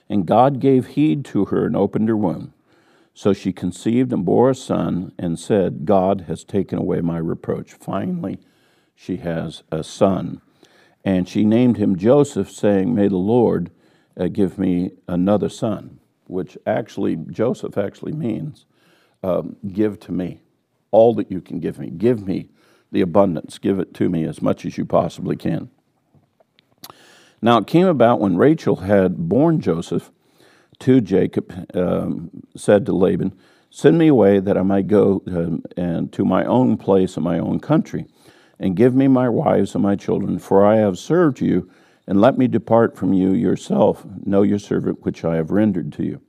And 0.08 0.26
God 0.26 0.60
gave 0.60 0.88
heed 0.88 1.24
to 1.26 1.46
her 1.46 1.66
and 1.66 1.74
opened 1.74 2.08
her 2.08 2.16
womb. 2.16 2.52
So 3.14 3.32
she 3.32 3.52
conceived 3.52 4.12
and 4.12 4.24
bore 4.24 4.50
a 4.50 4.54
son 4.54 5.12
and 5.18 5.38
said, 5.38 5.86
God 5.86 6.22
has 6.22 6.44
taken 6.44 6.78
away 6.78 7.00
my 7.00 7.18
reproach. 7.18 7.72
Finally, 7.72 8.38
she 8.94 9.18
has 9.18 9.62
a 9.70 9.82
son. 9.82 10.40
And 11.04 11.28
she 11.28 11.44
named 11.44 11.76
him 11.76 11.96
Joseph, 11.96 12.50
saying, 12.50 12.94
May 12.94 13.08
the 13.08 13.16
Lord 13.16 13.70
uh, 14.16 14.28
give 14.28 14.58
me 14.58 14.92
another 15.08 15.48
son, 15.48 16.00
which 16.26 16.58
actually, 16.66 17.16
Joseph 17.16 17.78
actually 17.78 18.12
means, 18.12 18.66
um, 19.22 19.56
give 19.72 19.98
to 20.00 20.12
me 20.12 20.43
all 20.94 21.12
that 21.14 21.28
you 21.28 21.40
can 21.40 21.58
give 21.58 21.76
me. 21.76 21.90
Give 21.90 22.24
me 22.24 22.50
the 22.92 23.00
abundance. 23.00 23.58
Give 23.58 23.80
it 23.80 23.92
to 23.94 24.08
me 24.08 24.24
as 24.24 24.40
much 24.40 24.64
as 24.64 24.78
you 24.78 24.84
possibly 24.84 25.34
can. 25.34 25.68
Now 27.42 27.58
it 27.58 27.66
came 27.66 27.88
about 27.88 28.20
when 28.20 28.36
Rachel 28.36 28.76
had 28.76 29.28
borne 29.28 29.60
Joseph 29.60 30.12
to 30.78 31.00
Jacob, 31.00 31.52
um, 31.76 32.30
said 32.56 32.86
to 32.86 32.92
Laban, 32.92 33.36
Send 33.70 33.98
me 33.98 34.06
away 34.06 34.38
that 34.38 34.56
I 34.56 34.62
might 34.62 34.86
go 34.86 35.20
um, 35.26 35.64
and 35.76 36.12
to 36.12 36.24
my 36.24 36.44
own 36.44 36.76
place 36.76 37.16
and 37.16 37.24
my 37.24 37.40
own 37.40 37.58
country, 37.58 38.06
and 38.60 38.76
give 38.76 38.94
me 38.94 39.08
my 39.08 39.28
wives 39.28 39.74
and 39.74 39.82
my 39.82 39.96
children, 39.96 40.38
for 40.38 40.64
I 40.64 40.76
have 40.76 40.96
served 40.96 41.40
you, 41.40 41.68
and 42.06 42.20
let 42.20 42.38
me 42.38 42.46
depart 42.46 42.96
from 42.96 43.12
you 43.12 43.32
yourself. 43.32 44.06
Know 44.24 44.42
your 44.42 44.60
servant 44.60 45.04
which 45.04 45.24
I 45.24 45.34
have 45.34 45.50
rendered 45.50 45.92
to 45.94 46.04
you. 46.04 46.22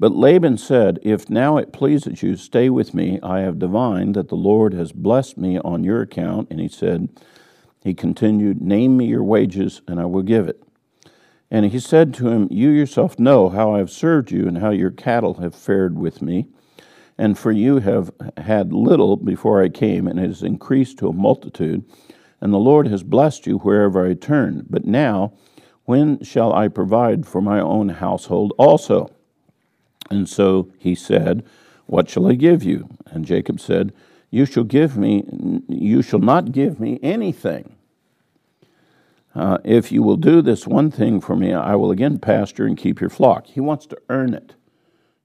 But 0.00 0.16
Laban 0.16 0.56
said, 0.56 0.98
If 1.02 1.28
now 1.28 1.58
it 1.58 1.74
pleases 1.74 2.22
you, 2.22 2.34
stay 2.34 2.70
with 2.70 2.94
me. 2.94 3.20
I 3.22 3.40
have 3.40 3.58
divined 3.58 4.16
that 4.16 4.28
the 4.28 4.34
Lord 4.34 4.72
has 4.72 4.92
blessed 4.92 5.36
me 5.36 5.58
on 5.58 5.84
your 5.84 6.00
account. 6.00 6.48
And 6.50 6.58
he 6.58 6.68
said, 6.68 7.10
He 7.84 7.92
continued, 7.92 8.62
Name 8.62 8.96
me 8.96 9.04
your 9.04 9.22
wages, 9.22 9.82
and 9.86 10.00
I 10.00 10.06
will 10.06 10.22
give 10.22 10.48
it. 10.48 10.62
And 11.50 11.66
he 11.66 11.78
said 11.78 12.14
to 12.14 12.28
him, 12.28 12.48
You 12.50 12.70
yourself 12.70 13.18
know 13.18 13.50
how 13.50 13.74
I 13.74 13.78
have 13.78 13.90
served 13.90 14.30
you, 14.30 14.48
and 14.48 14.56
how 14.56 14.70
your 14.70 14.90
cattle 14.90 15.34
have 15.34 15.54
fared 15.54 15.98
with 15.98 16.22
me. 16.22 16.46
And 17.18 17.38
for 17.38 17.52
you 17.52 17.80
have 17.80 18.10
had 18.38 18.72
little 18.72 19.18
before 19.18 19.62
I 19.62 19.68
came, 19.68 20.06
and 20.06 20.18
it 20.18 20.28
has 20.28 20.42
increased 20.42 20.96
to 21.00 21.08
a 21.08 21.12
multitude. 21.12 21.84
And 22.40 22.54
the 22.54 22.58
Lord 22.58 22.88
has 22.88 23.02
blessed 23.02 23.46
you 23.46 23.58
wherever 23.58 24.06
I 24.06 24.14
turn. 24.14 24.64
But 24.70 24.86
now, 24.86 25.34
when 25.84 26.24
shall 26.24 26.54
I 26.54 26.68
provide 26.68 27.26
for 27.26 27.42
my 27.42 27.60
own 27.60 27.90
household 27.90 28.54
also? 28.56 29.10
And 30.10 30.28
so 30.28 30.70
he 30.78 30.94
said, 30.94 31.44
What 31.86 32.10
shall 32.10 32.26
I 32.26 32.34
give 32.34 32.64
you? 32.64 32.88
And 33.06 33.24
Jacob 33.24 33.60
said, 33.60 33.92
You 34.30 34.44
shall 34.44 34.64
give 34.64 34.96
me, 34.96 35.24
you 35.68 36.02
shall 36.02 36.18
not 36.18 36.52
give 36.52 36.80
me 36.80 36.98
anything. 37.02 37.76
Uh, 39.32 39.58
if 39.64 39.92
you 39.92 40.02
will 40.02 40.16
do 40.16 40.42
this 40.42 40.66
one 40.66 40.90
thing 40.90 41.20
for 41.20 41.36
me, 41.36 41.54
I 41.54 41.76
will 41.76 41.92
again 41.92 42.18
pasture 42.18 42.66
and 42.66 42.76
keep 42.76 43.00
your 43.00 43.10
flock. 43.10 43.46
He 43.46 43.60
wants 43.60 43.86
to 43.86 43.98
earn 44.08 44.34
it. 44.34 44.54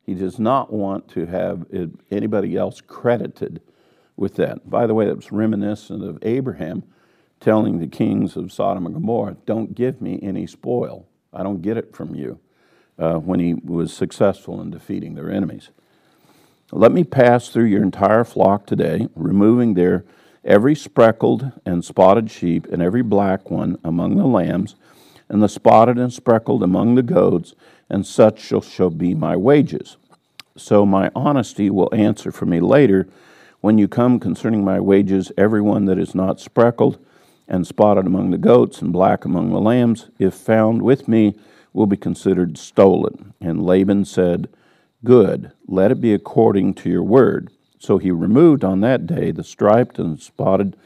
He 0.03 0.13
does 0.13 0.38
not 0.38 0.71
want 0.71 1.07
to 1.09 1.25
have 1.25 1.65
anybody 2.11 2.55
else 2.55 2.79
credited 2.81 3.61
with 4.15 4.36
that. 4.36 4.69
By 4.69 4.86
the 4.86 4.93
way, 4.93 5.07
that's 5.07 5.31
reminiscent 5.31 6.03
of 6.03 6.19
Abraham 6.21 6.83
telling 7.39 7.79
the 7.79 7.88
kings 7.88 8.38
of 8.38 8.53
Sodom 8.53 8.86
and 8.86 8.93
Gomorrah, 8.93 9.38
Don't 9.47 9.73
give 9.73 9.99
me 9.99 10.19
any 10.21 10.45
spoil. 10.45 11.07
I 11.33 11.41
don't 11.41 11.63
get 11.63 11.75
it 11.75 11.95
from 11.95 12.13
you 12.13 12.39
uh, 12.97 13.15
when 13.15 13.39
he 13.39 13.53
was 13.53 13.93
successful 13.93 14.61
in 14.61 14.71
defeating 14.71 15.15
their 15.15 15.31
enemies. 15.31 15.69
Let 16.71 16.91
me 16.91 17.03
pass 17.03 17.49
through 17.49 17.65
your 17.65 17.83
entire 17.83 18.23
flock 18.23 18.65
today, 18.65 19.07
removing 19.15 19.73
there 19.73 20.03
every 20.43 20.75
speckled 20.75 21.51
and 21.65 21.83
spotted 21.83 22.29
sheep 22.29 22.67
and 22.67 22.81
every 22.81 23.01
black 23.01 23.49
one 23.49 23.77
among 23.83 24.17
the 24.17 24.25
lambs, 24.25 24.75
and 25.27 25.41
the 25.41 25.49
spotted 25.49 25.97
and 25.97 26.13
speckled 26.13 26.63
among 26.63 26.95
the 26.95 27.03
goats, 27.03 27.55
and 27.89 28.05
such 28.05 28.41
shall, 28.41 28.61
shall 28.61 28.89
be 28.89 29.13
my 29.13 29.35
wages. 29.35 29.97
So 30.57 30.85
my 30.85 31.11
honesty 31.15 31.69
will 31.69 31.93
answer 31.93 32.31
for 32.31 32.45
me 32.45 32.59
later 32.59 33.07
when 33.61 33.77
you 33.77 33.87
come 33.87 34.19
concerning 34.19 34.63
my 34.63 34.79
wages, 34.79 35.31
every 35.37 35.61
one 35.61 35.85
that 35.85 35.97
is 35.97 36.13
not 36.13 36.39
speckled 36.39 37.03
and 37.47 37.65
spotted 37.65 38.05
among 38.05 38.31
the 38.31 38.37
goats 38.37 38.81
and 38.81 38.93
black 38.93 39.25
among 39.25 39.51
the 39.51 39.59
lambs, 39.59 40.07
if 40.19 40.33
found 40.33 40.81
with 40.81 41.07
me, 41.07 41.35
will 41.76 41.86
be 41.86 41.97
considered 41.97 42.57
stolen. 42.57 43.34
And 43.41 43.65
Laban 43.65 44.05
said, 44.05 44.47
Good, 45.03 45.51
let 45.67 45.91
it 45.91 45.99
be 45.99 46.13
according 46.13 46.73
to 46.76 46.89
your 46.89 47.03
word. 47.03 47.51
So 47.78 47.97
he 47.97 48.11
removed 48.11 48.63
on 48.63 48.80
that 48.80 49.05
day 49.05 49.32
the 49.32 49.43
striped 49.43 49.99
and 49.99 50.19
spotted 50.19 50.78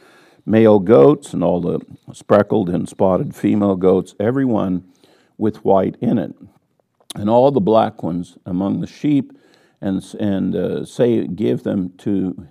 male 0.46 0.80
goats 0.80 1.32
and 1.32 1.44
all 1.44 1.62
the 1.62 1.80
speckled 2.12 2.70
and 2.70 2.90
spotted 2.90 3.36
female 3.36 3.76
goats, 3.76 4.16
every 4.20 4.44
one 4.44 4.84
with 5.38 5.64
white 5.64 5.96
in 6.02 6.18
it, 6.18 6.34
and 7.16 7.30
all 7.30 7.52
the 7.52 7.62
black 7.62 8.02
ones 8.02 8.38
among 8.46 8.82
the 8.82 8.88
sheep, 8.88 9.32
and, 9.80 10.04
and 10.20 10.56
uh, 10.56 10.84
say, 10.84 11.28
give 11.28 11.62
them 11.62 11.94
to, 12.00 12.48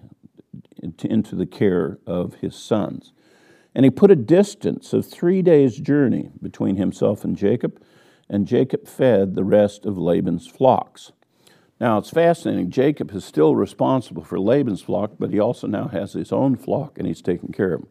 to, 0.96 1.08
into 1.08 1.34
the 1.34 1.44
care 1.44 1.98
of 2.06 2.34
his 2.36 2.54
sons. 2.54 3.12
And 3.74 3.84
he 3.84 3.90
put 3.90 4.12
a 4.12 4.16
distance 4.16 4.92
of 4.92 5.04
three 5.04 5.42
days' 5.42 5.76
journey 5.76 6.30
between 6.40 6.76
himself 6.76 7.24
and 7.24 7.36
Jacob, 7.36 7.82
and 8.28 8.46
Jacob 8.46 8.86
fed 8.86 9.34
the 9.34 9.44
rest 9.44 9.86
of 9.86 9.96
Laban's 9.96 10.46
flocks. 10.46 11.12
Now 11.80 11.98
it's 11.98 12.10
fascinating. 12.10 12.70
Jacob 12.70 13.12
is 13.12 13.24
still 13.24 13.54
responsible 13.54 14.24
for 14.24 14.38
Laban's 14.38 14.82
flock, 14.82 15.12
but 15.18 15.30
he 15.30 15.38
also 15.38 15.66
now 15.66 15.88
has 15.88 16.12
his 16.12 16.32
own 16.32 16.56
flock 16.56 16.98
and 16.98 17.06
he's 17.06 17.22
taking 17.22 17.52
care 17.52 17.74
of 17.74 17.82
them. 17.82 17.90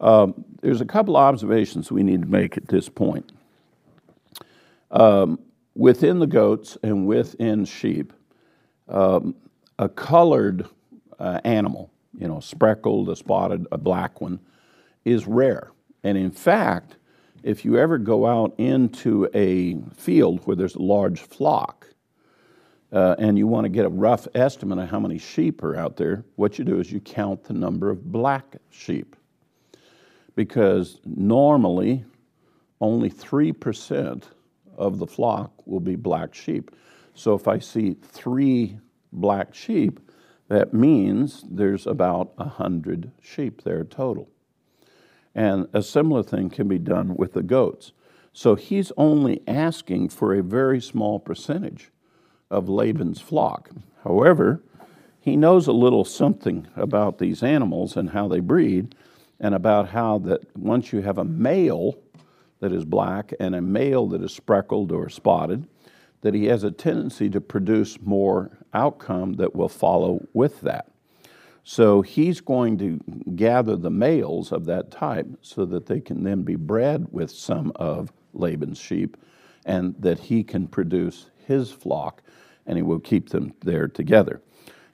Um, 0.00 0.44
there's 0.60 0.80
a 0.80 0.86
couple 0.86 1.16
observations 1.16 1.90
we 1.90 2.02
need 2.02 2.22
to 2.22 2.28
make 2.28 2.56
at 2.56 2.68
this 2.68 2.88
point. 2.88 3.32
Um, 4.90 5.40
within 5.74 6.20
the 6.20 6.26
goats 6.26 6.78
and 6.82 7.06
within 7.06 7.64
sheep, 7.64 8.12
um, 8.88 9.34
a 9.78 9.88
colored 9.88 10.68
uh, 11.18 11.40
animal, 11.44 11.90
you 12.16 12.28
know, 12.28 12.38
speckled, 12.40 13.08
a 13.08 13.16
spotted, 13.16 13.66
a 13.72 13.78
black 13.78 14.20
one, 14.20 14.40
is 15.04 15.26
rare. 15.26 15.72
And 16.04 16.16
in 16.16 16.30
fact, 16.30 16.96
if 17.44 17.62
you 17.62 17.76
ever 17.76 17.98
go 17.98 18.26
out 18.26 18.54
into 18.58 19.28
a 19.34 19.76
field 19.94 20.40
where 20.46 20.56
there's 20.56 20.74
a 20.74 20.82
large 20.82 21.20
flock, 21.20 21.86
uh, 22.90 23.16
and 23.18 23.36
you 23.36 23.46
want 23.46 23.66
to 23.66 23.68
get 23.68 23.84
a 23.84 23.88
rough 23.90 24.26
estimate 24.34 24.78
of 24.78 24.88
how 24.88 24.98
many 24.98 25.18
sheep 25.18 25.62
are 25.62 25.76
out 25.76 25.96
there, 25.96 26.24
what 26.36 26.58
you 26.58 26.64
do 26.64 26.80
is 26.80 26.90
you 26.90 27.00
count 27.00 27.44
the 27.44 27.52
number 27.52 27.90
of 27.90 28.10
black 28.10 28.56
sheep. 28.70 29.14
Because 30.34 31.00
normally, 31.04 32.04
only 32.80 33.10
3% 33.10 34.22
of 34.78 34.98
the 34.98 35.06
flock 35.06 35.66
will 35.66 35.80
be 35.80 35.96
black 35.96 36.34
sheep. 36.34 36.70
So 37.14 37.34
if 37.34 37.46
I 37.46 37.58
see 37.58 37.94
three 38.02 38.78
black 39.12 39.54
sheep, 39.54 40.00
that 40.48 40.72
means 40.72 41.44
there's 41.48 41.86
about 41.86 42.36
100 42.38 43.10
sheep 43.20 43.62
there 43.64 43.84
total. 43.84 44.30
And 45.34 45.68
a 45.72 45.82
similar 45.82 46.22
thing 46.22 46.50
can 46.50 46.68
be 46.68 46.78
done 46.78 47.16
with 47.16 47.32
the 47.32 47.42
goats. 47.42 47.92
So 48.32 48.54
he's 48.54 48.92
only 48.96 49.42
asking 49.46 50.10
for 50.10 50.34
a 50.34 50.42
very 50.42 50.80
small 50.80 51.18
percentage 51.18 51.90
of 52.50 52.68
Laban's 52.68 53.20
flock. 53.20 53.70
However, 54.04 54.62
he 55.20 55.36
knows 55.36 55.66
a 55.66 55.72
little 55.72 56.04
something 56.04 56.68
about 56.76 57.18
these 57.18 57.42
animals 57.42 57.96
and 57.96 58.10
how 58.10 58.28
they 58.28 58.40
breed, 58.40 58.94
and 59.40 59.54
about 59.54 59.88
how 59.88 60.18
that 60.18 60.56
once 60.56 60.92
you 60.92 61.02
have 61.02 61.18
a 61.18 61.24
male 61.24 61.96
that 62.60 62.72
is 62.72 62.84
black 62.84 63.32
and 63.40 63.54
a 63.54 63.60
male 63.60 64.06
that 64.06 64.22
is 64.22 64.32
speckled 64.32 64.92
or 64.92 65.08
spotted, 65.08 65.66
that 66.20 66.34
he 66.34 66.46
has 66.46 66.64
a 66.64 66.70
tendency 66.70 67.28
to 67.28 67.40
produce 67.40 68.00
more 68.00 68.58
outcome 68.72 69.34
that 69.34 69.54
will 69.54 69.68
follow 69.68 70.26
with 70.32 70.60
that. 70.60 70.88
So 71.64 72.02
he's 72.02 72.42
going 72.42 72.76
to 72.78 73.00
gather 73.34 73.74
the 73.74 73.90
males 73.90 74.52
of 74.52 74.66
that 74.66 74.90
type 74.90 75.26
so 75.40 75.64
that 75.64 75.86
they 75.86 76.00
can 76.00 76.22
then 76.22 76.42
be 76.42 76.56
bred 76.56 77.06
with 77.10 77.30
some 77.30 77.72
of 77.76 78.12
Laban's 78.34 78.78
sheep 78.78 79.16
and 79.64 79.94
that 79.98 80.20
he 80.20 80.44
can 80.44 80.68
produce 80.68 81.30
his 81.46 81.72
flock 81.72 82.22
and 82.66 82.76
he 82.76 82.82
will 82.82 83.00
keep 83.00 83.30
them 83.30 83.54
there 83.62 83.88
together. 83.88 84.42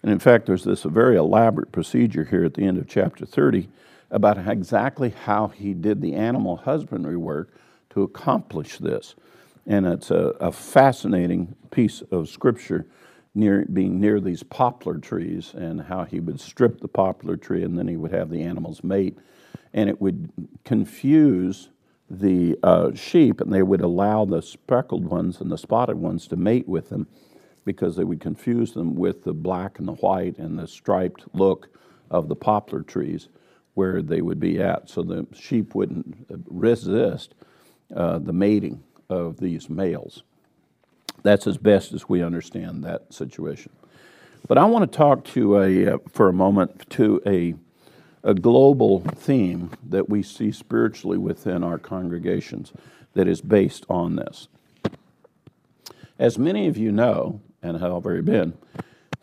And 0.03 0.13
in 0.13 0.21
fact, 0.21 0.47
there's 0.47 0.65
this 0.65 0.85
very 0.85 1.17
elaborate 1.17 1.73
procedure 1.73 2.25
here 2.25 2.45
at 2.45 2.55
the 2.55 2.65
end 2.65 2.79
of 2.79 2.89
chapter 2.89 3.27
30 3.27 3.69
about 4.11 4.39
exactly 4.49 5.11
how 5.11 5.49
he 5.49 5.75
did 5.75 6.01
the 6.01 6.15
animal 6.15 6.57
husbandry 6.57 7.17
work 7.17 7.53
to 7.91 8.03
accomplish 8.03 8.79
this. 8.79 9.15
And 9.67 9.87
it's 9.87 10.11
a, 10.11 10.35
a 10.41 10.53
fascinating 10.53 11.55
piece 11.71 12.01
of 12.11 12.29
scripture 12.29 12.87
near 13.35 13.65
being 13.73 14.01
near 14.01 14.21
these 14.21 14.43
poplar 14.43 14.99
trees 14.99 15.55
and 15.55 15.83
how 15.83 16.05
he 16.05 16.21
would 16.21 16.41
strip 16.41 16.81
the 16.81 16.89
poplar 16.89 17.37
tree 17.37 17.63
and 17.63 17.79
then 17.79 17.89
he 17.89 17.97
would 17.97 18.13
have 18.13 18.31
the 18.31 18.43
animals 18.43 18.83
mate. 18.83 19.19
And 19.73 19.89
it 19.89 20.01
would 20.01 20.31
confuse 20.65 21.71
the 22.09 22.59
uh, 22.63 22.93
sheep 22.95 23.41
and 23.41 23.53
they 23.53 23.63
would 23.63 23.81
allow 23.81 24.25
the 24.25 24.43
speckled 24.43 25.05
ones 25.07 25.41
and 25.41 25.51
the 25.51 25.59
spotted 25.59 25.97
ones 25.97 26.27
to 26.29 26.37
mate 26.37 26.69
with 26.69 26.89
them 26.89 27.07
because 27.65 27.95
they 27.95 28.05
would 28.05 28.21
confuse 28.21 28.73
them 28.73 28.97
with 28.97 29.23
the 29.23 29.33
black 29.33 29.79
and 29.79 29.87
the 29.87 29.93
white 29.93 30.39
and 30.39 30.59
the 30.59 30.67
striped 30.67 31.25
look 31.33 31.69
of 32.11 32.29
the 32.29 32.35
poplar 32.35 32.83
trees 32.83 33.29
where 33.75 34.03
they 34.03 34.21
would 34.21 34.41
be 34.41 34.61
at. 34.61 34.91
So 34.91 35.03
the 35.03 35.27
sheep 35.33 35.75
wouldn't 35.77 36.27
resist 36.47 37.35
uh, 37.95 38.19
the 38.19 38.33
mating 38.33 38.83
of 39.09 39.39
these 39.39 39.71
males. 39.71 40.25
That's 41.23 41.47
as 41.47 41.57
best 41.59 41.93
as 41.93 42.09
we 42.09 42.23
understand 42.23 42.85
that 42.85 43.13
situation. 43.13 43.73
But 44.49 44.59
I 44.59 44.65
want 44.65 44.91
to 44.91 44.97
talk 44.97 45.25
to 45.27 45.59
a, 45.59 45.95
uh, 45.95 45.99
for 46.11 46.29
a 46.29 46.33
moment 46.33 46.89
to 46.91 47.23
a, 47.27 47.55
a 48.23 48.35
global 48.35 49.01
theme 49.01 49.71
that 49.89 50.09
we 50.09 50.23
see 50.23 50.51
spiritually 50.51 51.19
within 51.19 51.63
our 51.63 51.79
congregations 51.79 52.73
that 53.15 53.29
is 53.29 53.41
based 53.41 53.85
on 53.89 54.17
this. 54.17 54.49
As 56.19 56.39
many 56.39 56.67
of 56.67 56.77
you 56.77 56.93
know, 56.93 57.41
and 57.63 57.79
have 57.81 57.93
already 57.93 58.23
been, 58.23 58.55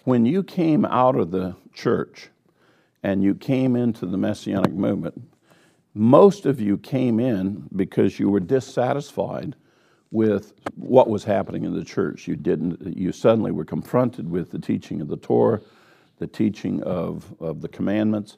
when 0.03 0.25
you 0.25 0.43
came 0.43 0.85
out 0.85 1.15
of 1.15 1.31
the 1.31 1.55
church 1.73 2.29
and 3.03 3.23
you 3.23 3.35
came 3.35 3.75
into 3.75 4.05
the 4.05 4.17
Messianic 4.17 4.71
movement, 4.71 5.21
most 5.93 6.45
of 6.45 6.61
you 6.61 6.77
came 6.77 7.19
in 7.19 7.67
because 7.75 8.19
you 8.19 8.29
were 8.29 8.39
dissatisfied 8.39 9.55
with 10.11 10.53
what 10.75 11.09
was 11.09 11.23
happening 11.23 11.65
in 11.65 11.73
the 11.73 11.83
church. 11.83 12.27
You 12.27 12.35
didn't, 12.35 12.97
you 12.97 13.11
suddenly 13.11 13.51
were 13.51 13.65
confronted 13.65 14.29
with 14.29 14.51
the 14.51 14.59
teaching 14.59 15.01
of 15.01 15.07
the 15.07 15.17
Torah, 15.17 15.61
the 16.19 16.27
teaching 16.27 16.81
of, 16.83 17.33
of 17.39 17.61
the 17.61 17.67
commandments, 17.67 18.37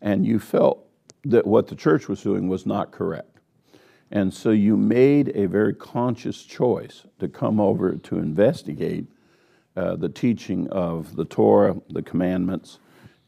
and 0.00 0.24
you 0.24 0.38
felt 0.38 0.86
that 1.24 1.46
what 1.46 1.66
the 1.66 1.74
church 1.74 2.08
was 2.08 2.22
doing 2.22 2.48
was 2.48 2.64
not 2.66 2.92
correct. 2.92 3.40
And 4.10 4.32
so 4.32 4.50
you 4.50 4.76
made 4.76 5.36
a 5.36 5.46
very 5.46 5.74
conscious 5.74 6.42
choice 6.44 7.04
to 7.18 7.28
come 7.28 7.60
over 7.60 7.96
to 7.96 8.18
investigate 8.18 9.06
uh, 9.76 9.96
the 9.96 10.08
teaching 10.08 10.68
of 10.70 11.14
the 11.14 11.24
Torah, 11.24 11.76
the 11.90 12.02
commandments, 12.02 12.78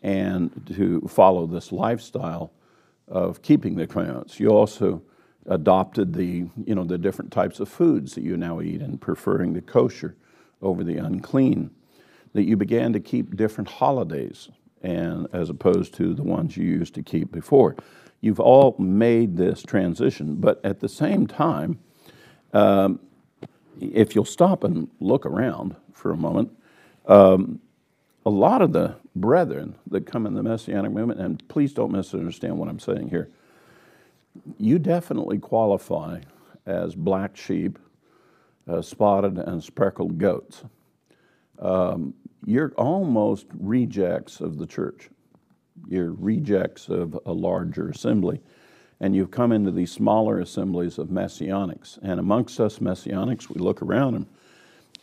and 0.02 0.50
to 0.74 1.02
follow 1.02 1.46
this 1.46 1.72
lifestyle 1.72 2.52
of 3.08 3.42
keeping 3.42 3.74
the 3.74 3.86
commandments. 3.86 4.40
You 4.40 4.48
also 4.48 5.02
adopted 5.46 6.12
the, 6.12 6.46
you 6.64 6.74
know, 6.74 6.84
the 6.84 6.98
different 6.98 7.32
types 7.32 7.60
of 7.60 7.68
foods 7.68 8.14
that 8.14 8.22
you 8.22 8.36
now 8.36 8.60
eat 8.60 8.80
and 8.80 9.00
preferring 9.00 9.52
the 9.52 9.62
kosher 9.62 10.16
over 10.62 10.84
the 10.84 10.96
unclean. 10.96 11.70
That 12.32 12.44
you 12.44 12.56
began 12.56 12.92
to 12.92 13.00
keep 13.00 13.36
different 13.36 13.68
holidays 13.68 14.48
and 14.82 15.26
as 15.32 15.50
opposed 15.50 15.94
to 15.94 16.14
the 16.14 16.22
ones 16.22 16.56
you 16.56 16.64
used 16.64 16.94
to 16.94 17.02
keep 17.02 17.32
before. 17.32 17.76
You've 18.20 18.40
all 18.40 18.76
made 18.78 19.36
this 19.36 19.62
transition, 19.62 20.36
but 20.36 20.60
at 20.64 20.80
the 20.80 20.88
same 20.88 21.26
time, 21.26 21.78
um, 22.52 23.00
if 23.80 24.14
you'll 24.14 24.24
stop 24.24 24.62
and 24.64 24.88
look 25.00 25.24
around 25.24 25.74
for 25.92 26.12
a 26.12 26.16
moment, 26.16 26.50
um, 27.06 27.60
a 28.26 28.30
lot 28.30 28.62
of 28.62 28.72
the 28.72 28.96
brethren 29.16 29.74
that 29.90 30.06
come 30.06 30.26
in 30.26 30.34
the 30.34 30.42
Messianic 30.42 30.92
movement, 30.92 31.20
and 31.20 31.46
please 31.48 31.72
don't 31.72 31.90
misunderstand 31.90 32.58
what 32.58 32.68
I'm 32.68 32.78
saying 32.78 33.08
here, 33.08 33.30
you 34.58 34.78
definitely 34.78 35.38
qualify 35.38 36.20
as 36.66 36.94
black 36.94 37.36
sheep, 37.36 37.78
uh, 38.68 38.82
spotted 38.82 39.38
and 39.38 39.62
speckled 39.62 40.18
goats. 40.18 40.64
Um, 41.58 42.14
you're 42.44 42.72
almost 42.76 43.46
rejects 43.58 44.40
of 44.40 44.58
the 44.58 44.66
church. 44.66 45.10
You're 45.88 46.12
rejects 46.12 46.88
of 46.88 47.18
a 47.26 47.32
larger 47.32 47.88
assembly. 47.88 48.40
And 49.00 49.16
you've 49.16 49.30
come 49.30 49.52
into 49.52 49.70
these 49.70 49.90
smaller 49.90 50.40
assemblies 50.40 50.98
of 50.98 51.08
messianics. 51.08 51.98
And 52.02 52.20
amongst 52.20 52.60
us 52.60 52.78
messianics, 52.78 53.48
we 53.48 53.60
look 53.60 53.82
around 53.82 54.14
and 54.14 54.26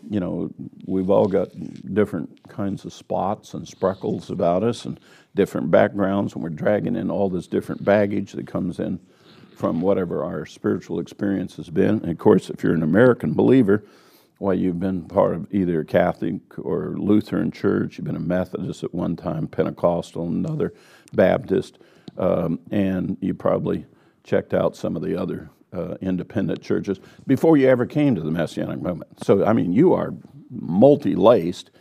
you 0.09 0.19
know, 0.19 0.51
we've 0.85 1.09
all 1.09 1.27
got 1.27 1.49
different 1.93 2.47
kinds 2.49 2.85
of 2.85 2.93
spots 2.93 3.53
and 3.55 3.67
speckles 3.67 4.29
about 4.29 4.63
us 4.63 4.85
and 4.85 4.99
different 5.35 5.71
backgrounds, 5.71 6.33
and 6.33 6.43
we're 6.43 6.49
dragging 6.49 6.95
in 6.95 7.09
all 7.09 7.29
this 7.29 7.47
different 7.47 7.83
baggage 7.83 8.33
that 8.33 8.45
comes 8.45 8.79
in 8.79 8.99
from 9.57 9.81
whatever 9.81 10.23
our 10.23 10.45
spiritual 10.45 10.99
experience 10.99 11.55
has 11.55 11.71
been. 11.71 11.99
And 12.01 12.09
of 12.09 12.19
course, 12.19 12.51
if 12.51 12.61
you're 12.61 12.75
an 12.75 12.83
American 12.83 13.33
believer, 13.33 13.83
well, 14.37 14.53
you've 14.53 14.79
been 14.79 15.05
part 15.05 15.33
of 15.33 15.51
either 15.51 15.79
a 15.79 15.85
Catholic 15.85 16.35
or 16.59 16.93
Lutheran 16.95 17.49
church, 17.49 17.97
you've 17.97 18.05
been 18.05 18.15
a 18.15 18.19
Methodist 18.19 18.83
at 18.83 18.93
one 18.93 19.15
time, 19.15 19.47
Pentecostal, 19.47 20.27
another 20.27 20.75
Baptist, 21.13 21.79
um, 22.19 22.59
and 22.69 23.17
you 23.19 23.33
probably 23.33 23.87
checked 24.23 24.53
out 24.53 24.75
some 24.75 24.95
of 24.95 25.01
the 25.01 25.19
other 25.19 25.49
uh, 25.73 25.95
independent 26.01 26.61
churches 26.61 26.99
before 27.25 27.57
you 27.57 27.67
ever 27.67 27.87
came 27.87 28.13
to 28.13 28.21
the 28.21 28.29
Messianic 28.29 28.79
movement. 28.79 29.23
So, 29.23 29.43
I 29.43 29.53
mean, 29.53 29.73
you 29.73 29.93
are 29.93 30.13
multi 30.51 31.15
laced 31.15 31.71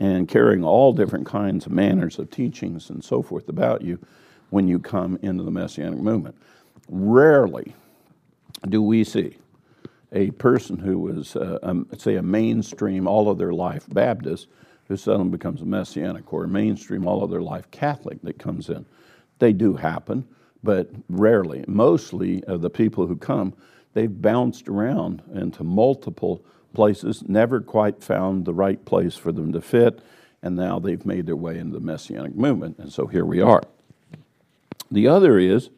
and 0.00 0.26
carrying 0.26 0.64
all 0.64 0.92
different 0.92 1.26
kinds 1.26 1.64
of 1.64 1.70
manners 1.70 2.18
of 2.18 2.28
teachings 2.30 2.90
and 2.90 3.04
so 3.04 3.22
forth 3.22 3.48
about 3.48 3.82
you 3.82 4.00
when 4.48 4.66
you 4.66 4.80
come 4.80 5.16
into 5.22 5.44
the 5.44 5.50
Messianic 5.52 6.00
movement. 6.00 6.36
Rarely 6.90 7.74
do 8.68 8.82
we 8.82 9.04
see 9.04 9.38
a 10.12 10.32
person 10.32 10.76
who 10.76 10.98
was, 10.98 11.36
uh, 11.36 11.60
um, 11.62 11.86
say, 11.96 12.16
a 12.16 12.22
mainstream 12.22 13.06
all 13.06 13.30
of 13.30 13.38
their 13.38 13.52
life 13.52 13.86
Baptist 13.88 14.48
who 14.88 14.96
suddenly 14.96 15.30
becomes 15.30 15.62
a 15.62 15.64
Messianic, 15.64 16.32
or 16.32 16.42
a 16.42 16.48
mainstream 16.48 17.06
all 17.06 17.22
of 17.22 17.30
their 17.30 17.42
life 17.42 17.70
Catholic 17.70 18.20
that 18.22 18.40
comes 18.40 18.68
in. 18.68 18.84
They 19.38 19.52
do 19.52 19.76
happen, 19.76 20.26
but 20.64 20.90
rarely. 21.08 21.64
Mostly 21.68 22.42
of 22.44 22.60
the 22.60 22.70
people 22.70 23.06
who 23.06 23.14
come, 23.14 23.54
they've 23.94 24.20
bounced 24.20 24.68
around 24.68 25.22
into 25.32 25.62
multiple 25.62 26.44
places, 26.74 27.22
never 27.28 27.60
quite 27.60 28.02
found 28.02 28.44
the 28.44 28.52
right 28.52 28.84
place 28.84 29.14
for 29.14 29.30
them 29.30 29.52
to 29.52 29.60
fit, 29.60 30.00
and 30.42 30.56
now 30.56 30.80
they've 30.80 31.06
made 31.06 31.26
their 31.26 31.36
way 31.36 31.56
into 31.56 31.78
the 31.78 31.84
Messianic 31.84 32.34
movement, 32.34 32.76
and 32.78 32.92
so 32.92 33.06
here 33.06 33.24
we 33.24 33.40
are. 33.40 33.62
The 34.90 35.06
other 35.06 35.38
is 35.38 35.70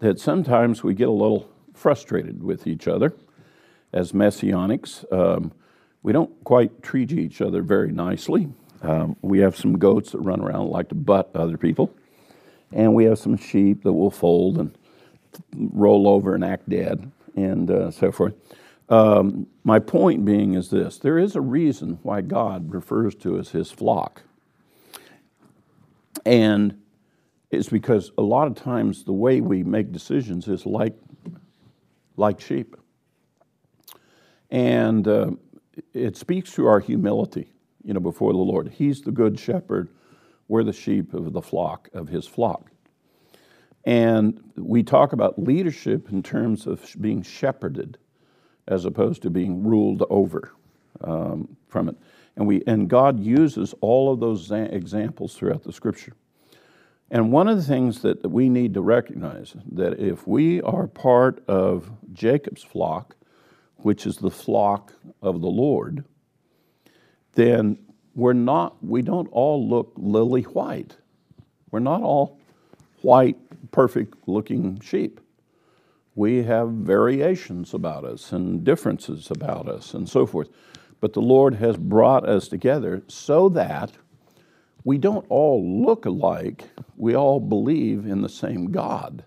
that 0.00 0.20
sometimes 0.20 0.82
we 0.82 0.94
get 0.94 1.08
a 1.08 1.12
little 1.12 1.48
frustrated 1.74 2.42
with 2.42 2.66
each 2.66 2.88
other 2.88 3.14
as 3.92 4.12
Messianics. 4.12 5.10
Um, 5.12 5.52
we 6.02 6.12
don't 6.12 6.44
quite 6.44 6.82
treat 6.82 7.12
each 7.12 7.40
other 7.40 7.62
very 7.62 7.92
nicely. 7.92 8.48
Um, 8.82 9.16
we 9.22 9.40
have 9.40 9.56
some 9.56 9.78
goats 9.78 10.12
that 10.12 10.18
run 10.18 10.40
around 10.40 10.68
like 10.68 10.88
to 10.90 10.94
butt 10.94 11.30
other 11.34 11.56
people, 11.56 11.92
and 12.72 12.94
we 12.94 13.04
have 13.04 13.18
some 13.18 13.36
sheep 13.36 13.82
that 13.82 13.92
will 13.92 14.10
fold 14.10 14.58
and 14.58 14.76
roll 15.56 16.08
over 16.08 16.34
and 16.34 16.44
act 16.44 16.68
dead, 16.68 17.10
and 17.34 17.70
uh, 17.70 17.90
so 17.90 18.12
forth. 18.12 18.34
Um, 18.88 19.46
my 19.64 19.78
point 19.80 20.24
being 20.24 20.54
is 20.54 20.70
this 20.70 20.98
there 20.98 21.18
is 21.18 21.36
a 21.36 21.40
reason 21.40 21.98
why 22.02 22.20
God 22.20 22.72
refers 22.72 23.14
to 23.16 23.38
us 23.38 23.50
his 23.50 23.70
flock. 23.70 24.22
And 26.24 26.80
it's 27.50 27.68
because 27.68 28.12
a 28.18 28.22
lot 28.22 28.46
of 28.46 28.54
times 28.54 29.04
the 29.04 29.12
way 29.12 29.40
we 29.40 29.62
make 29.62 29.92
decisions 29.92 30.48
is 30.48 30.66
like, 30.66 30.94
like 32.16 32.40
sheep. 32.40 32.76
And 34.50 35.06
uh, 35.06 35.30
it 35.94 36.16
speaks 36.16 36.52
to 36.52 36.66
our 36.66 36.80
humility, 36.80 37.52
you 37.84 37.94
know, 37.94 38.00
before 38.00 38.32
the 38.32 38.38
Lord. 38.38 38.68
He's 38.68 39.00
the 39.02 39.12
good 39.12 39.38
shepherd. 39.38 39.88
We're 40.48 40.64
the 40.64 40.72
sheep 40.72 41.14
of 41.14 41.32
the 41.32 41.42
flock, 41.42 41.88
of 41.92 42.08
his 42.08 42.26
flock. 42.26 42.70
And 43.84 44.42
we 44.56 44.82
talk 44.82 45.12
about 45.12 45.38
leadership 45.38 46.10
in 46.10 46.22
terms 46.22 46.66
of 46.66 46.84
being 47.00 47.22
shepherded 47.22 47.98
as 48.66 48.84
opposed 48.84 49.22
to 49.22 49.30
being 49.30 49.62
ruled 49.62 50.04
over 50.10 50.52
um, 51.00 51.56
from 51.68 51.88
it. 51.88 51.96
And, 52.36 52.46
we, 52.46 52.62
and 52.66 52.88
God 52.88 53.18
uses 53.18 53.74
all 53.80 54.12
of 54.12 54.20
those 54.20 54.50
examples 54.50 55.34
throughout 55.34 55.62
the 55.62 55.72
scripture. 55.72 56.12
And 57.10 57.32
one 57.32 57.48
of 57.48 57.56
the 57.56 57.62
things 57.62 58.02
that 58.02 58.30
we 58.30 58.48
need 58.48 58.74
to 58.74 58.82
recognize 58.82 59.54
that 59.72 59.98
if 59.98 60.26
we 60.26 60.60
are 60.62 60.86
part 60.86 61.42
of 61.48 61.90
Jacob's 62.12 62.62
flock, 62.62 63.16
which 63.76 64.06
is 64.06 64.18
the 64.18 64.30
flock 64.30 64.92
of 65.22 65.40
the 65.40 65.48
Lord, 65.48 66.04
then 67.32 67.78
we're 68.14 68.32
not, 68.32 68.84
we 68.84 69.00
don't 69.00 69.28
all 69.32 69.66
look 69.66 69.92
lily 69.96 70.42
white. 70.42 70.96
We're 71.70 71.78
not 71.78 72.02
all 72.02 72.38
white, 73.00 73.36
perfect 73.70 74.26
looking 74.26 74.80
sheep 74.80 75.20
we 76.18 76.42
have 76.42 76.70
variations 76.70 77.72
about 77.72 78.04
us 78.04 78.32
and 78.32 78.64
differences 78.64 79.30
about 79.30 79.68
us 79.68 79.94
and 79.94 80.08
so 80.08 80.26
forth. 80.26 80.48
But 81.00 81.12
the 81.12 81.22
Lord 81.22 81.54
has 81.54 81.76
brought 81.76 82.28
us 82.28 82.48
together 82.48 83.04
so 83.06 83.48
that 83.50 83.92
we 84.84 84.98
don't 84.98 85.26
all 85.28 85.82
look 85.84 86.06
alike, 86.06 86.64
we 86.96 87.14
all 87.14 87.40
believe 87.40 88.06
in 88.06 88.22
the 88.22 88.28
same 88.28 88.70
God. 88.70 89.24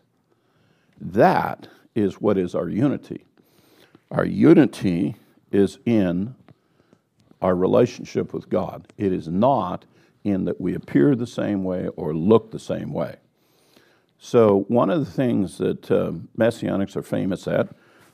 That 1.00 1.68
is 1.96 2.22
what 2.22 2.38
is 2.38 2.56
our 2.56 2.70
unity. 2.70 3.26
Our 4.12 4.26
unity 4.26 5.16
is 5.52 5.80
in 5.86 6.36
our 7.42 7.56
relationship 7.56 8.34
with 8.34 8.50
God. 8.50 8.88
It 8.98 9.12
is 9.12 9.28
not 9.28 9.86
in 10.24 10.46
that 10.46 10.62
we 10.62 10.76
appear 10.76 11.16
the 11.16 11.28
same 11.28 11.64
way 11.64 11.88
or 11.96 12.14
look 12.14 12.52
the 12.52 12.60
same 12.60 12.94
way. 12.94 13.18
So, 14.20 14.66
one 14.68 14.92
of 14.92 15.04
the 15.04 15.12
things 15.12 15.58
that 15.58 15.90
uh, 15.90 16.12
Messianics 16.38 16.96
are 16.96 17.02
famous 17.02 17.48
at, 17.48 17.70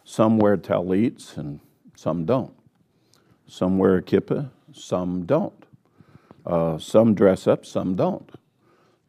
some 0.05 0.37
wear 0.37 0.55
tallits 0.55 1.35
and 1.35 1.59
some 1.97 2.25
don't. 2.25 2.53
Some 3.45 3.77
wear 3.77 3.97
a 3.97 4.01
kippah, 4.01 4.49
some 4.71 5.25
don't. 5.25 5.66
Uh, 6.47 6.77
some 6.77 7.13
dress 7.13 7.45
up, 7.45 7.65
some 7.65 7.95
don't. 7.95 8.31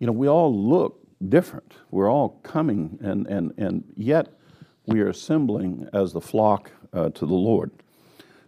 You 0.01 0.09
know, 0.09 0.13
we 0.13 0.29
all 0.29 0.53
look 0.53 1.01
different. 1.29 1.73
We're 1.91 2.11
all 2.11 2.31
coming, 2.43 2.99
and, 3.01 3.27
and, 3.29 3.55
and 3.57 3.85
yet 3.97 4.27
we 4.87 5.01
are 5.01 5.09
assembling 5.09 5.89
as 5.93 6.13
the 6.13 6.21
flock 6.21 6.73
uh, 6.93 7.11
to 7.11 7.27
the 7.27 7.35
Lord. 7.35 7.71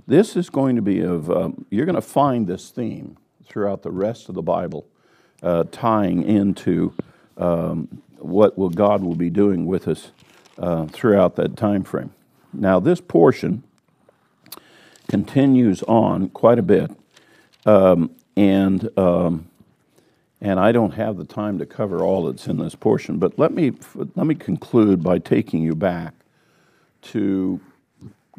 This 0.08 0.36
is 0.36 0.50
going 0.50 0.74
to 0.74 0.82
be 0.82 1.00
of, 1.02 1.30
um, 1.30 1.66
you're 1.70 1.86
going 1.86 1.94
to 1.94 2.02
find 2.02 2.48
this 2.48 2.70
theme 2.70 3.16
throughout 3.48 3.82
the 3.82 3.92
rest 3.92 4.28
of 4.28 4.34
the 4.34 4.42
Bible 4.42 4.86
uh, 5.42 5.64
tying 5.70 6.24
into 6.24 6.92
um, 7.36 8.02
what 8.18 8.58
will 8.58 8.70
God 8.70 9.02
will 9.02 9.14
be 9.14 9.30
doing 9.30 9.66
with 9.66 9.86
us 9.86 10.10
uh, 10.58 10.86
throughout 10.86 11.36
that 11.36 11.56
time 11.56 11.84
frame. 11.84 12.12
Now, 12.52 12.80
this 12.80 13.00
portion 13.00 13.62
continues 15.08 15.82
on 15.84 16.28
quite 16.30 16.58
a 16.58 16.62
bit, 16.62 16.90
um, 17.66 18.10
and 18.40 18.98
um, 18.98 19.50
and 20.40 20.58
I 20.58 20.72
don't 20.72 20.92
have 20.92 21.18
the 21.18 21.26
time 21.26 21.58
to 21.58 21.66
cover 21.66 22.02
all 22.02 22.24
that's 22.24 22.46
in 22.46 22.56
this 22.56 22.74
portion. 22.74 23.18
But 23.18 23.38
let 23.38 23.52
me 23.52 23.72
let 23.94 24.26
me 24.26 24.34
conclude 24.34 25.02
by 25.02 25.18
taking 25.18 25.62
you 25.62 25.74
back 25.74 26.14
to 27.02 27.60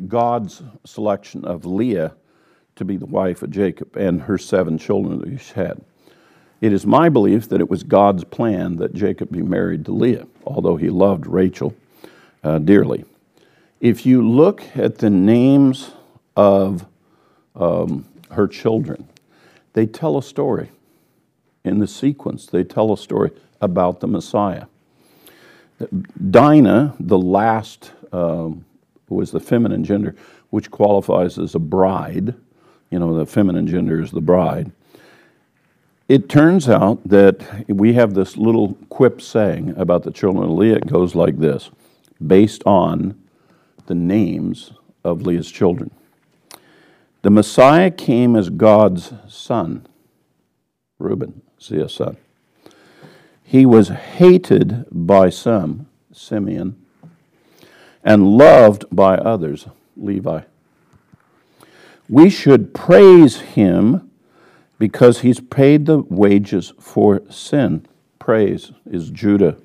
God's 0.08 0.64
selection 0.86 1.46
of 1.46 1.66
Leah 1.66 2.16
to 2.78 2.86
be 2.86 2.98
the 2.98 3.06
wife 3.06 3.44
of 3.44 3.52
Jacob 3.52 3.96
and 3.96 4.22
her 4.22 4.40
seven 4.40 4.80
children 4.80 5.20
that 5.20 5.40
she 5.40 5.54
had. 5.54 5.80
It 6.62 6.74
is 6.74 6.86
my 6.86 7.10
belief 7.10 7.50
that 7.50 7.62
it 7.62 7.70
was 7.70 7.84
God's 7.84 8.24
plan 8.24 8.78
that 8.78 8.96
Jacob 8.96 9.32
be 9.32 9.44
married 9.44 9.86
to 9.86 9.92
Leah, 9.92 10.26
although 10.46 10.78
he 10.78 10.90
loved 10.90 11.28
Rachel 11.28 11.76
uh, 12.44 12.58
dearly. 12.58 13.06
If 13.80 14.06
you 14.06 14.28
look 14.28 14.64
at 14.76 14.98
the 14.98 15.10
names 15.12 15.92
of 16.36 16.86
um, 17.56 18.08
her 18.32 18.48
children, 18.48 19.08
they 19.74 19.86
tell 19.86 20.18
a 20.18 20.24
story. 20.24 20.70
In 21.64 21.80
the 21.80 21.88
sequence, 21.88 22.46
they 22.48 22.64
tell 22.64 22.92
a 22.92 22.98
story 22.98 23.32
about 23.62 24.00
the 24.00 24.08
Messiah. 24.08 24.66
Dinah, 26.30 26.96
the 27.00 27.18
last, 27.18 27.92
um, 28.12 28.66
was 29.10 29.32
the 29.32 29.40
feminine 29.40 29.84
gender, 29.84 30.16
which 30.50 30.72
qualifies 30.72 31.38
as 31.38 31.56
a 31.56 31.60
bride. 31.60 32.34
You 32.90 33.00
know, 33.00 33.16
the 33.16 33.26
feminine 33.26 33.68
gender 33.68 34.02
is 34.02 34.12
the 34.12 34.22
bride. 34.22 34.72
It 36.08 36.28
turns 36.28 36.68
out 36.68 37.02
that 37.06 37.66
we 37.70 37.94
have 37.94 38.14
this 38.14 38.36
little 38.36 38.74
quip 38.90 39.22
saying 39.22 39.74
about 39.78 40.04
the 40.04 40.12
children 40.12 40.44
of 40.44 40.50
Leah. 40.52 40.76
It 40.76 40.88
goes 40.88 41.16
like 41.16 41.40
this 41.40 41.70
based 42.26 42.64
on 42.66 43.18
the 43.86 43.96
names 43.96 44.74
of 45.04 45.22
Leah's 45.22 45.50
children. 45.50 45.92
The 47.22 47.30
Messiah 47.30 47.92
came 47.92 48.36
as 48.36 48.50
God's 48.50 49.14
son, 49.28 49.86
Reuben, 50.98 51.42
Leah's 51.70 51.94
son. 51.94 52.18
He 53.44 53.66
was 53.66 53.90
hated 53.90 54.86
by 54.92 55.30
some, 55.30 55.88
Simeon, 56.12 56.84
and 58.04 58.38
loved 58.38 58.86
by 58.92 59.16
others, 59.16 59.68
Levi. 59.96 60.42
We 62.10 62.30
should 62.30 62.74
praise 62.74 63.40
him 63.42 64.10
because 64.80 65.20
he's 65.20 65.40
paid 65.40 65.86
the 65.86 66.00
wages 66.00 66.74
for 66.80 67.22
sin. 67.30 67.86
Praise 68.18 68.72
is 68.90 69.12
Judah, 69.12 69.58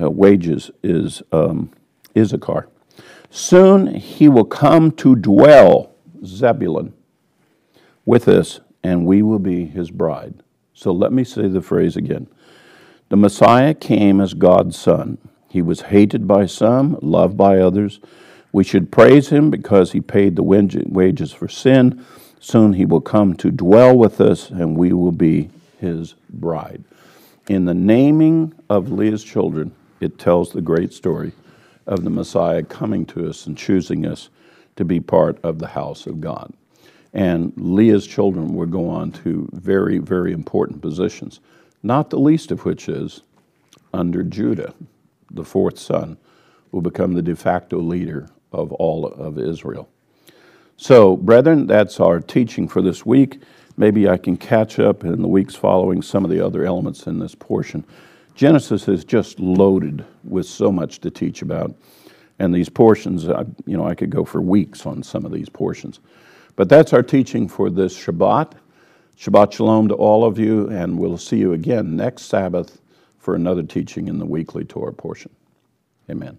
uh, 0.00 0.10
wages 0.10 0.70
is 0.82 1.22
um, 1.32 1.70
Issachar. 2.16 2.68
Soon 3.30 3.94
he 3.94 4.28
will 4.28 4.44
come 4.44 4.90
to 4.92 5.16
dwell, 5.16 5.93
Zebulun, 6.26 6.94
with 8.04 8.28
us, 8.28 8.60
and 8.82 9.06
we 9.06 9.22
will 9.22 9.38
be 9.38 9.66
his 9.66 9.90
bride. 9.90 10.34
So 10.74 10.92
let 10.92 11.12
me 11.12 11.24
say 11.24 11.48
the 11.48 11.62
phrase 11.62 11.96
again. 11.96 12.26
The 13.08 13.16
Messiah 13.16 13.74
came 13.74 14.20
as 14.20 14.34
God's 14.34 14.76
Son. 14.76 15.18
He 15.48 15.62
was 15.62 15.82
hated 15.82 16.26
by 16.26 16.46
some, 16.46 16.98
loved 17.00 17.36
by 17.36 17.58
others. 17.58 18.00
We 18.52 18.64
should 18.64 18.90
praise 18.90 19.28
him 19.28 19.50
because 19.50 19.92
he 19.92 20.00
paid 20.00 20.36
the 20.36 20.42
wages 20.42 21.32
for 21.32 21.48
sin 21.48 22.04
Soon 22.44 22.74
he 22.74 22.84
will 22.84 23.00
come 23.00 23.34
to 23.36 23.50
dwell 23.50 23.96
with 23.96 24.20
us, 24.20 24.50
and 24.50 24.76
we 24.76 24.92
will 24.92 25.12
be 25.12 25.48
his 25.80 26.14
bride. 26.28 26.84
In 27.48 27.64
the 27.64 27.72
naming 27.72 28.52
of 28.68 28.92
Leah's 28.92 29.24
children, 29.24 29.74
it 29.98 30.18
tells 30.18 30.52
the 30.52 30.60
great 30.60 30.92
story 30.92 31.32
of 31.86 32.04
the 32.04 32.10
Messiah 32.10 32.62
coming 32.62 33.06
to 33.06 33.26
us 33.30 33.46
and 33.46 33.56
choosing 33.56 34.04
us 34.04 34.28
to 34.76 34.84
be 34.84 35.00
part 35.00 35.38
of 35.42 35.58
the 35.58 35.68
house 35.68 36.06
of 36.06 36.20
God. 36.20 36.52
And 37.12 37.52
Leah's 37.56 38.06
children 38.06 38.54
would 38.54 38.70
go 38.70 38.88
on 38.88 39.12
to 39.12 39.48
very, 39.52 39.98
very 39.98 40.32
important 40.32 40.82
positions, 40.82 41.40
not 41.82 42.10
the 42.10 42.18
least 42.18 42.50
of 42.50 42.64
which 42.64 42.88
is 42.88 43.22
under 43.92 44.24
Judah, 44.24 44.74
the 45.30 45.44
fourth 45.44 45.78
son, 45.78 46.16
will 46.72 46.80
become 46.80 47.14
the 47.14 47.22
de 47.22 47.36
facto 47.36 47.78
leader 47.78 48.28
of 48.52 48.72
all 48.72 49.06
of 49.06 49.38
Israel. 49.38 49.88
So, 50.76 51.16
brethren, 51.16 51.68
that's 51.68 52.00
our 52.00 52.18
teaching 52.18 52.66
for 52.66 52.82
this 52.82 53.06
week. 53.06 53.40
Maybe 53.76 54.08
I 54.08 54.16
can 54.16 54.36
catch 54.36 54.80
up 54.80 55.04
in 55.04 55.22
the 55.22 55.28
weeks 55.28 55.54
following 55.54 56.02
some 56.02 56.24
of 56.24 56.30
the 56.30 56.44
other 56.44 56.64
elements 56.64 57.06
in 57.06 57.20
this 57.20 57.34
portion. 57.34 57.84
Genesis 58.34 58.88
is 58.88 59.04
just 59.04 59.38
loaded 59.38 60.04
with 60.24 60.46
so 60.46 60.72
much 60.72 61.00
to 61.00 61.10
teach 61.10 61.42
about. 61.42 61.74
And 62.38 62.54
these 62.54 62.68
portions, 62.68 63.24
you 63.24 63.76
know, 63.76 63.86
I 63.86 63.94
could 63.94 64.10
go 64.10 64.24
for 64.24 64.40
weeks 64.40 64.86
on 64.86 65.02
some 65.02 65.24
of 65.24 65.32
these 65.32 65.48
portions. 65.48 66.00
But 66.56 66.68
that's 66.68 66.92
our 66.92 67.02
teaching 67.02 67.48
for 67.48 67.70
this 67.70 67.96
Shabbat. 67.96 68.52
Shabbat 69.18 69.52
Shalom 69.52 69.88
to 69.88 69.94
all 69.94 70.24
of 70.24 70.38
you, 70.38 70.68
and 70.68 70.98
we'll 70.98 71.18
see 71.18 71.36
you 71.36 71.52
again 71.52 71.96
next 71.96 72.22
Sabbath 72.22 72.80
for 73.18 73.34
another 73.34 73.62
teaching 73.62 74.08
in 74.08 74.18
the 74.18 74.26
weekly 74.26 74.64
Torah 74.64 74.92
portion. 74.92 75.30
Amen. 76.10 76.38